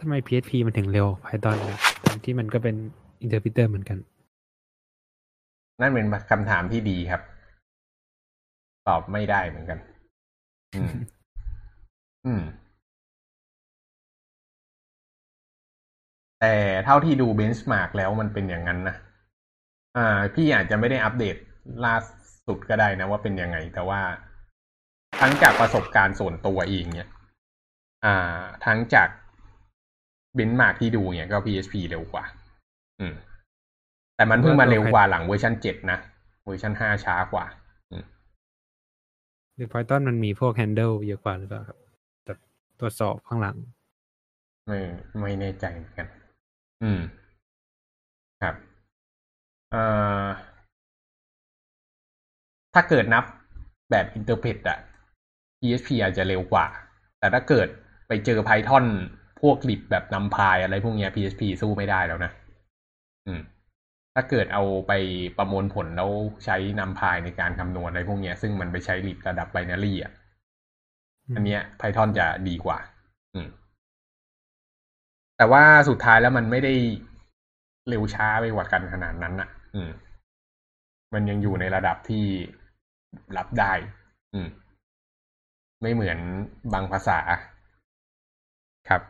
[0.00, 1.58] ทำไม PHP มันถึงเร็ว Python
[2.06, 2.76] ทั้งที่มันก็เป็น
[3.22, 3.98] interpreter เหมือนกัน
[5.80, 7.22] นั่นเป็นคำถามที่ดีครับ
[8.88, 9.78] ตอบไม่ได้เหมือนกัน
[10.74, 10.90] อืม
[12.26, 12.42] อืม
[16.40, 18.96] แต่เท่าที่ดู benchmark แล้วมันเป็นอย่างนั้นนะ
[19.96, 21.36] อ่าพี่อาจจะไม่ได้อัปเดต
[21.84, 21.94] ล่า
[22.46, 24.00] สุดก็ได้นะว่าเป็นยังไง แต่ว่า
[25.20, 27.08] ทั้งจากประสบการณ์ส่วนตัวเองเนี่ย
[28.04, 29.08] อ่า ทั้งจาก
[30.34, 32.24] benchmark ที่ดูเนี่ยก็ PHP เร็วกว่า
[33.00, 33.14] อืม
[34.16, 35.98] แต่มันเพิ่งมาเร็วกว่าหลังเวอร์ชันเจ็ดนะ
[36.44, 37.46] เวอร์ชันห้าช้ากว่า
[37.90, 38.04] อืม
[39.54, 41.78] หรือ Python มันมีพวก handle เยอะกว่าหรือเปล่าครับ
[42.26, 42.38] แบบ
[42.80, 43.56] ตรวจสอบข้างหลัง
[44.66, 44.78] ไม่
[45.20, 46.06] ไม่แน่ใจเหมือนกัน
[46.82, 47.19] อืมครับเอ่อ
[52.74, 53.24] ถ้าเกิดนับ
[53.90, 54.78] แบบ interpret อะ
[55.60, 56.66] PHP อาจจะเร็วกว่า
[57.18, 57.68] แต่ถ้าเกิด
[58.08, 58.84] ไปเจอ Python
[59.40, 62.32] พวก lib แบบ NumPy อะไรพวกนี้ PHP สู้ไม่ได้แล้วนะ
[63.26, 63.40] อืม
[64.14, 64.92] ถ้าเกิดเอาไป
[65.38, 66.10] ประมวลผลแล้ว
[66.44, 70.12] ใช้ NumPy ในการคำนวณอะไรพวกนี้ซึ่งมันไปใช้ lib ระดับ binary อะ
[71.34, 72.78] อันเนี้ย Python จะดีกว่า
[73.34, 73.48] อืม
[75.36, 76.74] แต่ว่าสุดท้ายแล้วมันไม่ได้
[77.88, 79.90] เร็วช้าไปกว่ากันขนาดนั้นอะ อืม
[81.14, 82.26] มันยังอยู่ในระดับที่
[83.36, 83.72] รับได้
[84.34, 84.48] อืม
[85.82, 86.18] ไม่เหมือน
[86.72, 87.18] บางภาษา
[88.88, 89.02] ครับ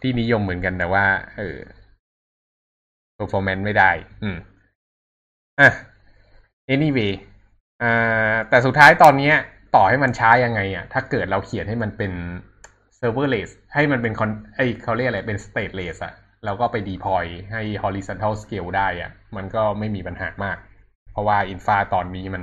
[0.00, 1.04] ที่นิยมเหมือนกันแต่ว่า
[1.38, 1.58] เออ
[3.18, 3.90] performance ไม่ได้
[4.22, 4.36] อืม
[5.60, 5.70] อะ
[6.74, 7.12] anyway
[7.82, 9.32] อ่าแต่สุดท้ายตอนนี้
[9.74, 12.12] ต่อให้มันช้ายังไงอะ ถ้าเกิดเราเขียนให้มันเป็น
[12.98, 16.14] serverless ให้มันเป็นคอนไอเขาเรียกอะไรเป็น stateless อะ
[16.44, 20.56] แล้วก็ไป deploy ให้ horizontal scale ได้อะมันก็ไม่มีปัญหามาก
[21.12, 22.42] เพราะว่าอินฟาตอนนี้มัน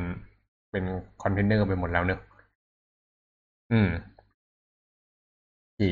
[0.71, 0.83] เป็น
[1.23, 2.19] คอนเทนเนอร์ไปหมดแล้วเนอะ
[3.71, 3.89] อืม
[5.79, 5.89] ที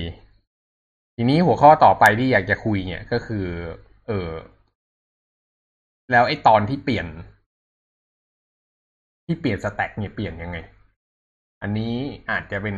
[1.15, 3.45] ทีนี้หัวข้อต่อไปที่อยากจะคุยเนี่ยก็คือ
[4.07, 4.29] เออ
[6.11, 7.07] แล้วไอ้ตอนที่เปลี่ยน
[9.25, 10.57] ที่เปลี่ยนสแต็กเนี่ยเปลี่ยนยังไง
[11.61, 11.93] อันนี้
[12.29, 12.75] อาจจะเป็น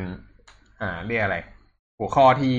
[0.81, 1.37] อ่าเรียกอะไร
[1.97, 2.57] หัวข้อที่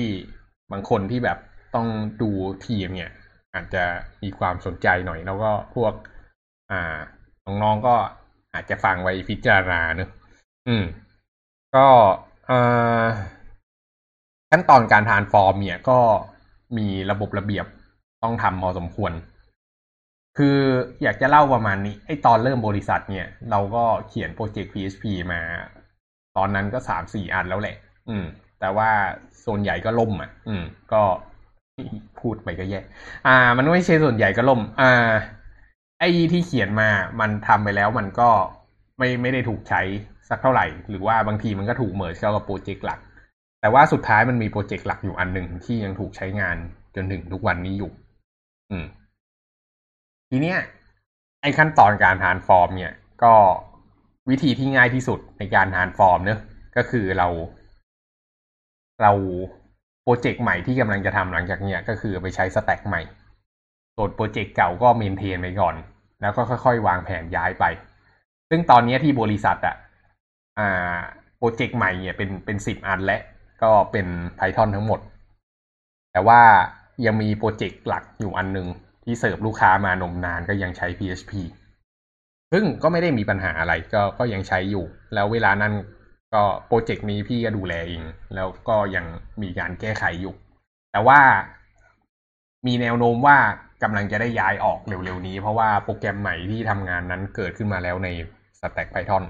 [0.71, 1.37] บางคนที่แบบ
[1.75, 1.87] ต้อง
[2.21, 2.29] ดู
[2.65, 3.11] ทีมเนี่ย
[3.53, 3.83] อาจจะ
[4.23, 5.93] มีความสนใจหน่อย แล้วก็พวก
[6.71, 6.97] อ่า
[7.45, 7.95] น้องๆก็
[8.53, 10.09] อาจจะฟังไว้พิจารณาเนอะ
[10.67, 10.83] อืม
[11.75, 11.87] ก็
[14.51, 15.99] ขั้นตอนการทานฟอร์มเนี่ยก็
[16.77, 17.65] มีระบบระเบียบ
[18.23, 19.11] ต้องทำพอสมควร
[20.37, 20.57] คือ
[21.03, 25.41] อยากจะเล่าประมาณนี้ไอตอนเริ่มบริษัทเนี่ย เราก็เขียนโปรเจกต์ PHP มา
[26.37, 27.75] ตอนนั้นก็สามสี่อันแล้วแหละ
[28.09, 28.25] อืม
[28.59, 28.89] แต่ว่า
[29.45, 30.63] ส่วนใหญ่ก็ล่มอะ อืม
[30.93, 31.01] ก็
[32.19, 32.79] พูดไปก็แย่
[33.27, 35.11] อ่า มันไม่ใช่ส่วนใหญ่ก็ล่ม อ่า
[35.99, 38.29] ไอ้ที่เขียนมา มันทำไปแล้วมันก็
[38.97, 39.81] ไม่ไม่ได้ถูกใช้
[40.29, 42.99] สักเท่าไหร่ หรือว่าบางทีมันก็ถูกเมิร์ชเข้ากับโปรเจกต์หลัก
[43.61, 46.57] แต่ว่าสุดท้ายมันมีโปรเจกต์หลักอยู่อันหนึ่งที่ยังถูกใช้งาน
[46.95, 47.91] จนถึงทุกวันนี้อยู่
[48.71, 48.85] อืม
[50.29, 50.59] ทีเนี้ย
[51.41, 52.93] ไอ้ขั้นตอนการ transform เนี่ย
[53.23, 53.33] ก็
[54.29, 56.39] วิธีที่ง่ายที่สุดในการ transform เนอะ
[56.75, 57.27] ก็คือเรา
[59.01, 59.11] เรา
[60.03, 63.01] โปรเจกต์ใหม่ที่กำลังจะทำหลังจากเนี้ยก็คือไปใช้ stack ใหม่
[63.95, 65.75] ส่วนโปรเจกต์เก่าก็ maintain ไปก่อน
[66.21, 67.65] แล้วก็ค่อยๆ วางแผนย้ายไป
[68.49, 69.75] ซึ่งตอนนี้ที่บริษัทอะ
[70.59, 70.97] อ่า
[71.37, 73.19] โปรเจกต์ใหม่เนี่ยเป็นเป็นสิบอันและ
[73.63, 74.99] ก็เป็น Python ทั้งหมด
[76.11, 76.41] แต่ว่า
[77.05, 78.67] ยังมีโปรเจกต์หลักอยู่อันหนึ่ง
[79.03, 81.31] ที่เสิร์ฟลูกค้ามานมนานก็ยังใช้ PHP
[82.51, 85.73] ซึ่งก็ไม่ได้มีปัญหาอะไรก็ก็ยังใช้อยู่ แล้วเวลานั้น
[86.33, 88.03] ก็โปรเจกต์นี้พี่ก็ดูแลเอง
[88.35, 89.05] แล้วก็ยัง
[89.41, 90.33] มีการแก้ไขอยู่
[90.91, 91.19] แต่ว่า
[92.67, 93.37] มีแนวโน้มว่า
[93.83, 98.09] กำลังจะได้ย้ายออกเร็วๆนี้ เพราะว่าโปรแกรมใหม่ที่ทำงานนั้นเกิดขึ้นมาแล้วใน
[98.59, 99.23] Stack Python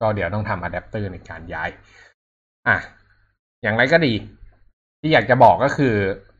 [0.00, 1.68] ก็เดี๋ยวต้องทำอะแดปเตอร์ในการย้าย
[2.68, 2.76] อะ
[3.62, 4.14] อย่างไรก็ดี
[5.00, 5.94] ที่อยากจะบอกก็คือ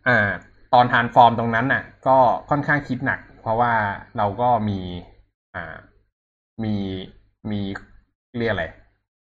[0.07, 0.29] อ่า
[0.75, 2.19] ตอนทานฟอร์มตรงนั้นน่ะ ก็
[2.51, 3.75] ค่อนข้างคิดหนัก เพราะว่า
[4.17, 4.81] เราก็มี
[5.55, 5.77] อ่า
[6.65, 6.75] มี
[7.51, 7.61] มี
[8.39, 8.67] เรียกอะไร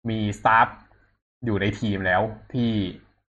[0.09, 0.68] มีสตาฟ
[1.44, 2.22] อยู่ในทีมแล้ว
[2.53, 2.72] ที่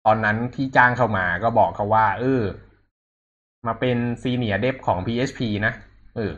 [0.05, 2.43] ตอนนั้นที่จ้างเข้ามาก็บอกเขาว่า เออ
[3.67, 5.73] มาเป็นซีเนียร์เดฟของ PHP นะ
[6.15, 6.31] เออ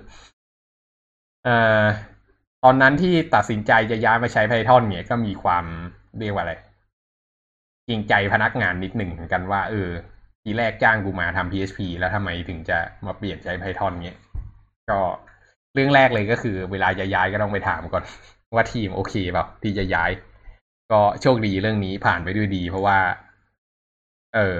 [1.44, 1.84] เอ่อ
[2.64, 5.66] ตอนนั้นที่ตัดสินใจจะย้ายมาใช้ Python เนี่ยก็มีความ
[6.20, 6.54] เรียกว่าอะไร
[7.88, 9.90] จริงใจพนักงานนิดหนึ่งเหมือนกันว่า เออ
[10.44, 14.18] ทีแรกจ้างกูมาทำ PHP แล้วทำไมถึงจะมาเปลี่ยนใช้ Python เนี่ย
[14.90, 15.00] ก็
[15.74, 18.04] เรื่องแรกเลยก็คือ เวลาจะย้ายก็ต้องไปถามก่อน
[18.54, 20.12] ว่าทีมโอเคเปล่าที่จะย้าย
[20.92, 23.00] ก็โชคดีเรื่องนี้ผ่านไปด้วยดี เพราะว่า
[24.36, 24.60] เออ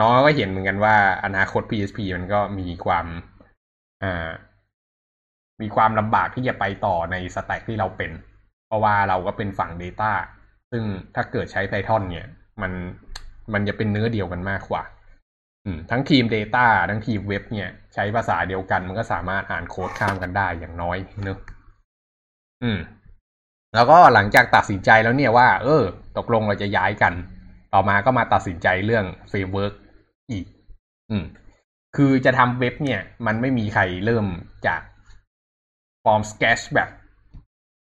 [0.00, 3.06] น้องก็เห็นเหมือนกันว่าอนาคต PSP มันก็มีความ
[4.02, 4.30] อ่า
[5.62, 8.10] มีความลำบากที่จะไปต่อใน stack ที่เราเป็น
[8.66, 10.12] เพราะว่าเราก็เป็นฝั่ง Data
[10.70, 10.82] ซึ่ง
[11.14, 12.26] ถ้าเกิดใช้ Python เนี่ย
[12.62, 12.72] มัน
[13.52, 14.82] มันจะเป็นเนื้อเดียวกันมากกว่า
[15.90, 21.38] ทั้งทีม Data ทั้งทีมเว็บเนี่ย ใช้ภาษาเดียวกันมันก็สามารถอ่านโค้ดข้ามกันได้อย่างน้อยเนอะ
[22.62, 22.78] อืม
[23.74, 25.82] แล้วก็หลังจากตัดสินใจแล้วเนี่ยว่า เออ
[26.16, 27.12] ตกลงเราจะย้ายกัน
[27.72, 29.74] ต่อมาก็มาตัดสินใจเรื่อง framework
[30.30, 30.44] อีก
[31.10, 31.24] อืม
[31.96, 34.26] คือจะทำเว็บเนี่ย มันไม่มีใครเริ่ม
[34.66, 34.80] จาก
[36.04, 36.88] from scratch แบบ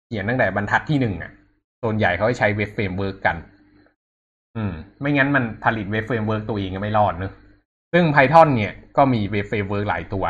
[0.07, 1.33] เขียนตั้งแต่บรรทัดที่หนึ่งอะ
[1.83, 3.37] ส่วนใหญ่เขาใช้ web framework กัน
[4.57, 7.33] อืม ไม่งั้นมันผลิต web framework ตัวเองก็ไม่รอดเนอะ
[7.93, 10.25] ซึ่ง Python เนี่ยก็มี web framework หลายตัว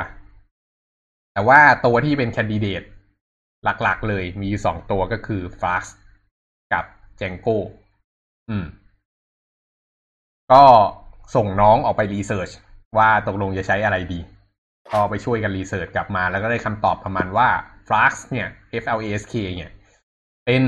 [1.32, 2.82] แต่ว่าตัวที่เป็น candidate
[3.64, 5.88] หลักๆเลยมีสองตัวก็คือ Flask
[6.72, 6.84] กับ
[7.20, 7.56] Django
[8.50, 8.66] อืม
[10.52, 10.64] ก็
[11.34, 12.50] ส่งน้องออกไป research
[12.98, 14.20] ว่าตกลงจะใช้อะไรดี
[14.90, 17.48] ก็ไปช่วยกัน research กลับมา แล้วก็ได้คำตอบประมาณว่า
[17.86, 18.48] Flask เนี่ย
[18.82, 19.72] F L A S K เนี่ย
[20.46, 20.62] เป็น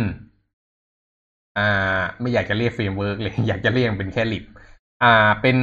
[1.59, 4.44] อ่า ไม่อยากจะเรียก framework เลย อยากจะเรียกเป็นแค่ lib
[5.03, 5.57] อ่า เป็น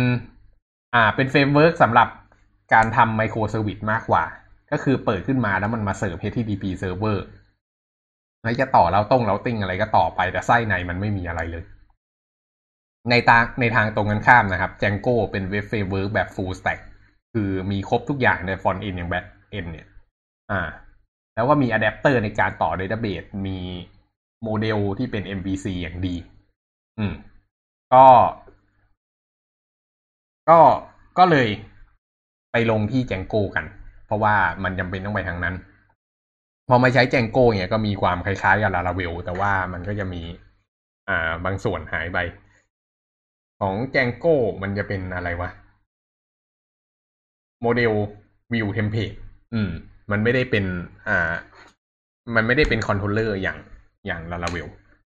[0.95, 2.07] อ่า เป็น framework สำหรับ
[2.73, 4.23] การทำ microservice มากกว่า
[4.71, 7.17] ก็คือเปิดขึ้นมาแล้วมันมา serve HTTP server
[8.43, 11.63] แล้วจะต่อ routing routing อะไรก็ต่อไปแต่ไส้ในมันไม่มีอะไรเลย
[13.09, 16.79] ในทางในทางตรงกันข้ามนะครับ Django เป็น web framework แบบ full stack
[17.33, 19.25] คือมีครบทุกอย่างใน front end อย่าง back
[19.57, 19.87] end เนี่ย
[20.51, 20.61] อ่า
[21.35, 23.57] แล้วก็มีอะแดปเตอร์ในการต่อ database มี
[24.43, 26.15] โมเดลที่เป็น MVC อย่างดี
[26.99, 27.13] อืม
[27.93, 28.05] ก็
[30.49, 30.59] ก็
[31.17, 31.47] ก็เลย
[32.51, 33.65] ไปลงที่ Django กัน
[34.07, 35.55] เพราะว่ามันจำเป็นต้องไปทางนั้น
[36.69, 40.21] พอมาใช้ Django เนี่ยก็มีความคล้ายๆกับ Laravel แต่ว่ามันก็จะมี
[41.09, 42.17] อ่าบางส่วนหายไป
[43.59, 45.49] ของ Django มันจะเป็นอะไรวะ
[47.61, 47.93] โมเดล
[48.53, 49.17] view template
[49.53, 49.71] อืม
[50.11, 50.65] มันไม่ได้เป็น
[51.07, 51.33] อ่า
[52.35, 53.57] มันไม่ได้เป็นคอนโทรลเลอร์อย่าง
[54.05, 54.67] อย่าง Laravel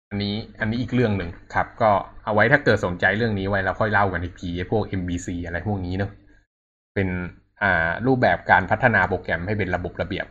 [0.10, 1.92] อันนี้ อันนี้อีกเรื่องหนึ่งครับ ก็
[2.26, 6.12] เอาไว้ถ้าเกิดสนใจเรื่องนี้ไว้แล้วค่อยเล่ากันอีกทีพวก MVC อะไรพวกนี้เนอะ
[6.96, 7.08] เป็น
[7.64, 10.26] อ่า รูปแบบการพัฒนาโปรแกรมให้เป็นระบบระเบียบ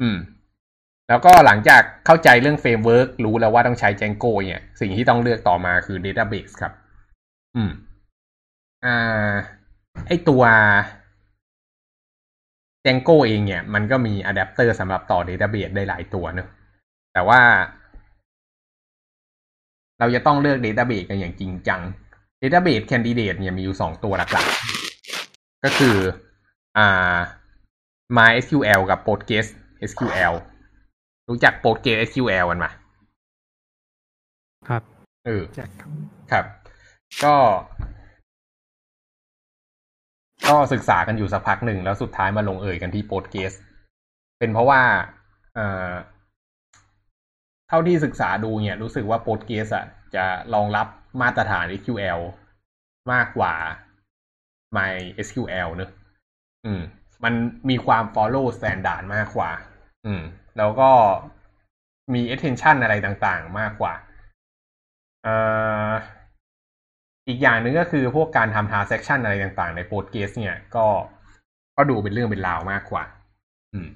[0.00, 0.16] อืม
[1.08, 6.72] แล้วก็หลังจากเข้าใจเรื่อง framework รู้แล้วว่าต้องใช้ Django เนี่ย สิ่งที่ต้องเลือกต่อมาคือ Database ครับ
[7.56, 7.70] อืม
[8.84, 9.32] อ่า
[10.06, 10.42] ไอตัว
[12.86, 16.48] Django เองเนี่ย มันก็มีอะแดปเตอร์สำหรับต่อ Database ได้หลายตัวเนอะ
[17.12, 17.40] แต่ว่า
[19.98, 21.80] เราจะต้องเลือก Database กันอย่างจริงจัง
[22.40, 25.96] Database Candidate เนี่ยมีอยู่สองตัวหลักๆ ก็คือ
[26.78, 27.18] อ่า
[28.16, 29.46] MySQL กับ Postgres
[29.90, 30.34] SQL
[31.28, 32.66] รู้จัก Postgres SQL กันไหม
[34.68, 34.82] ครับ
[35.26, 35.90] เออแจ็คครับ
[36.32, 36.44] ครับ
[37.24, 37.34] ก็
[40.48, 43.52] ก็ศึกษากันอยู่สักพักหนึ่งแล้วสุดท้ายมาลงเอยกันที่โปรตเกส
[44.38, 44.80] เป็นเพราะว่า
[45.54, 45.92] เอ่อ
[47.68, 50.86] เท่าที่ศึกษาดูเนี่ยรู้สึกว่าโปรตเกสอะ จะรองรับ
[51.20, 52.20] มาตรฐาน SQL
[53.12, 53.54] มากกว่า
[54.76, 55.90] MySQL เนอะ
[56.66, 56.82] อืม
[57.24, 57.34] มัน
[57.70, 59.50] มีความ follow standard มากกว่า
[60.06, 60.22] อืม
[60.58, 60.90] แล้วก็
[62.14, 63.94] มี attention อะไรต่างๆ มากกว่า
[65.24, 65.34] เอ่
[65.88, 65.90] อ
[67.28, 70.86] อีกอย่างหนึ่งก็คือพวกการทำ transaction อะไรต่างๆ ใน Postgres เนี่ยก็
[71.76, 73.04] ก็ดูเป็นเรื่องเป็นราวมากกว่า
[73.74, 73.88] อืม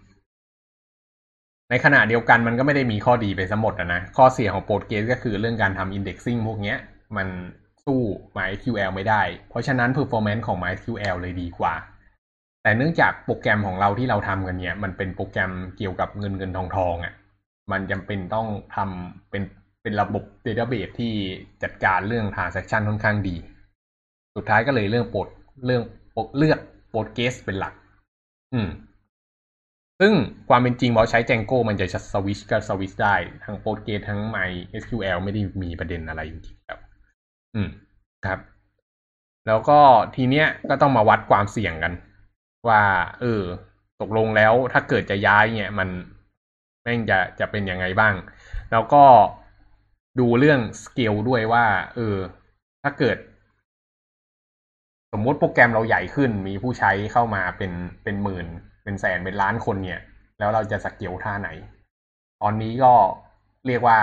[1.71, 6.79] ในขณะเดียวกันมันก็ไม่ได้มีข้อดีไปสมหมดอะนะ ข้อเสียของ Postgres ก็คือเรื่องการทำ indexing พวกเนี้ย
[7.17, 7.29] มัน
[7.85, 8.01] สู้
[8.37, 11.75] MySQL ไม่ได้ เพราะฉะนั้น performance ของ MySQL เลยดีกว่า
[12.69, 17.15] แต่เนื่องจากโปรแกรมของเราที่เราทำกันเนี่ย มันเป็นโปรแกรมเกี่ยวกับเงินเงินทองทองอะ่ะ
[17.73, 18.47] มันจำเป็นต้อง
[18.77, 19.43] ทำเป็น
[19.83, 21.15] เป็นระบบ Database ที่
[21.63, 23.37] จัดการเรื่อง transaction ค่อนข้างดี
[24.37, 25.29] สุดท้ายก็เลยเรื่องโปรด
[25.67, 25.83] เรื่อง
[26.39, 26.59] เลือก
[26.93, 27.75] Postgres เป็นหลัก
[28.55, 28.69] อืม
[30.01, 30.13] ซึ่ง
[30.49, 33.15] ความเป็นจริงพอใช้ Django มันจะสวิชก็สวิชได้
[33.45, 36.81] ทั้ง Postgres ทั้ง MySQL ไม่ได้มีประเด็นอะไรจริงๆครับ
[37.55, 37.69] อืม
[38.27, 38.39] ครับ
[39.47, 39.79] แล้วก็
[40.17, 41.93] ทีเนี้ยก็ต้องมาวัดความเสี่ยงกัน
[42.69, 42.83] ว่า
[43.21, 43.43] เออ
[44.01, 45.89] ตกลงแล้วถ้าเกิดจะย้ายเนี่ยมัน
[46.83, 48.15] แม่งจะจะเป็นยังไงบ้าง
[48.73, 49.05] แล้วก็
[50.21, 52.17] ดูเรื่องสเกลด้วยว่า เออ
[52.83, 53.17] ถ้าเกิด
[55.13, 57.73] สมมติโปรแกรมเราใหญ่ขึ้น มีผู้ใช้เข้ามาเป็น
[58.05, 58.47] เป็นหมื่น
[58.85, 60.01] เป็นแสนเป็นล้านคนเนี่ย
[60.39, 61.49] แล้วเราจะสเกลท่าไหน
[62.43, 62.95] ตอนนี้ก็
[63.67, 63.99] เรียกว่า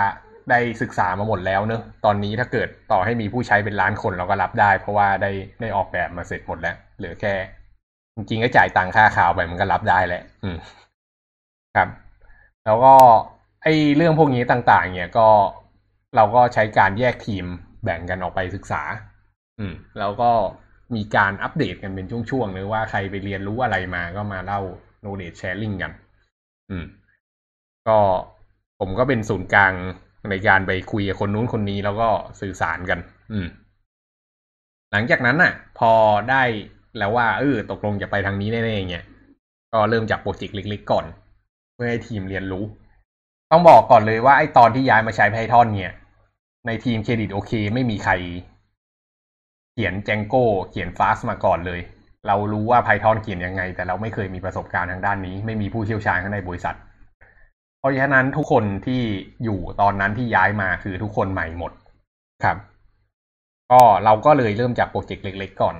[0.50, 5.30] ได้ศึกษามาหมดแล้วเนอะตอนนี้ถ้าเกิดต่อให้มีผู้ใช้เป็นล้านคนเราก็รับได้ เพราะว่าได้
[5.60, 7.34] ได้ออกแบบมาเสร็จหมดแล้ว เหลือแค่
[8.16, 10.56] จริงๆก็จ่ายตังค่าข่าวไปมันก็รับได้แหละ อืม
[11.76, 11.88] ครับ
[12.64, 12.94] แล้วก็
[13.62, 15.28] ไอ้เรื่องพวกนี้ต่าง ๆ เนี่ยก็
[16.16, 17.44] เราก็ใช้การแยกทีม
[17.84, 18.82] แบ่งกันออกไปศึกษา
[19.58, 20.30] อืม แล้วก็
[20.94, 24.60] มีการอัปเดตกันเป็นช่วงๆเลยว่าใครไปเรียนรู้อะไรมาก็มาเล่า
[25.02, 25.92] knowledge sharing กัน
[26.70, 26.84] อืม
[27.88, 27.98] ก็
[28.80, 29.72] ผมก็เป็นศูนย์กลาง
[30.30, 32.08] ในการไปคุยกับคนนู้นคนนี้แล้วก็
[32.40, 32.98] สื่อสารกัน
[33.32, 33.46] อืม
[34.92, 35.92] หลังจากนั้นน่ะ พอ
[36.30, 36.42] ได้
[36.98, 39.04] แล้วว่าเออตกลงจะไปทางนี้แน่ๆเงี้ย
[39.72, 41.04] ก็เริ่มจากโปรเจกต์เล็กๆก่อน
[41.74, 42.64] เพื่อให้ทีมเรียนรู้
[43.50, 45.92] ต้องบอกก่อนเลยว่าไอ้ตอนที่ย้ายมาใช้ Python เนี่ย
[46.66, 48.12] ในทีม Credit OK ไม่มีใคร
[49.72, 51.80] เขียน Django เขียน Flask มาก่อนเลย
[52.26, 56.76] เรารู้ว่า Python เขียนยังไง แต่เราไม่เคยมีประสบการณ์ทางด้านนี้ ไม่มีผู้เชี่ยวชาญข้างในบริษัท
[57.78, 59.02] เพราะฉะนั้นทุกคนที่
[59.44, 61.72] อยู่ตอนนั้นที่ย้ายมาคือทุกคนใหม่หมด
[62.44, 62.56] ครับ
[63.72, 65.76] ก็เราก็เลยเริ่มจากโปรเจกต์เล็ก ๆ ก่อน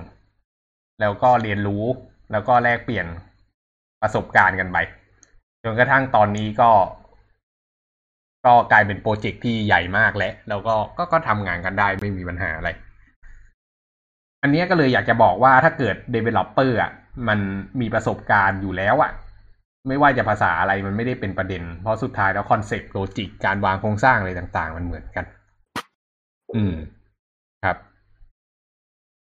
[1.01, 1.83] แล้วก็เรียนรู้
[2.31, 3.07] แล้วก็แลกเปลี่ยน
[4.01, 4.77] ประสบการณ์กันไป
[5.63, 6.71] จนกระทั่งตอนนี้ก็
[8.45, 12.69] ก็กลายเป็นโปรเจกต์ที่ใหญ่มากแล้วแล้วก็ก็ก็ทำงานกันได้ไม่มีปัญหาอะไร
[14.41, 16.91] อันนี้ก็เลยอยากจะบอกว่าถ้าเกิด Developer อะ
[17.27, 17.39] มัน
[17.81, 19.11] มีประสบการณ์อยู่แล้วอะ
[19.87, 25.25] ไม่ว่าจะภาษาอะไรมันไม่ได้เป็นประเด็น เพราะสุดท้ายแล้วคอนเซ็ปต์ logic การวางโครงสร้างอะไรต่าง ๆ มันเหมือนกัน
[26.55, 26.73] อืม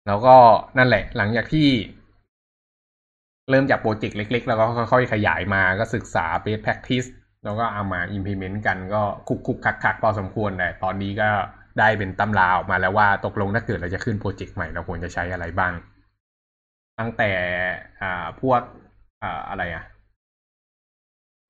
[0.06, 0.36] แล้วก็
[0.78, 1.68] นั่นแหละ หลังจากที่
[3.50, 7.08] เริ่มจากโปรเจกต์เล็ก ๆ แล้วก็ค่อยๆขยายมาก็ศึกษา best practice
[7.44, 11.28] แล้วก็เอามา implement กันก็ขลุกขลุกขลักขลักพอสมควรแต่ตอนนี้ก็
[11.78, 15.72] ได้เป็นตำราออกมาแล้วว่าตกลงถ้าเกิดเราจะขึ้นโปรเจกต์ใหม่เราควรจะใช้อะไรบ้าง
[16.98, 17.30] ตั้งแต่
[18.02, 18.60] อ่าพวก
[19.22, 19.84] อ่าอะไรอะ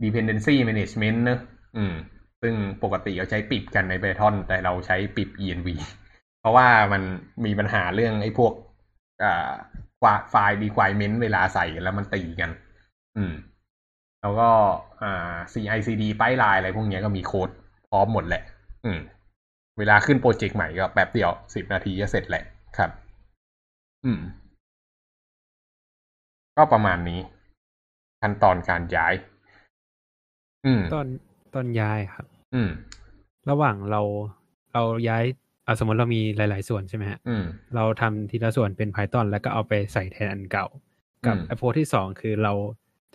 [0.03, 1.41] dependency management เนอะ
[1.77, 1.95] อืม
[2.43, 5.69] ซึ่งปกติเราใช้ปิบกันใน Python แต่เราใช้ปิบ env
[6.41, 7.03] เพราะว่ามัน
[7.45, 8.53] มีปัญหาเรื่องไอ้พวก
[9.23, 9.51] อ่า
[10.31, 12.51] ไฟล์ requirement เวลาใส่แล้วมันตีกัน
[13.17, 13.33] อืม
[14.21, 14.51] แล้วก็
[15.03, 17.51] อ่า CI/CD ป้ายลายอะไรพวกนี้ก็มีโค้ด
[17.89, 18.43] พร้อมหมดแหละ
[18.85, 19.01] อืม
[19.79, 22.45] เวลาขึ้นโปรเจกต์ใหม่ก็แป๊บเดียวสิบนาทีก็เสร็จแหละ
[22.79, 22.91] ครับ
[24.05, 24.21] อืม
[26.57, 27.21] ก็ประมาณนี้
[28.21, 29.15] ขั้นตอนการย้าย
[30.67, 31.07] อืม ตอน
[31.55, 32.71] ตอนย้ายครับ อืม
[33.51, 34.03] ระหว่างเรา
[34.73, 35.25] เราย้าย
[35.71, 37.45] เอาสมมติเรามีหลาย ๆ ส่วนใช่ไหมฮะอืม
[37.75, 40.67] เราทำทีละส่วนเป็น Python แล้วก็เอาไปใส่แทนอันเก่า
[41.27, 42.53] กับอืมอ p โพที่สองคือเรา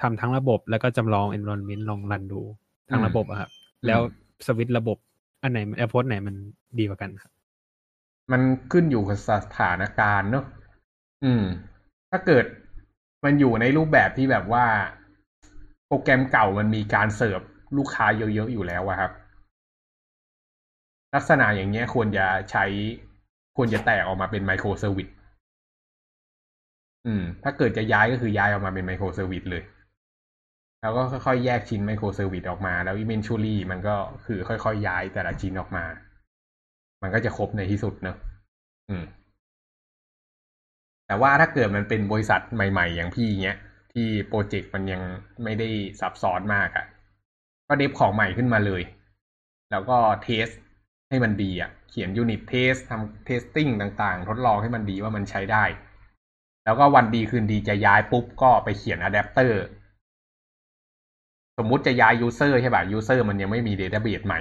[0.01, 2.41] ทำทั้งระบบแล้วก็จำลอง environment ลองรันดู
[2.89, 3.49] ทั้งระบบอะครับ
[3.87, 3.99] แล้ว
[4.45, 4.97] สวิตช์ระบบ
[5.43, 6.35] อันไหนอ p โพไหนมัน
[6.79, 7.31] ดีกว่ากันครับ
[8.31, 8.41] มัน
[8.71, 10.45] ขึ้นอยู่กับสถานการณ์เนอะ
[11.23, 11.43] อืม
[12.11, 12.45] ถ้าเกิด
[13.23, 14.65] มันอยู่ในรูปแบบที่แบบว่า
[15.87, 17.41] โปรแกรมเก่ามันมีการเสิร์ฟ
[17.77, 19.11] ลูกค้าเยอะ ๆ อยู่แล้วอะครับ
[21.15, 22.65] ลักษณะอย่างเงี้ยควรจะใช้
[23.57, 25.07] ควรจะแตกออกมาเป็น microservice
[27.05, 29.63] อืม ถ้าเกิดจะย้ายก็คือย้ายออกมาเป็น microservice เลย
[30.81, 33.95] แล้วก็ค่อยๆแยกชิ้น microservice ออกมา แล้ว eventually มันก็
[34.25, 35.85] คือค่อยๆย้ายแต่ละชิ้นออกมา
[37.01, 38.17] มันก็จะครบในที่สุดเนอะ
[38.89, 39.03] อืม
[41.07, 43.57] แต่ว่าถ้าเกิดมันเป็นบริษัทใหม่ๆ อย่างพี่เงี้ย
[43.93, 45.01] ที่โปรเจกต์มันยัง
[45.43, 46.85] ไม่ได้ซับซ้อนมากอะ่ะ
[47.67, 48.81] ก็ dev ของใหม่ขึ้นมาเลย
[49.71, 50.47] แล้วก็ test
[51.09, 53.69] ให้มันดีอะ่ะ เขียน unit test ทำ testing
[54.01, 55.63] ต่างๆ ทดลองให้มันดีว่ามันใช้ได้
[56.65, 59.63] แล้วก็วันดีคืนดีจะย้ายปุ๊บก็ไปเขียนอะแดปเตอร์
[61.57, 64.39] สมมุติจะย้าย user ใช่ป่ะ user มันยังไม่มี database ใหม่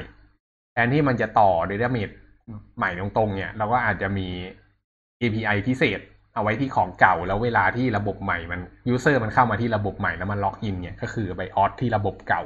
[0.72, 2.10] แทนที่มันจะต่อ database
[2.78, 4.28] ใหม่ตรงๆเนี่ย เราก็อาจจะมี
[5.20, 6.00] API พิเศษ
[6.34, 12.42] เอาไว้ที่ของเก่าแล้วเวลาที่ระบบใหม่มัน user มันเข้ามาที่ระบบใหม่แล้วมัน login เนี่ยก็คือไป auth ที่ระบบเก่า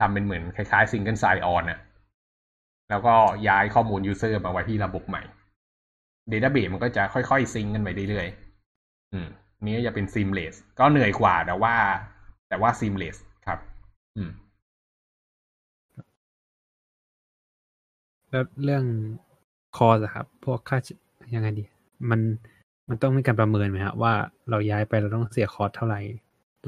[0.00, 1.78] ทำเป็นเหมือนคล้ายๆ single sign-on น่ะ
[2.90, 3.14] แล้วก็
[3.48, 5.22] ย้ายข้อมูล user มาไว้ที่ระบบใหม่
[6.28, 9.28] database มันก็จะค่อยๆ sync กันไปเรื่อยๆอืม
[9.64, 11.74] นี้ก็จะเป็น seamless ก็เหนื่อยกว่าแต่ว่า
[12.48, 13.16] แต่ว่า seamless
[13.46, 13.58] ครับ
[14.16, 14.30] อืม
[18.30, 18.84] แล้วเรื่อง
[19.76, 20.94] คอสครับ พวกค่าใช้
[21.34, 21.64] ยังไงดี
[22.10, 22.20] มัน
[22.88, 24.12] มันต้องมีการประเมินไหมครับว่า
[24.50, 26.00] เราย้ายไปเราต้องเสียคอสเท่าไหร่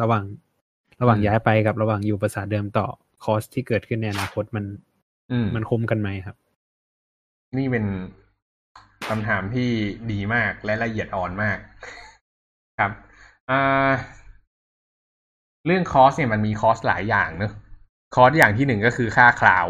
[0.01, 0.25] ระหว่าง
[1.01, 2.87] ระหว่างอืมย้ายไปกับระหว่างอยู่ภาษาเดิมต่อ
[3.25, 4.92] คอสที่เกิดขึ้นในอนาคตมันอื
[5.45, 6.37] มมันคุ้มกันไหมครับ
[7.59, 7.85] นี่เป็น
[9.09, 9.71] คำถามที่
[10.13, 11.59] ดีมากและละเอียดอ่อนมาก
[12.79, 12.93] ครับ
[13.51, 13.93] อ่า
[15.67, 17.53] เรื่อง cost เนี่ยมันมี cost หลายอย่างเนอะ
[18.15, 19.67] cost อย่างที่หนึ่งก็คือค่า cloud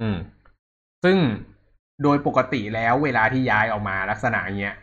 [0.00, 0.18] อืม
[1.04, 1.16] ซึ่ง
[2.02, 4.76] โดยปกติแล้วเวลาที่ย้ายออกมาลักษณะเนี้ย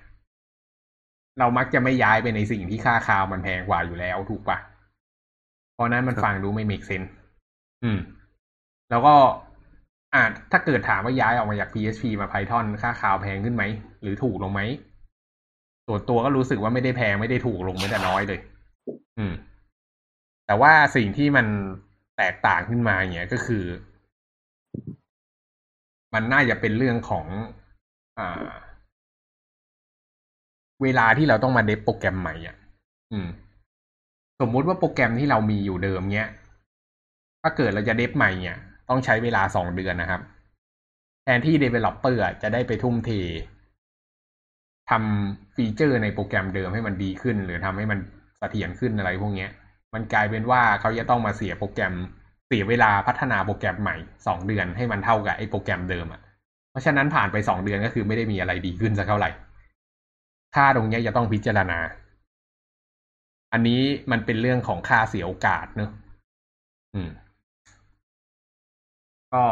[1.40, 4.58] เรามักจะไม่ย้ายไปในสิ่งที่ค่า cloud มันแพงกว่าอยู่แล้วถูกปะ
[5.74, 7.10] เพราะนั้นมันครับฟังดูไม่ make sense
[7.84, 8.00] อืม
[8.90, 9.16] แล้วก็
[10.14, 10.22] อ่า
[10.52, 13.64] ถ้าเกิดถามว่าย้ายออกมาจาก PHP มา Python ค่า cloud แพงขึ้นไหม
[14.02, 14.62] หรือถูกลงไหม
[15.88, 18.40] ส่วนตัวก็รู้สึกว่าไม่ได้แพงไม่ได้ถูกลงไม่แต่น้อยเลย
[19.18, 19.34] อืม
[20.46, 21.48] แต่ว่าสิ่งที่มัน
[22.18, 23.66] แตกต่างขึ้นมาเนี่ยก็คือ
[26.14, 27.26] มันน่าจะเป็นเรื่องของ
[28.20, 28.50] อ่า
[30.84, 32.56] เวลาที่เราต้องมาเดฟโปรแกรมใหม่อะ
[33.12, 33.28] อืม
[34.42, 36.30] สมมุติว่าโปรแกรมที่เรามีอยู่เดิมเนี้ย
[37.42, 38.58] ถ้าเกิดเราจะเดฟใหม่เนี่ย
[38.90, 40.22] ต้องใช้เวลาสองเดือนนะครับ
[41.24, 43.10] แทนที่ Developer อะจะได้ไปทุ่มเท
[44.90, 48.00] ทำฟีเจอร์ในโปรแกรมเดิมให้มันดีขึ้น หรือทำให้มัน
[48.38, 49.48] เสถียรขึ้นอะไรพวกนี้
[49.94, 51.94] มันกลายเป็นว่าเขาจะต้องมาเสียโปรแกรม
[52.48, 53.96] เสียเวลาพัฒนาโปรแกรมใหม่
[54.28, 56.22] สองเดือนให้มันเท่ากับไอ้โปรแกรมเดิมอะ
[56.72, 59.30] เพราะฉะนั้นผ่านไปสองเดือนก็คือไม่ได้มีอะไรดีขึ้นสักเท่าไหร่
[60.56, 61.80] ค่าตรงนี้จะต้องพิจารณา
[63.54, 63.82] อันนี้
[64.12, 65.90] มันเป็นเรื่องของค่าเสียโอกาสเนอะ
[66.96, 67.10] อืม
[69.36, 69.46] ก็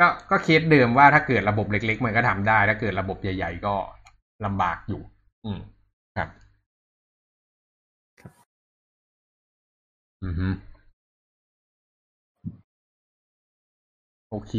[0.00, 3.74] ก็ก็เคสเดิมว่าถ้าเกิดระบบเล็ก ๆ มันก็ทำได้ ถ้าเกิดระบบใหญ่ ๆ ก็
[4.44, 5.00] ลำบากอยู่
[5.44, 5.58] อืม
[6.16, 6.28] ครับ
[10.24, 10.46] อือฮึ
[14.30, 14.52] โอเค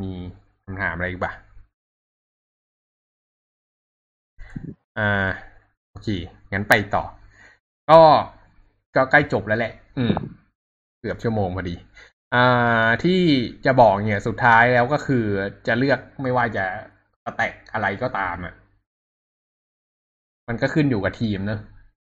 [0.00, 0.10] มี
[0.64, 1.32] คำถามอะไรอีกปะ
[4.98, 5.28] อ่า
[5.90, 6.08] โอเค
[6.52, 7.04] งั้นไปต่อ
[7.90, 8.00] ก็
[8.96, 10.14] ก็ใกล้จบแล้วแหละ อืม
[11.00, 11.74] เกือบชั่วโมงพอดี
[12.34, 13.20] อ่าที่
[13.66, 15.24] จะบอกเนี่ยสุดท้ายแล้วก็คือ
[15.66, 16.64] จะเลือกไม่ว่าจะ
[17.36, 18.54] แตกอะไรก็ตามอะ
[20.48, 21.60] มันก็ขึ้นอยู่กับทีมเนอะ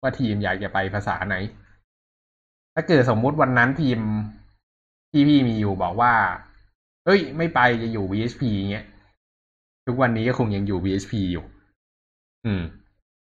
[0.03, 1.37] ว่าทีมอยากจะไปภาษาไหน
[2.75, 3.99] ถ้าเกิดสมมุติวันนั้นทีม
[5.11, 6.13] ที่พี่มีอยู่บอกว่า
[7.05, 8.87] เฮ้ย ไม่ไปจะอยู่ VHP เงี้ย
[9.87, 11.45] ทุกวันนี้ก็คงยังอยู่ VHP อยู่
[12.45, 12.63] อืม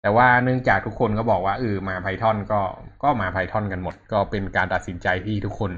[0.02, 2.60] แต่ว่าเนื่องจากทุกคนก็บอกว่าเออมา Python ก็
[3.02, 5.72] ก็มา Python กันหมด ก็เป็นการตัดสินใจที่ทุกคน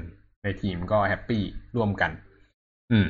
[0.45, 1.43] ในทีมก็แฮปปี้
[1.75, 2.11] ร่วมกัน
[2.91, 3.07] อืม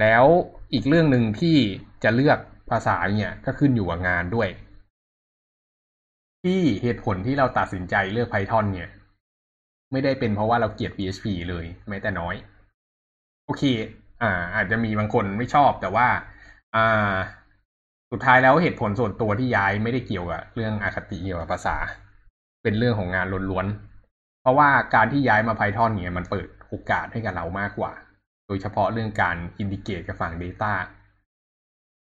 [0.00, 0.24] แล้ว
[0.72, 1.56] อีกเรื่องหนึ่งที่
[2.04, 2.38] จะเลือก
[2.70, 4.48] ภาษาเนี่ยก็ขึ้นอยู่กับงานด้วย
[6.44, 8.90] ที่เหตุผลที่เราตัดสินใจเลือก Python เนี่ย
[9.92, 12.34] ไม่ได้เป็นเพราะว่าเราเกลียด PHP เลยแม้แต่น้อย
[13.46, 13.62] โอเค
[14.22, 16.06] อ่า อาจจะมีบางคนไม่ชอบแต่ว่า
[16.74, 17.14] อ่า
[18.10, 21.76] สุดท้ายแล้วเหตุผลส่วนตัวที่ย้ายไม่ได้เกี่ยวกับเรื่องอาคติเกี่ยวกับภาษา
[22.62, 23.91] เป็นเรื่องของงานล้วนๆ
[24.42, 27.92] เพราะว่าการที่ย้ายมา Python เนี่ยมันเปิดโอกาสให้กับเรามากกว่า
[28.46, 30.72] โดยเฉพาะเรื่องการอินดิเกตกับฝั่ง Data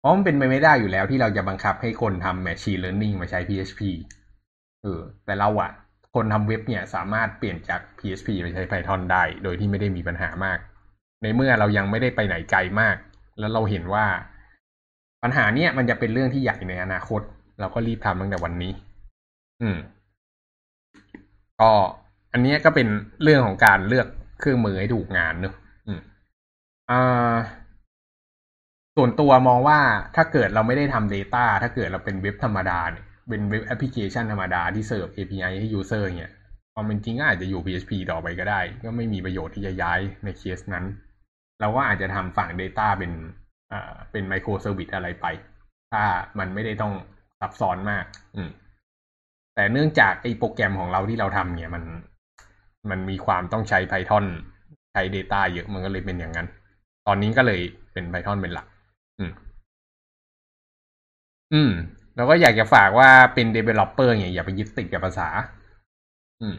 [0.01, 3.81] เพราะมันเป็นไปไม่ได้อยู่แล้วที่เราจะบังคับให้คนทำ Machine Learning มาใช้ PHP
[4.83, 5.71] เออแต่เราอะ
[6.15, 10.59] คนทำเว็บเนี่ยสามารถเปลี่ยนจาก PHP ไปใช้ Python ได้ โดยที่ไม่ได้มีปัญหามาก
[11.23, 12.97] ในเมื่อเรายังไม่ได้ไปไหนไกลมาก
[13.39, 14.07] แล้วเราเห็นว่า
[15.23, 17.23] ปัญหาเนี้ยมันจะเป็นเรื่องที่ใหญ่ในอนาคต
[17.61, 18.73] เราก็รีบทำตั้งแต่วันนี้
[19.63, 19.77] อืม
[21.61, 21.73] ก็
[22.33, 22.89] อันนี้ก็เป็น
[23.23, 24.07] เรื่องของการเลือก
[24.41, 25.55] เครื่องมือให้ถูกงานเนอะ
[25.87, 26.01] อืม
[26.91, 27.35] อ่า
[28.97, 29.79] ส่วนตัวมองว่า
[30.17, 36.33] ถ้าเกิดเราไม่ได้ทำ Data ถ้าเกิดเราเป็นเว็บธรรมดาเนี่ยเป็นเว็บแอปพลิเคชันธรรมดาที่เสิร์ฟ API ให้ User เนี่ย
[36.75, 40.85] ความเป็นจริงก็อาจจะอยู่ PHP ต่อไปก็ได้ ก็ไม่มีประโยชน์ที่จะย้ายในเคสนั้น
[41.61, 43.13] เราก็อาจจะทำฝั่ง Data เป็น
[43.73, 45.27] อ่าเป็น microservice อะไรไป
[45.93, 46.05] ถ้า
[46.39, 46.95] มันไม่ได้ต้อง
[47.41, 48.05] ซับซ้อนมาก
[48.37, 48.51] อืม
[49.55, 51.83] แต่เนื่องจากไอ้โปรแกรมของเราที่เราทำเนี่ยมัน
[52.91, 54.25] มันมีความต้องใช้ Python
[54.93, 56.47] ใช้ Data เยอะมันก็เลยเป็นอย่างนั้น
[57.07, 57.61] ตอนนี้ก็เลย
[57.93, 58.67] เป็น Python เป็นหลัก
[59.19, 59.33] อืม
[61.53, 61.71] อืม
[62.17, 65.29] แล้วก็อยากจะฝากว่าเป็น developer เนี่ยอย่าไปยึดติดกับภาษา
[66.41, 66.57] อืม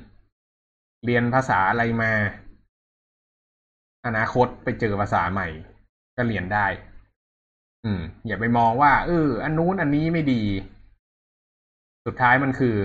[1.05, 2.11] เรียนภาษาอะไรมา
[4.05, 5.47] อนาคตไปเจอภาษาใหม่
[6.17, 6.67] ก็เรียนได้
[7.85, 10.43] อืม อย่าไปมองว่าเอออันนู้นอันนี้ไม่ดี
[12.05, 12.77] สุดท้ายมันคือ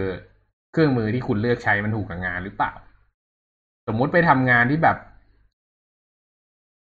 [0.72, 2.72] เครื่องมือที่คุณเลือกใช้มันถูกกับงานหรือเปล่า
[3.86, 4.96] สมมุติไปทำงานที่แบบ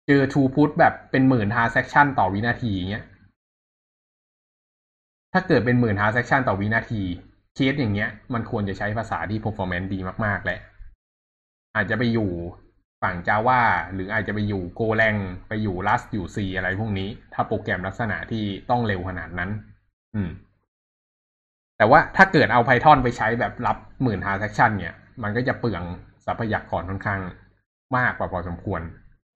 [0.08, 3.06] เจอทูพุทแบบเป็นหมื่น transaction ต่อวินาทีเงี้ย
[5.34, 7.02] ถ้าเกิดเป็นหมื่น transaction ต่อวินาที
[7.56, 10.60] เคสอย่างเงี้ย มันควรจะใช้ภาษาที่ performance ดีมากๆแหละ
[11.76, 12.32] อาจจะไปอยู่
[13.04, 13.62] ฝั่ง Java
[13.94, 19.50] หรืออาจจะไปอยู่ Golang ไปอยู่ Rust อยู่ C อะไรพวกนี้ ถ้าโปรแกรมลักษณะที่ต้องเร็วขนาดนั้น
[20.16, 20.30] อืม
[21.78, 25.84] แต่ว่าถ้าเกิดเอา Python ไปใช้แบบรับหมื่น transaction เนี่ย มันก็จะเปลือง
[26.28, 27.22] ทรัพยากรค่อนข้าง
[27.98, 28.82] มากกว่าพอสมควร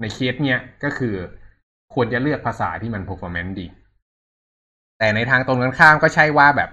[0.02, 1.16] ในเคสเนี้ยก็คือ
[1.94, 3.66] ควรจะเลือกภาษาที่มัน performance ดี
[5.00, 6.70] แต่ในทางตรงกันข้ามก็ใช่ว่าแบบ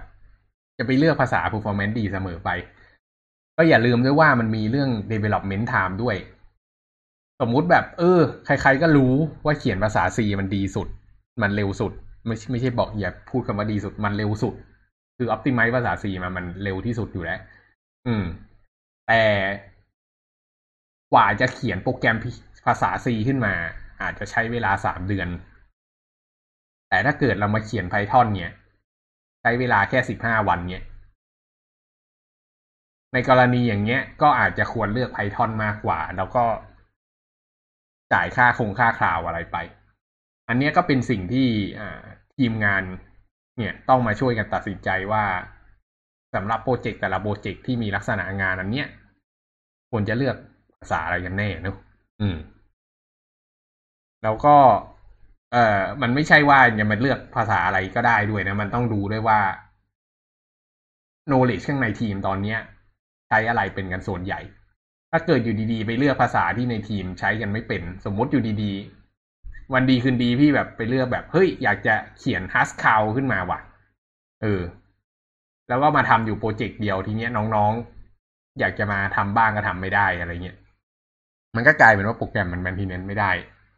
[0.77, 2.49] จะไปเลือกภาษา performance ดีเสมอไป
[3.57, 6.15] ก็อย่าลืมด้วยว่ามันมีเรื่อง development time ด้วย
[7.41, 9.13] สมมุติแบบ เออ ใคร ๆ ก็รู้
[9.45, 10.87] ว่าเขียนภาษา C มันดีสุด
[11.41, 11.93] มันเร็วสุด
[12.25, 14.53] ไม่ไม่ใช่บอกอย่าพูดคำว่าดีสุด มันเร็วสุด
[15.17, 17.39] คือ optimize ภาษา C มามันเร็วที่สุดอยู่แล้ว
[18.07, 18.23] อืม
[19.07, 19.21] แต่
[21.13, 22.17] กว่าจะเขียนโปรแกรม
[22.65, 23.53] ภาษา C ขึ้นมา
[24.01, 25.27] อาจจะใช้เวลาสามเดือน
[26.89, 28.51] แต่ถ้าเกิดเรามาเขียน Python เนี่ย
[29.41, 30.83] ใช้เวลาแค่สิบห้าวันเนี่ย
[33.13, 36.45] ในกรณีอย่างเงี้ย ก็อาจจะควรเลือก Python มากกว่า แล้วก็
[38.13, 39.57] จ่ายค่าคงค่าคราวอะไรไป
[40.47, 41.47] อันเนี้ยก็เป็นสิ่งที่
[42.37, 42.83] ทีมงาน
[43.57, 45.25] เนี่ยต้องมาช่วยกันตัดสินใจว่า
[46.35, 48.87] สำหรับโปรเจกต์แต่ละโปรเจกต์ที่มีลักษณะงานอันเนี้ย
[49.91, 50.35] ควรจะเลือก
[50.79, 51.75] ภาษาอะไรกันแน่เนอะ
[52.21, 52.37] อืม
[54.23, 54.55] แล้วก็
[55.51, 59.39] เอ่อ มันไม่ใช่ว่าจะมาเลือกภาษาอะไรก็ได้ด้วยนะ มันต้องดูด้วยว่า
[61.29, 62.59] knowledge ข้างในทีมตอนเนี้ย
[63.29, 64.39] ใช้อะไรเป็นกันส่วนใหญ่
[65.11, 73.59] ถ้าเกิดอยู่ดีๆ ไปเลือกภาษาที่ในทีมใช้กันไม่เป็น สมมติอยู่ดีๆ วันดีคืนดีพี่แบบไปเลือกแบบเฮ้ยอยากจะเขียน Haskell ขึ้นมาว่ะ
[74.41, 74.61] เออ
[75.69, 80.57] แล้วก็มาทำอยู่โปรเจกต์เดียวทีเนี้ยน้องๆ อยากจะมาทำบ้างก็ทำไม่ได้อะไรเงี้ย
[81.55, 83.31] มันก็กลายเป็นว่าโปรแกรมมันแมนทีเนนไม่ได้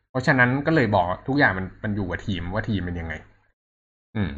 [0.09, 3.13] เพราะฉะนั้นก็เลยบอกทุกอย่างมันมันอยู่กับทีมว่าทีมเป็นยังไง
[4.15, 4.31] อืม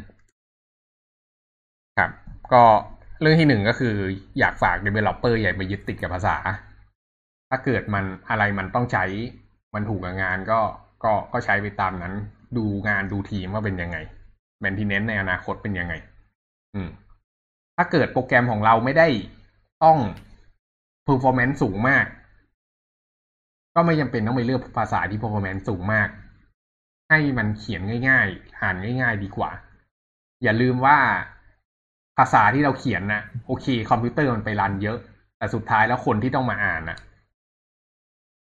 [1.98, 2.10] ครับ
[2.52, 2.62] ก็
[3.20, 3.94] เรื่องที่หนึ่งก็คือ
[4.38, 6.36] อยากฝาก developer อย่ไปยึดติดกับภาษา
[7.50, 9.04] ถ้าเกิดมันอะไรมันต้องใช้
[9.74, 10.60] มันถูกกับงานก็
[11.04, 12.14] ก็ก็ใช้ไปตามนั้น
[12.56, 13.96] ดูงานดูทีมว่าเป็นยังไง
[14.62, 15.94] maintenance ในอนาคตเป็นยังไง
[16.74, 16.88] อืม
[17.76, 19.08] ถ้าเกิดโปรแกรมของเราไม่ได้
[19.84, 19.98] ต้อง
[21.06, 22.04] performance สูงมาก
[23.74, 26.08] ก็ไม่จำเป็นต้องไปเลือกภาษาที่ performance สูงมาก
[27.10, 29.50] ให้มันเขียนง่ายๆ อ่านง่าย ๆ ดีกว่า
[30.42, 30.98] อย่าลืมว่า
[32.18, 34.98] ภาษาที่เราเขียนนะโอเค คอมพิวเตอร์มันไปรันเยอะ
[35.38, 36.98] แต่สุดท้ายแล้วคนที่ต้องมาอ่านนะ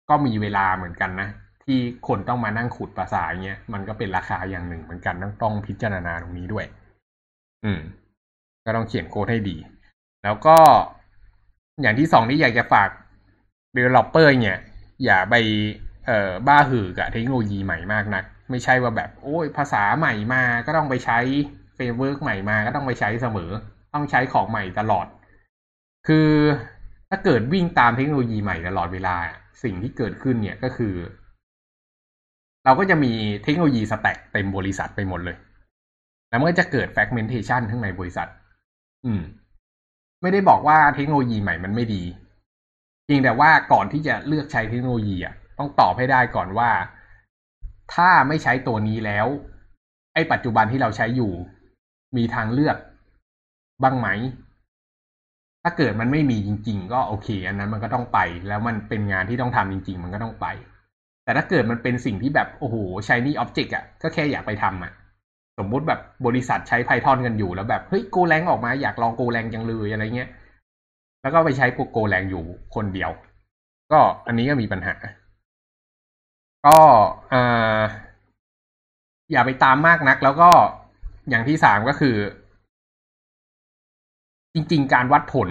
[0.09, 1.29] ก็มีเวลาเหมือนกันนะ
[1.65, 1.79] ที่
[2.09, 6.65] คนต้องมานั่งขุดภาษาเงี้ยมันก็เป็นราคาอย่างหนึ่งเหมือนกันต้องต้องพิจารณาตรงนี้ด้วย
[7.65, 7.81] อืม
[8.65, 9.57] ก็ต้องเขียนโค้ดให้ดี
[10.25, 10.59] แล้วก็
[11.81, 12.89] อย่างที่สองที่อยากจะฝาก
[13.77, 14.61] developer เนี่ย
[15.05, 15.35] อย่าไป
[16.07, 21.19] เอ่อบ้าเห่อกับเทคโนโลยีใหม่มากนัก ไม่ใช่ว่าแบบโอ้ยภาษาใหม่มาก็ต้องไปใช้
[21.75, 23.51] framework ใหม่มาก็ต้องไปใช้เสมอ
[23.95, 25.07] ต้องใช้ของใหม่ตลอด
[26.09, 26.31] คือ
[27.11, 29.17] ถ้าเกิดวิ่งตามเทคโนโลยีใหม่ตลอดเวลา
[29.63, 30.95] สิ่งที่เกิดขึ้นเนี่ยก็คือ
[32.65, 33.13] เราก็จะมี
[33.45, 35.37] เทคโนโลยีสแต็กเต็มบริษัทไปหมดเลย
[36.29, 38.29] แล้วมันก็จะเกิด fragmentation ข้างในบริษัท
[39.05, 39.23] อืม
[40.23, 42.03] ไม่ได้บอกว่าเทคโนโลยีใหม่มันไม่ดี
[43.05, 46.71] เพียงแต่ว่าก่อนที่จะเลือกใช้เทคโนโลยีอะต้องตอบให้ได้ก่อนว่า
[47.95, 49.27] ถ้าไม่ใช้ตัวนี้แล้ว
[50.15, 51.33] ไอ้ปัจจุบันที่เราใช้อยู่
[52.17, 52.77] มีทางเลือก
[53.83, 54.09] บ้างไหม
[55.63, 60.47] ถ้าเกิดมันไม่มีจริง ๆ ก็โอเค อันนั้นมันก็ต้องไป แล้วมันเป็นงานที่ต้องทำจริง ๆ มันก็ต้องไป
[61.25, 62.77] แต่ถ้าเกิดมันเป็นสิ่งที่แบบโอ้โห
[63.07, 64.93] ใช้นี่อ็อบเจกต์อะก็แค่อยากไปทำอะ
[65.59, 70.31] สมมุติแบบบริษัทใช้ Python กันอยู่แล้วแบบเฮ้ยโกแรงออกมาอยากลองโกแรงจังเลยอะไรเงี้ย
[71.23, 72.45] แล้วก็ไปใช้โกแรงอยู่
[72.75, 73.11] คนเดียว
[73.93, 74.95] ก็อันนี้ก็มีปัญหา
[76.67, 76.79] ก็
[77.33, 77.83] อ่า
[79.33, 80.51] อย่าไปตามมากนัก แล้วก็
[81.31, 82.17] อย่างที่สามก็คือ
[84.55, 85.51] จริง ๆ การวัดผล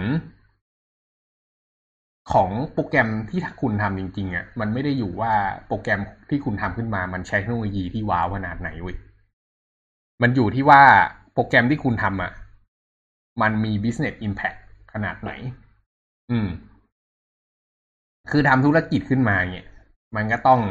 [2.33, 5.33] ของโปรแกรมที่คุณทำจริง ๆอะมันไม่ได้อยู่ว่า
[5.67, 5.99] โปรแกรม
[6.29, 8.97] ที่คุณทำขึ้นมามันใช้เทคโนโลยีที่ว้าวขนาดไหนเว้ย
[10.21, 10.81] มันอยู่ที่ว่า
[11.33, 12.31] โปรแกรมที่คุณทำอะ
[13.41, 14.60] มันมี business impact
[14.93, 15.31] ขนาดไหน
[16.31, 16.47] อืม
[18.31, 19.67] คือทำธุรกิจขึ้นมาเนี่ย
[20.15, 20.61] มันก็ต้อง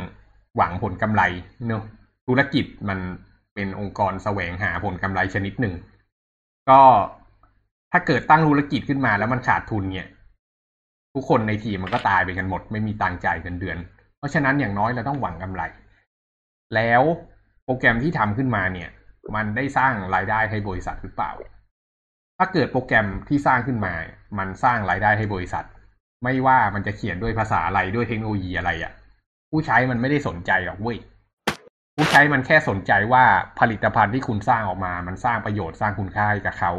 [0.57, 1.23] หวังผลกำไร
[1.67, 1.83] เนอะ
[2.27, 2.99] ธุรกิจมัน
[3.55, 5.75] เป็นองค์กรแสวงหาผลกำไรชนิดหนึ่ง
[6.71, 6.81] ก็
[7.93, 10.09] ถ้าเกิดตั้งธุรกิจขึ้นมาแล้วมันขาดทุนเนี่ย
[11.15, 13.79] ทุกคนในทีมมันก็ตายไปกันหมด ไม่มีตังจ่ายเงินเดือน
[14.19, 15.63] เพราะฉะนั้นอย่างน้อยเราต้องหวังกำไร
[16.75, 17.03] แล้ว
[17.65, 18.89] โปรแกรมที่ทำขึ้นมาเนี่ย
[19.35, 21.31] มันได้สร้างรายได้ให้บริษัทหรือเปล่า
[22.43, 23.95] ถ้าเกิดโปรแกรมที่สร้างขึ้นมา
[24.39, 25.65] มันสร้างรายได้ให้บริษัท
[26.25, 28.93] ไม่ว่ามันจะเขียนด้วยภาษาอะไรด้วยเทคโนโลยีอะไรอะ่ะ
[29.51, 30.99] ผู้ใช้มันไม่ได้สนใจหรอกเว้ย
[31.97, 33.25] ผู้ใช้มันแค่สนใจว่า
[33.61, 36.73] ผลิตภัณฑ์ที่คุณสร้างออกมา มันสร้างประโยชน์สร้างคุณค่าให้กับเขา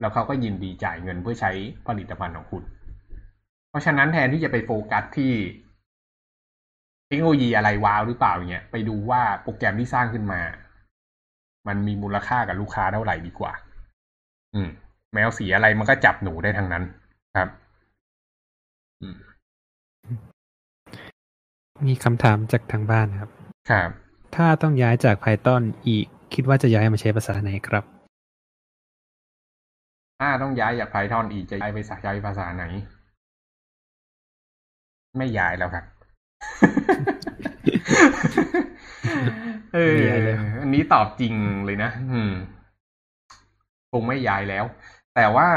[0.00, 1.52] แล้วเขาก็ยินดีจ่ายเงินเพื่อใช้
[1.88, 2.62] ผลิตภัณฑ์ของคุณ
[3.70, 5.32] เพราะฉะนั้นแทนที่จะไปโฟกัสที่
[7.08, 10.40] เทคโนโลยีอะไรว้าวหรือเปล่าเนี่ยไปดูว่าโปรแกรมที่สร้างขึ้นมา
[11.68, 13.52] มันมีมูลค่ากับลูกค้าเท่าไหร่ดีกว่า
[14.54, 14.70] อืม
[15.16, 16.84] แมวสีอะไรมันก็จับหนูได้ทั้งนั้น
[17.36, 17.48] ครับ
[19.00, 19.16] อืม
[21.86, 23.30] มีคำถามจากทางบ้านนะครับ
[23.70, 23.90] ครับ
[24.36, 27.84] ถ้าต้องย้ายจาก Python อีก คิดว่าจะย้ายมาใช้ภาษาไหนครับ
[30.20, 32.64] ถ้าต้องย้ายจาก Python อีกจะย้ายไปใช้ภาษาไหน
[35.18, 35.84] ไม่ย้ายแล้วครับ
[39.74, 42.32] เออไม่ย้ายแล้วอันนี้ตอบจริงเลยนะ อืม
[43.92, 44.64] คงไม่ย้ายแล้ว
[45.16, 45.48] แต่ว่า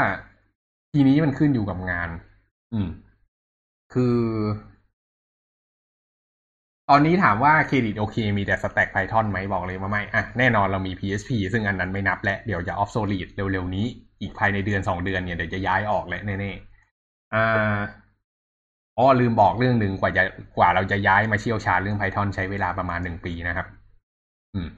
[0.92, 2.08] ทีนี้มันขึ้นอยู่กับงาน
[2.72, 2.88] อืม
[3.92, 4.18] คือ
[6.90, 13.86] ตอนนี้ถามว่าเครดิตโอเค มีแต่ Stack Python ไหมบอกเลยว่าไม่ อะ แน่นอนเรามี PHP ซึ่งอันนั้นไม่นับและ เดี๋ยวจะ obsolete เร็วๆนี้
[14.20, 17.78] อีกภายในเดือนสองเดือนเนี่ยเดี๋ยวจะย้ายออกและแน่ๆ อ่า
[18.98, 20.22] อ๋อลืมบอกเรื่องหนึ่งกว่าจะ
[20.58, 23.66] กว่าเราจะย้ายมาเชี่ยวชาญเรื่อง Python ใช้เวลาประมาณหนึ่งปีนะครับ
[24.54, 24.68] อืม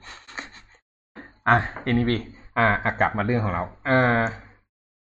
[1.49, 2.11] อะ NEV
[2.57, 4.19] อะอะกลับมาเรื่องของเรา อ่า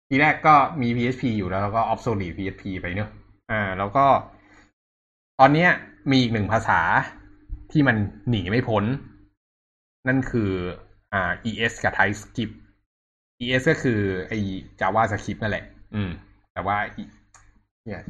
[0.08, 3.10] ทีแรกก็มี PHP อยู่แล้วแล้วก็ obsolete PHP ไปเนอะ
[3.52, 4.06] อ่า แล้วก็
[5.40, 5.70] ตอนเนี้ย
[6.12, 6.80] มีอีกหนึ่งภาษา
[7.72, 7.96] ที่มัน
[8.30, 8.84] หนีไม่พ้น
[10.08, 10.52] นั่นคือ
[11.14, 12.56] อ่า ES กับ TypeScript
[13.42, 14.38] ES ก็คือไอ้
[14.80, 16.10] JavaScript นั่นแหละ อืม
[16.54, 16.78] แต่ว่า
[17.86, 18.02] เนี่ย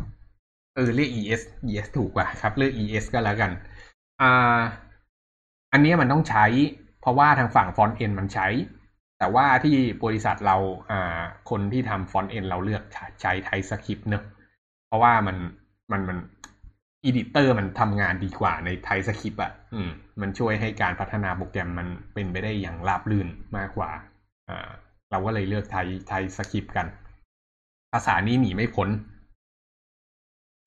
[0.76, 3.52] เออเรียก ES ES ถูกกว่าครับเรียก ES ก็แล้วกัน
[4.22, 4.60] อ่า
[5.72, 6.46] อันนี้มันต้องใช้
[7.02, 8.48] เพราะว่าทางฝั่ง front-end มันใช้
[9.20, 10.58] แต่ว่าที่บริษัทเรา
[10.92, 12.84] อ่าคนที่ทำ front-end เราเลือก
[13.22, 14.24] ใช้ TypeScript เนอะ
[14.88, 15.38] เพราะว่ามัน
[15.92, 16.18] มันมัน
[17.04, 19.90] editor มันทำงานดีกว่าใน TypeScript อะอืม
[20.22, 23.90] มันช่วยให้การพัฒนาโปรแกรมมันเป็นไปได้อย่างราบรื่นมากกว่า
[24.50, 24.70] อ่า
[25.12, 25.78] เราก็เลยเลือก Type
[26.08, 26.88] TypeScript กัน
[27.94, 28.90] ภาษานี้หนีไม่พ้น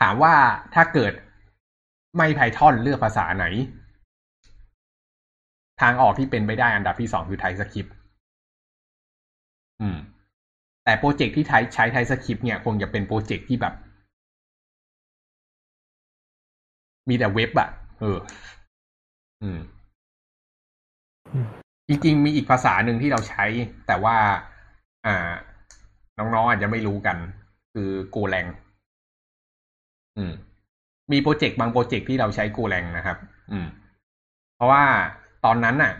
[0.00, 0.34] ถามว่า
[0.74, 1.12] ถ้าเกิด
[2.16, 3.46] ไม่ Python เลือกภาษาไหน
[5.80, 7.94] ทางออกที่เป็นไปได้อันดับที่สองคือ TypeScript
[9.80, 9.98] อืม
[10.84, 13.74] แต่โปรเจกต์ที่ใช้ TypeScriptปต์เนี่ยคงจะเป็นโปรเจกต์ที่แบบ
[17.08, 17.68] มีแต่เว็บ็บอะ
[18.00, 18.18] เออ
[19.42, 19.58] อืม
[21.88, 23.44] จริงๆมีอีกภาษาหนึ่งที่เราใช้
[23.86, 24.16] แต่ว่า
[25.06, 25.30] อ่า
[26.18, 27.16] น้องๆอาจจะไม่รู้กัน
[27.72, 28.46] คือ Golang
[30.16, 30.32] อืม
[31.12, 33.18] มีโปรเจกต์บางโปรเจกต์ที่เราใช้ Golang นะครับ
[33.52, 33.66] อืม
[34.56, 34.84] เพราะว่า
[35.44, 35.92] ตอนนั้นน่ะ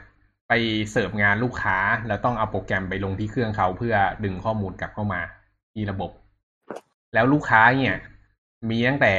[0.48, 0.52] ไป
[0.90, 3.94] เสิร์ฟงานลูกค้า แล้วต้องเอาโปรแกรมไปลงที่เครื่องเขาเพื่อ
[4.24, 5.20] ดึงข้อมูลกลับเข้ามา
[5.74, 6.10] ที่ระบบ
[7.14, 7.96] แล้วลูกค้าเนี่ย
[8.70, 9.12] มีตั้งแต่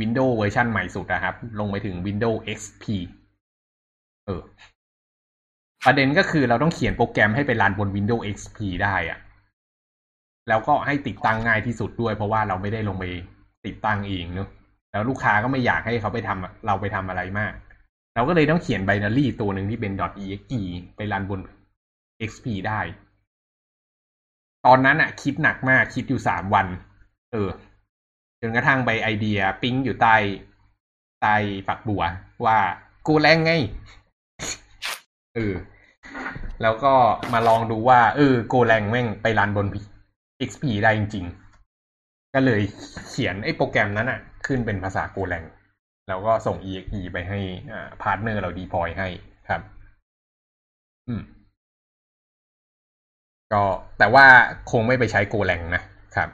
[0.00, 2.84] Windows เวอร์ชันใหม่สุดนะครับ ลงไปถึง Windows XP
[4.26, 4.42] เออ
[5.84, 9.18] ประเด็นก็คือเราต้องเขียนโปรแกรมให้ไปรันบน Windows XP ได้อะ
[10.48, 13.04] แล้วก็ให้ติดตั้งง่ายที่สุดด้วย เพราะว่าเราไม่ได้ลงไป
[13.66, 14.48] ติดตั้งเองเนอะ
[14.92, 17.52] แล้วลูกค้าก็ไม่อยากให้เขาไปทำเราไปทำอะไรมาก
[18.20, 19.92] เราก็เลยต้องเขียนไบนารีตัวหนึ่งที่เป็น
[20.22, 20.60] .exe
[20.96, 21.40] ไปรันบน
[22.30, 22.80] XP ได้
[24.66, 26.66] ตอนนั้นอะคิดหนักมากคิดอยู่สามวัน
[27.32, 27.48] เออ
[28.40, 30.16] จนกระทั่งไปไอเดียปิ๊งอยู่ใต้
[31.22, 31.34] ใต้
[31.66, 32.02] ฝักบัว
[32.46, 32.58] ว่า
[33.06, 33.52] Golang ไง
[35.34, 35.54] เออ
[36.62, 36.94] แล้วก็
[37.32, 39.66] มาลองดูว่า เออ Golang แม่งไปรันบน
[40.48, 41.26] XP ได้จริง
[41.80, 42.60] ๆ ก็เลย
[43.08, 45.44] เขียนไอ้โปรแกรมนั้นอะขึ้นเป็นภาษา Golang
[46.10, 47.40] แล้วก็ส่ง exe ไปให้
[47.72, 49.08] อ่า partner เรา deploy ให้
[49.48, 49.60] ครับ
[51.08, 51.22] อืม
[53.52, 53.62] ก็
[53.98, 54.24] แต่ว่า
[54.70, 55.82] คงไม่ไปใช้โกแรงนะ
[56.16, 56.28] ครับ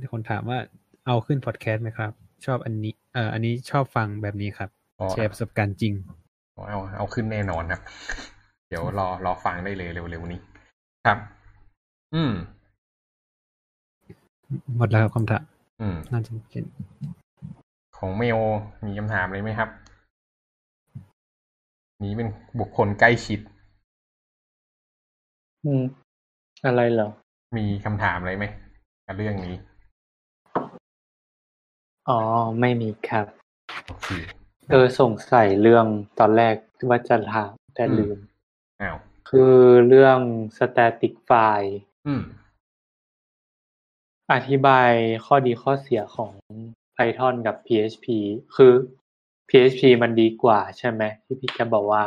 [0.00, 0.58] มีคนถามว่า
[1.06, 2.12] เอาขึ้นพอดแคสต์ไหมครับ
[2.46, 4.70] ชอบอันนี้ เอ่ออันนี้ชอบฟังแบบนี้ครับ
[5.00, 5.94] อ๋อแชร์ประสบการณ์จริง
[6.68, 7.80] เอาเอาขึ้นแน่นอนครับ
[8.68, 10.40] เดี๋ยวรอรอฟังได้เลยเร็วๆนี้
[11.06, 11.18] ครับ
[12.14, 12.32] อืม
[14.76, 15.42] หมดแล้วครับคำถาม
[15.80, 16.64] อืมน่าจะเห็น
[17.96, 18.38] ของเมล
[18.86, 19.68] มีคำถามอะไรไหมครับ
[22.04, 22.28] นี้เป็น
[22.60, 23.40] บุคคลใกล้ชิด
[25.64, 25.82] อืม
[26.66, 27.08] อะไรเหรอ
[27.56, 28.44] มีคำถามอะไรไหม
[29.06, 29.54] กับเรื่องนี้
[32.08, 32.20] อ๋อ
[32.60, 33.26] ไม่มีครับ
[33.86, 34.08] โอเค
[34.70, 35.86] เออสงสัยเรื่อง
[36.18, 36.54] ตอนแรก
[36.88, 38.18] ว่าจะถามแต่อืมลืม
[38.82, 38.96] อ้าว
[39.28, 39.54] คือ
[39.88, 40.18] เรื่อง
[40.56, 41.72] static file
[42.06, 42.22] อืม
[44.32, 44.90] อธิบาย
[45.26, 46.30] ข้อดีข้อเสียของ
[46.96, 48.06] Python กับ PHP
[48.56, 48.72] คือ
[49.48, 52.04] PHP มันดีกว่าใช่ไหมที่พี่แกบอกว่า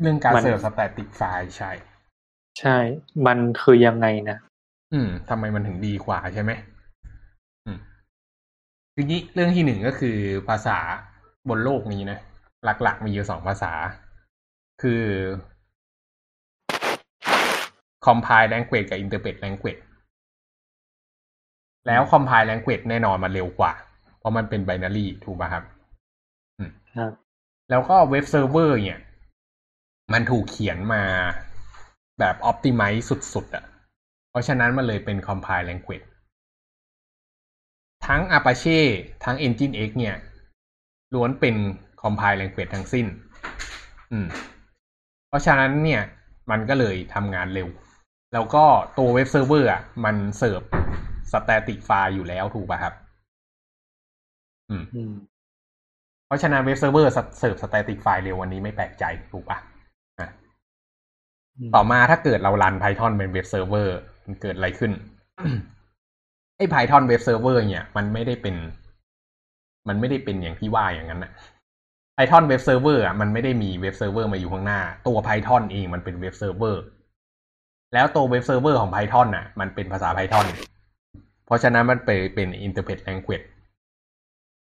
[0.00, 1.70] เรื่องการมันเสิร์ฟ static file ใช่
[2.60, 2.76] ใช่
[3.26, 4.38] มันคือยังไงนะ
[4.92, 6.50] อืมทำไมมันถึงดีกว่าใช่ไหม
[7.66, 7.78] อืม
[8.94, 10.16] ทีนี้เรื่องที่หนึ่งก็คือ
[10.48, 10.78] ภาษา
[11.48, 12.18] บนโลกนี้นะ
[12.64, 13.72] หลักๆ มีอยู่สองภาษา
[14.82, 15.02] คือ
[18.06, 19.80] compile language กับ interpret language
[21.86, 23.72] แล้ว compile language แน่นอนมันเร็วกว่า
[24.18, 25.64] เพราะมันเป็น binary ถูกป่ะครับ
[26.96, 27.12] ครับ
[27.70, 29.00] แล้วก็เว็บเซิร์ฟเวอร์เนี่ย
[30.12, 31.02] มันถูกเขียนมา
[32.18, 33.02] แบบ optimize
[33.34, 33.64] สุดๆอะ่ะ
[34.30, 36.06] เพราะฉะนั้นมันเลยเป็น compile language
[38.06, 38.78] ทั้ง Apache
[39.24, 40.16] ทั้ง Engine X เนี่ย
[41.14, 41.54] ล้วนเป็น
[42.02, 43.06] compile language ทั้งสิ้น
[44.12, 44.26] อืม
[45.28, 46.02] เพราะฉะนั้นเนี่ย
[46.50, 47.68] มันก็เลยทำงานเร็ว
[48.32, 48.64] แล้วก็
[48.98, 50.62] ตัวเว็บเซิร์ฟเวอร์อะ มันเสิร์ฟ
[51.32, 52.94] static file อยู่แล้วถูกป่ะครับ
[54.70, 55.12] อืมอืม
[56.26, 59.58] เพราะฉะนั้นเว็บเซิร์ฟเวอร์เสิร์ฟ static ไฟล์เร็วอันนี้ไม่แปลกใจถูกปะ
[60.20, 64.92] อะ ต่อมาถ้าเกิดเรารัน Python เป็นเว็บเซิร์ฟเวอร์มันเกิดอะไรขึ้น
[66.56, 68.56] ไอ้ Python เว็บเซิร์ฟเวอร์เนี่ย มันไม่ได้เป็น
[69.88, 71.32] มันไม่ได้เป็นอย่างที่ว่าอย่างนั้นนะ
[72.16, 76.82] Python เว็บเซิร์ฟเวอร์อะมันไม่ได้มีเว็บเซิร์ฟเวอร์มาอยู่ข้างหน้า ตัว Python เองมันเป็นเว็บเซิร์ฟเวอร์
[77.94, 80.46] แล้วตัวเว็บเซิร์ฟเวอร์ของ Python น่ะ มันเป็นภาษา Python
[81.46, 83.46] เพราะฉะนั้นมันเป็นเป็น interpret language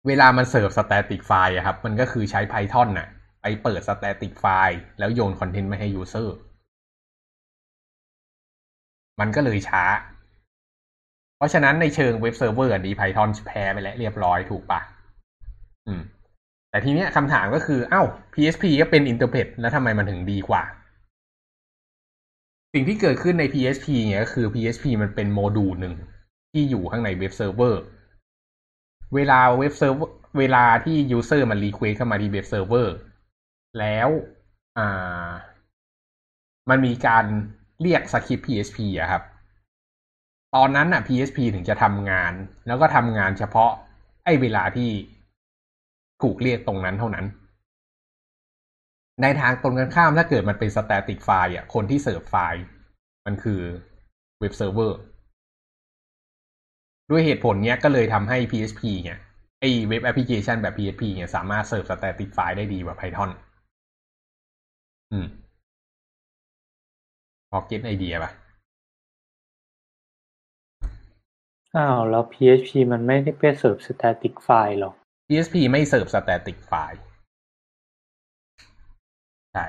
[0.07, 3.07] เวลามันเสิร์ฟ static file ครับ มันก็คือใช้ Python น่ะ
[3.41, 6.29] ไปเปิด static ไฟล์แล้วโยนคอนเทนต์มาให้ user
[9.19, 9.83] มันก็เลยช้า
[11.37, 14.79] เพราะฉะนั้นในเชิงเว็บเซิร์ฟเวอร์ดี Python แพ้ไปแล้วเรียบร้อยถูกปะ
[15.87, 16.01] อืม
[16.69, 18.01] แต่ทีเนี้ยคำถามก็คือ เอ้า
[18.33, 20.63] PHP ก็เป็น interpret แล้วทำไมมันถึงดีกว่า
[22.73, 25.93] สิ่งที่เกิดขึ้นใน PHP เนี่ยก็คือ PHP มันเป็นโมดูลหนึ่ง
[26.53, 27.81] ที่อยู่ข้างในเว็บเซิร์ฟเวอร์
[29.15, 29.95] เวลาเว็บเซิร์ฟ
[30.37, 32.95] เวลาที่ user มัน request เข้ามาที่เว็บเซิร์ฟเวอร์
[33.79, 34.09] แล้ว
[34.77, 35.29] อ่า
[36.69, 37.25] มันมีการ
[37.81, 39.23] เรียกสคริปต์ PHP อะครับ
[40.55, 42.33] ตอนนั้นอะ PHP ถึงจะทำงาน
[42.67, 43.71] แล้วก็ทำงานเฉพาะ
[44.25, 44.89] ไอ้เวลาที่
[46.21, 47.25] ถูกเรียกตรงนั้นเท่านั้น
[49.21, 52.63] ในทางตรงกันข้ามถ้าเกิดมันเป็น static ไฟล์อะคนที่เสิร์ฟไฟล์
[53.25, 53.61] มันคือ
[54.39, 54.97] เว็บเซิร์ฟเวอร์
[57.09, 59.19] ด้วยเหตุผลเนี้ยก็เลยทำให้ PHP เนี่ย
[59.59, 63.29] ไอเว็บแอปพลิเคชันแบบ PHP เนี่ยสามารถเสิร์ฟ static ไฟล์ได้ดีกว่า Python
[65.11, 65.27] อืม
[67.51, 68.31] พอเก็ตไอเดียป่ะ
[71.75, 74.91] อ้าวแล้ว PHP มันไม่ได้ไปเสิร์ฟ static file หรอ
[75.27, 77.01] PHP ไม่เสิร์ฟ static ไฟล์
[79.53, 79.65] ใช่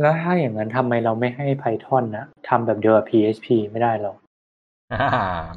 [0.00, 4.21] แล้วถ้าอย่างนั้นทำไมเราไม่ให้ Python นะทำแบบเดียวกับ PHP ไม่ได้หรออ่า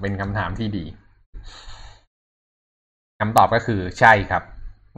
[0.01, 0.85] เป็นคำถามที่ดี
[3.19, 4.43] คำตอบก็คือใช่ครับ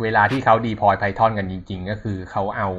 [0.02, 2.70] เวลาที่เขา deploy Python กันจริง ๆ ก็คือเขาเอา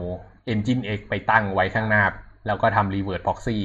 [0.52, 2.04] Engine X ไปตั้งไว้ข้างหน้า
[2.46, 3.58] แล้วก็ทำ reverse proxy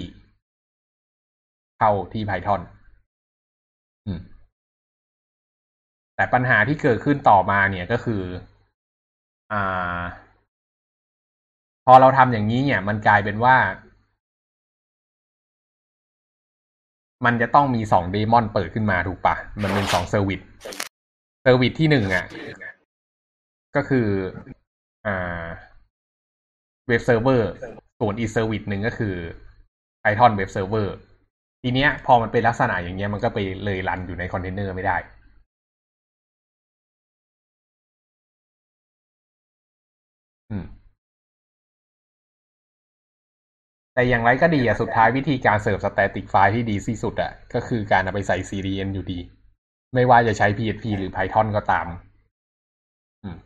[1.79, 2.61] เข้าที่ Python
[4.05, 4.19] อืม
[6.15, 8.23] แต่ปัญหาที่เกิดขึ้นต่อมาเนี่ยก็คือ
[9.51, 10.01] อ่า
[11.85, 13.55] พอเราทำอย่างนี้เนี่ย มันกลายเป็นว่า
[17.25, 20.41] มันจะต้องมีสอง daemon เปิดขึ้นมาถูกปะมันเป็นสอง service
[21.43, 22.25] service ที่หนึ่งอะ
[23.75, 24.07] ก็คือ
[25.05, 25.45] อ่า
[26.87, 27.49] เว็บเซิร์ฟเวอร์
[27.99, 29.15] ส่วนอีก service หนึ่งก็คือ
[30.03, 30.95] Python เว็บเซิร์ฟเวอร์
[31.61, 34.97] ทีเนี้ย พอมันเป็นลักษณะอย่างเงี้ยมันก็ไปเลย run อยู่ในคอนเทนเนอร์ไม่ได้
[40.51, 40.65] อืม
[43.93, 49.19] แต่อย่างไรก็ดีอะสุดท้ายวิธีการเสิร์ฟ static ไฟล์ที่ดีที่สุดอะก็คือการเอาไปใส่ CDN อยู่ดี
[49.93, 51.87] ไม่ว่าจะใช้ PHP หรือ Python ก็ตาม
[53.23, 53.37] อืม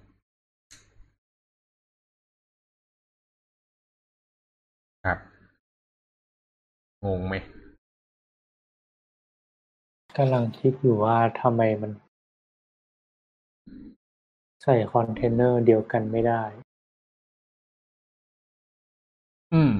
[5.05, 5.17] ครับ
[7.05, 7.35] งงไหม
[10.17, 11.91] กำลังคิดอยู่ว่าทำไมมัน
[14.63, 16.43] ใส่คอนเทนเนอร์เดียวกันไม่ได้
[19.53, 19.71] อืม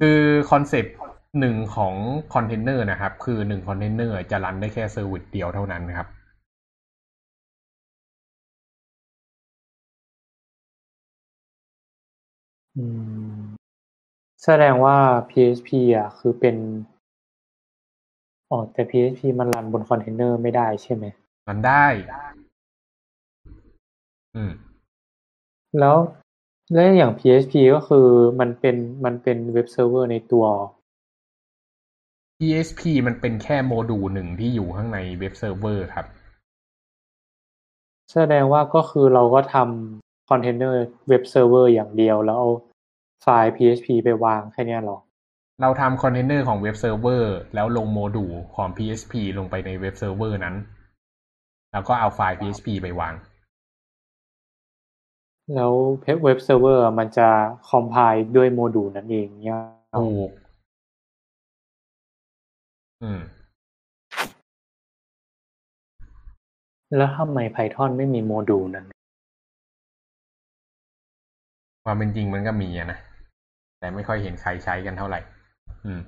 [0.00, 0.94] คือ concept
[1.40, 1.94] หนึ่งของ
[2.34, 6.08] คอนเทนเนอร์นะครับ คือหนึ่งคอนเทนเนอร์จะ run ได้แค่ service เดียวเท่านั้นครับ
[12.76, 12.84] อื
[13.36, 13.40] ม
[14.44, 14.96] แสดงว่า
[15.30, 16.56] PHP อะ คือเป็น
[18.50, 21.04] อ๋อแต่ PHP มัน run บนคอนเทนเนอร์ไม่ได้ใช่ไหม
[21.48, 21.84] มันได้
[24.36, 24.52] อืม
[25.80, 25.96] แล้ว
[26.72, 28.08] แล้วอย่าง PHP ก็คือ
[28.40, 30.46] มันเป็นมันเป็นเว็บเซิร์ฟเวอร์ในตัว
[32.38, 36.06] PHP มันเป็นแค่โมดูลหนึ่งที่อยู่ข้างในเว็บเซิร์ฟเวอร์ครับ
[38.12, 40.78] แสดงว่าก็คือเราก็ทำคอนเทนเนอร์
[41.08, 42.50] เว็บเซิร์ฟเวอร์อย่างเดียวแล้วเอา
[43.22, 44.98] ไฟล์ PHP ไปวางแค่เนี้ยหรอ
[45.60, 50.56] เราทำคอนเทนเนอร์ของเว็บเซิร์ฟเวอร์แล้วลงโมดูลของ PHP ลงไปในเว็บเซิร์ฟเวอร์นั้น
[51.72, 53.14] แล้วก็เอาไฟล์ PHP ไปวาง
[55.52, 55.72] แล้ว
[56.24, 57.28] เว็บเซิร์ฟเวอร์มันจะ
[57.68, 59.60] compile ด้วยโมดูลนั่นเองเนี่ย
[59.96, 60.30] ถูก
[63.02, 63.20] อืม
[66.96, 68.86] แล้วทำไม Python ไม่มีโมดูลนั้น
[71.84, 72.98] ความเป็นจริงมันก็มีอะนะ
[73.78, 75.20] แต่ไม่ค่อยเห็นใครใช้กันเท่าไหร่
[75.84, 76.00] อืม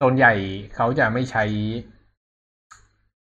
[0.00, 0.32] ส่วนใหญ่
[0.74, 1.44] เขาจะไม่ใช้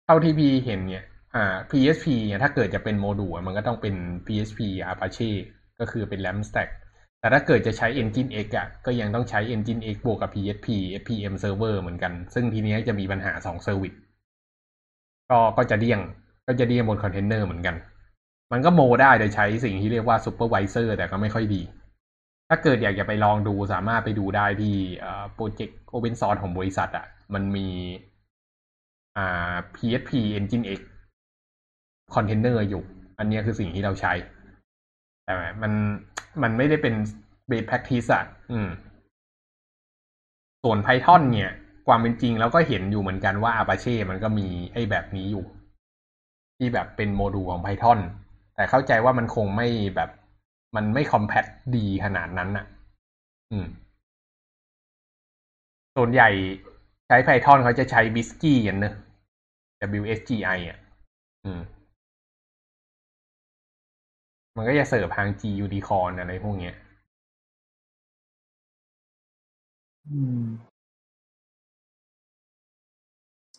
[0.05, 1.05] เท่าที่พี่เห็นเนี่ย
[1.37, 3.95] อ่า PHP เนี่ยถ้าเกิดจะเป็นโมดูลมันก็ต้องเป็น
[4.27, 4.61] PHP
[4.93, 5.31] Apache
[5.81, 6.71] ก็คือเป็น LAMP stack
[7.21, 10.69] แต่ถ้าเกิดจะใช้ Nginx อะก็ยังต้องใช้ Nginx บวกกับ PHP
[11.01, 13.95] FPM server เหมือนกัน ซึ่งทีนี้จะมีปัญหาสอง service
[15.31, 16.01] ก็ก็จะเดี้ยง
[16.47, 17.77] ก็จะเดี้ยงบนคอนเทนเนอร์เหมือนกัน
[18.53, 21.63] มันก็โมได้โดยใช้สิ่งที่เรียกว่า supervisor แต่ก็ไม่ค่อยดี
[22.49, 24.75] ถ้าเกิดอยากจะไปลองดูสามารถไปดูได้ที่
[25.35, 27.69] โปรเจกต์ open source ของบริษัทอะมันมี
[29.17, 30.81] อ่า PHP Engine X
[32.15, 32.83] คอนเทนเนอร์อยู่
[33.19, 34.13] อันนี้คือสิ่งที่เราใช้
[35.25, 35.73] แต่มัน
[36.43, 36.95] มันไม่ได้เป็น
[37.51, 38.69] best practice อะอืม
[40.63, 41.53] ส่วน Python เนี่ย
[41.87, 45.45] ความเป็นจริงแล้วก็เห็นอยู่เหมือนกันว่า Apache มันก็มีไอ้แบบนี้อยู่
[46.59, 47.99] ที่แบบเป็นโมดูลของ Python
[48.55, 50.11] แต่เข้าใจว่ามันคงไม่แบบ
[50.77, 51.45] มันไม่คอมแพต
[51.77, 52.67] ดีขนาดนั้นอะ
[53.53, 53.67] อืม
[55.97, 56.29] ส่วนใหญ่
[57.07, 58.95] ใช้ Python เขาจะใช้ BISCI กันเนอะ
[60.01, 60.79] WSGI อะ
[61.45, 61.61] อืม
[64.57, 66.75] มันก็จะเสิร์ฟทาง G Unicorn อะไรพวกเนี้ย
[70.09, 70.43] อืม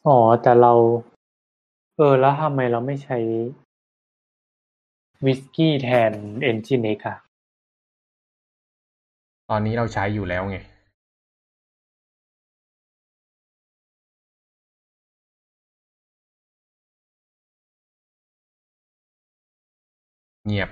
[0.08, 0.74] อ๋อ แต่เรา
[1.98, 3.18] เออ แล้วทำไมเราไม่ใช้
[5.26, 6.14] วิสกี้แทน
[6.44, 7.18] เอนจินเอกอะ
[9.50, 10.58] ตอนนี้เราใช้อยู่แล้วไง
[20.46, 20.70] เงียบ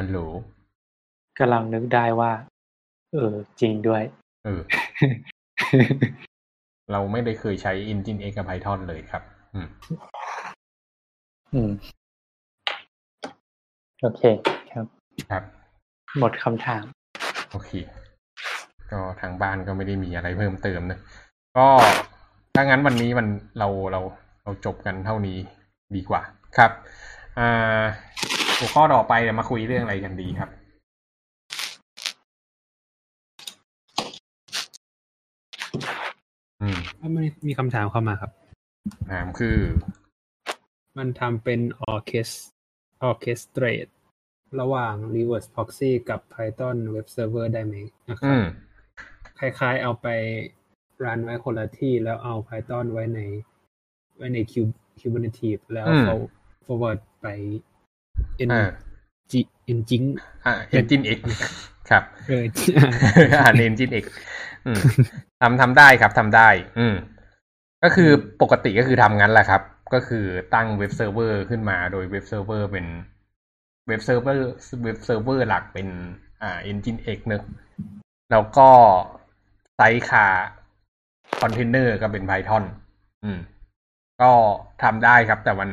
[0.00, 0.18] ฮัลโหล
[1.38, 2.32] กำลังนึกได้ว่า
[3.12, 4.02] เออ จริงด้วย
[4.44, 4.60] เออ
[6.92, 9.22] เราไม่ได้เคยใช้ Engine X กับ Python เลยครับ
[9.54, 9.68] อืม
[11.54, 11.70] อืม
[14.00, 14.22] โอเค
[14.72, 14.86] ครับ
[15.30, 15.42] ครับ
[16.18, 16.84] หมดคำถาม
[17.50, 17.70] โอเค
[18.90, 20.98] ก็ทางบ้านก็ไม่ได้มีอะไรเพิ่มเติมนะ
[21.56, 21.66] ก็
[22.54, 23.26] ถ้างั้นวันนี้มัน
[23.58, 24.00] เราเรา
[24.42, 25.36] เราจบกันเท่านี้
[25.96, 26.22] ดีกว่า
[26.56, 26.70] ครับ
[27.38, 27.84] อ่า
[28.58, 30.50] หัวข้อต่อไปเดี๋ยวมาคุยเรื่องอะไรกันดีครับ
[36.62, 37.10] อืมมัน
[37.46, 38.30] มีคำถามเข้ามาครับ
[39.10, 39.58] ถามคือ
[40.98, 42.28] มันทำเป็นออเคส
[43.02, 43.86] ออเคสเตรต
[44.60, 47.74] ระหว่าง reverse proxy กับ Python web server ได้ไหม
[48.10, 48.44] นะคอืรับม
[49.38, 50.06] คล้ายๆเอาไป
[51.04, 53.20] รันไว้คนละที่แล้วเอา Python ไว้ใน
[54.16, 56.16] ไว้ใน Kub- Kubernetes แล้วอืมเขา
[56.66, 57.26] forward ไป
[58.46, 58.68] n อ่า
[59.30, 59.32] g
[59.72, 60.08] engine
[60.46, 61.20] อ่า Nginx
[61.90, 62.44] ครับเออ
[63.40, 64.04] อ่าน Nginx
[64.66, 64.80] อืม
[65.40, 66.48] ทำทำได้ครับทำได้
[66.78, 66.94] อืม
[67.82, 68.10] ก็คือ
[68.42, 69.62] ปกติก็คือทำงั้นแหละครับ
[69.94, 70.24] ก็คือ
[70.54, 72.86] ตั้งเว็บเซิร์ฟเวอร์ขึ้นมา โดยเว็บเซิร์ฟเวอร์เป็น
[73.88, 74.46] เว็บเซิร์ฟเวอร์
[74.84, 75.88] เว็บเซิร์ฟเวอร์หลักเป็น
[76.42, 77.42] อ่า Engine X เนอะ
[78.30, 78.68] แล้วก็
[79.76, 82.64] sidecar container ก็เป็น Python
[83.24, 83.38] อืม
[84.22, 84.30] ก็
[84.82, 85.70] ทำได้ครับ แต่มัน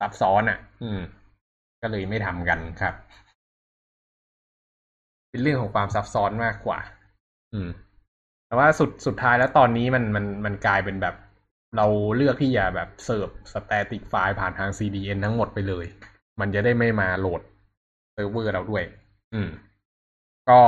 [0.00, 1.00] ซับซ้อนอะ อืม
[1.82, 2.94] ก็เลยไม่ทำกันครับ
[5.30, 6.78] เป็นเรื่องของความซับซ้อนมากกว่า
[7.52, 7.68] อืม
[8.46, 11.14] แต่ว่าสุดสุดท้ายแล้วตอนนี้มันมันมันกลายเป็นแบบ
[11.76, 11.86] เรา
[12.16, 15.86] เลือกที่จะแบบเสิร์ฟ static ไฟล์ผ่านทาง CDN ทั้งหมดไปเลย
[16.40, 17.40] มันจะได้ไม่มาโหลด
[18.12, 18.84] เซิร์ฟเวอร์เราด้วย
[19.34, 19.48] อืม
[20.50, 20.60] ก็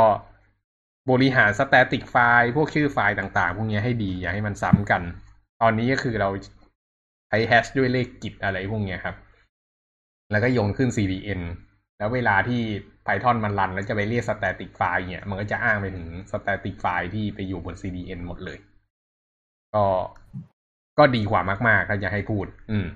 [1.10, 5.02] บริหารสแตติกไฟล์พวกชื่อไฟล์ต่างๆ พวกนี้ให้ดีอย่าให้มันซ้ำกัน
[5.60, 6.28] ตอนนี้ก็คือเรา
[7.28, 9.16] ใช้แฮชด้วยเลขกิตอะไรพวกนี้ครับ
[10.30, 11.40] แล้วก็โยนขึ้น CDN
[11.98, 12.60] แล้วเวลาที่
[13.06, 18.58] Python มันรัน แล้วจะไปเรียก static file เนี่ยมันก็จะอ้างไปถึง static file ที่ไปอยู่บน CDN หมดเลย
[19.74, 19.84] ก็
[20.98, 22.86] ก็ดีกว่ามาก ๆ ถ้าจะให้พูด อืม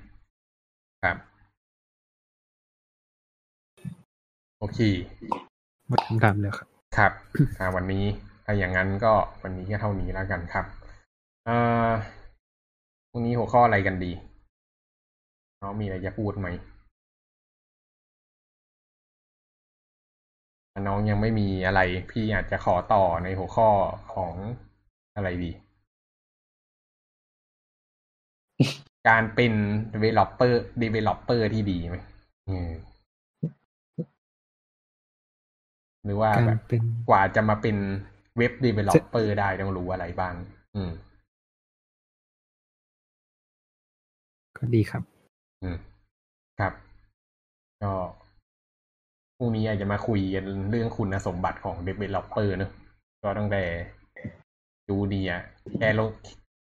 [1.05, 1.17] ครับ
[4.59, 4.79] โอเค
[5.89, 7.13] หมดคำถามแล้วครับ ครับ
[7.59, 8.05] อ่าวันนี้
[8.45, 10.65] ถ้าอย่างนั้นก็วันนี้ก็เท่านี้แล้วกันครับ
[11.45, 11.57] เอ่
[11.87, 11.89] อ
[13.11, 14.13] พรุ่งนี้หัวข้ออะไรกันดี
[15.61, 16.49] น้องมีอะไรจะพูดไหม
[20.87, 21.81] น้องยังไม่มีอะไร
[22.11, 23.69] พี่อาจจะขอต่อในหัวข้อ
[24.15, 24.35] ของ
[25.17, 25.51] อะไรดี
[29.09, 29.53] การเป็น
[29.93, 31.97] developer developer ที่ดีไหม
[32.49, 32.71] อืม
[36.05, 37.77] หรือว่าการแบบเป็นกว่าจะมาเป็น
[38.37, 40.35] เว็บ developer ได้ต้องรู้อะไรบ้าง
[40.77, 40.91] อืม
[44.57, 45.03] ก็ดีครับ
[45.63, 45.77] อืม
[46.61, 46.73] ครับ
[47.83, 47.93] ก็
[49.39, 52.71] พรุ่งนี้อาจจะมาคุยกันเรื่องคุณสมบัติของ developer เนอะ
[53.23, 53.63] ก็ตั้งแต่
[54.89, 55.31] junior
[55.81, 56.01] แอโร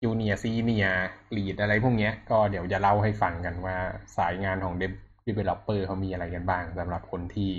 [0.03, 3.77] junior senior lead อะไรพวกเนี้ย ก็เดี๋ยวจะเล่าให้ฟังกันว่า
[4.16, 4.74] สายงานของ
[5.27, 7.51] developer เขามีอะไรกันบ้างสำหรับคนที่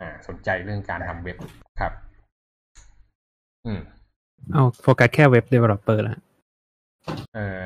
[0.00, 1.36] อ่า สนใจเรื่องการทำเว็บ
[1.80, 1.92] ครับ
[3.66, 3.80] อืม
[4.52, 6.16] เอาโฟกัสแค่เว็บ developer ละ
[7.34, 7.60] เออ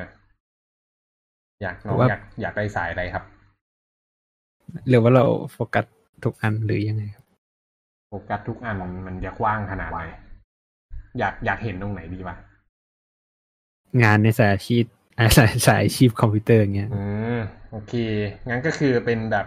[1.61, 3.23] อยากน้องว่าอยากอยากได้สายอะไรครับ
[4.87, 5.85] หรือว่าเราโฟกัส
[6.25, 7.25] ทุกอันหรือยังไงครับ
[8.07, 8.75] โฟกัสทุกอัน
[9.07, 10.03] มันจะกว้างขนาดไหน
[11.19, 12.35] อยากอยากเห็นตรงไหนดีวะ
[14.03, 14.83] งานในสายอาชีพ
[15.17, 17.03] อ่าสายสายอาชีพคอมพิวเตอร์อย่างเงี้ยอื
[17.37, 17.39] ม
[17.71, 17.93] โอเค
[18.49, 19.45] งั้นก็คือเป็นแบบ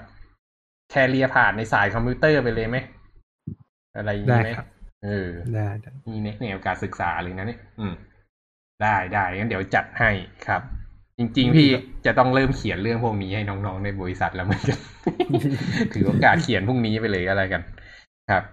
[0.90, 2.76] แคเรียผ่านในสายคอมพิวเตอร์ไปเลยไหม
[3.96, 4.68] อะไรอย่างได้นี้ไหมครับ
[5.04, 7.94] เออ ได้ได้มีในแนวการศึกษาเลยนะเนี่ย อืม
[8.82, 10.10] ได้ได้งั้นเดี๋ยวจัดให้
[10.46, 10.62] ครับ
[11.18, 11.68] จริงๆ พี่
[12.06, 14.78] จะต้องเริ่มเขียนเรื่องพวกนี้ให้น้องๆในบริษัทแล้วเหมือนกัน
[15.92, 17.62] ถือโอกาสเขียนพรุ่งนี้ไปเลยอะไรกัน
[18.30, 18.44] ครับ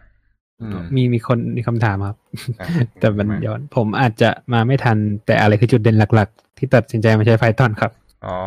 [0.61, 2.17] อืมมีมีคนมีคำถามครับ
[2.59, 2.69] ครับ
[2.99, 7.91] แต่มันย้อน ผมอาจจะมาไม่ทัน แต่อะไรคือจุดเด่นหลัก ๆ ที่ตัดสินใจมาใช้ Python ครับ
[8.25, 8.37] อ๋อ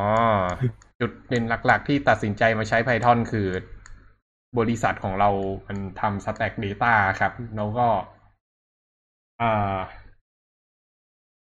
[1.01, 3.49] จุดเด่นหลัก ๆ ที่ตัดสินใจมาใช้ Python คือ
[4.59, 5.31] บริษัทของเรา
[5.67, 7.87] มันทำ Stack Data ครับ แล้วก็
[9.41, 9.79] อ่า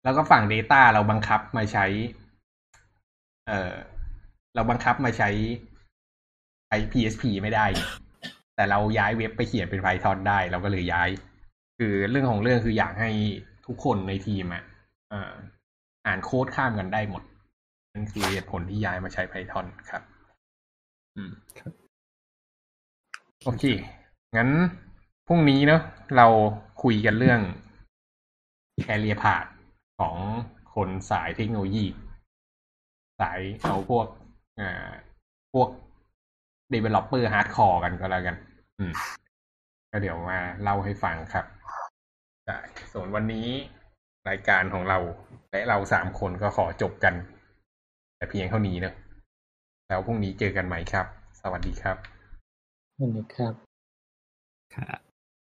[0.04, 1.86] แล้วก็ฝั่ง Data เราบังคับมาใช้
[3.50, 3.74] เอ่อ
[4.56, 5.30] เราบังคับมาใช้
[6.68, 7.66] ใช้ PSP ไม่ได้
[8.56, 11.10] แต่เราย้ายเว็บไปเขียนเป็น Python ได้ เราก็เลยย้าย
[11.78, 13.12] คือเรื่องของเรื่องคืออยากให้
[13.66, 14.64] ทุกคนในทีมอะ
[16.06, 17.24] อ่านโค้ดข้ามกันได้หมด
[17.94, 20.04] นั่นคือเหตุผลที่ย้ายมาใช้ Python ครับ
[21.16, 21.72] อืมครับ
[23.46, 23.64] โอเค
[24.38, 24.50] งั้น
[25.28, 25.82] พรุ่งนี้เนาะ
[26.18, 26.28] เรา
[26.84, 27.42] คุยกันเรื่อง
[28.82, 29.46] แคเรียพาด
[30.00, 30.16] ของ
[30.76, 31.86] คนสายเทคโนโลยี
[33.20, 34.06] สายเอาพวก
[34.60, 34.90] อ่า
[35.54, 35.70] พวก
[36.74, 38.36] developer hardcore กันก็แล้วกัน
[38.80, 38.94] อืม
[39.92, 41.46] ก็เดี๋ยวมาเล่าให้ฟังครับ
[42.46, 42.60] ได้
[42.94, 43.48] ส่วนวันนี้
[44.30, 45.00] รายการของเรา
[45.52, 47.14] และเราสามคนก็ขอจบกัน
[48.16, 48.94] แต่เพียงเท่านี้เนอะ
[49.88, 51.06] แล้วพรุ่งนี้เจอกันใหม่ครับ
[51.42, 51.98] สวัสดีครับ
[52.98, 53.54] นั่นเองครับ
[54.76, 55.09] ครับ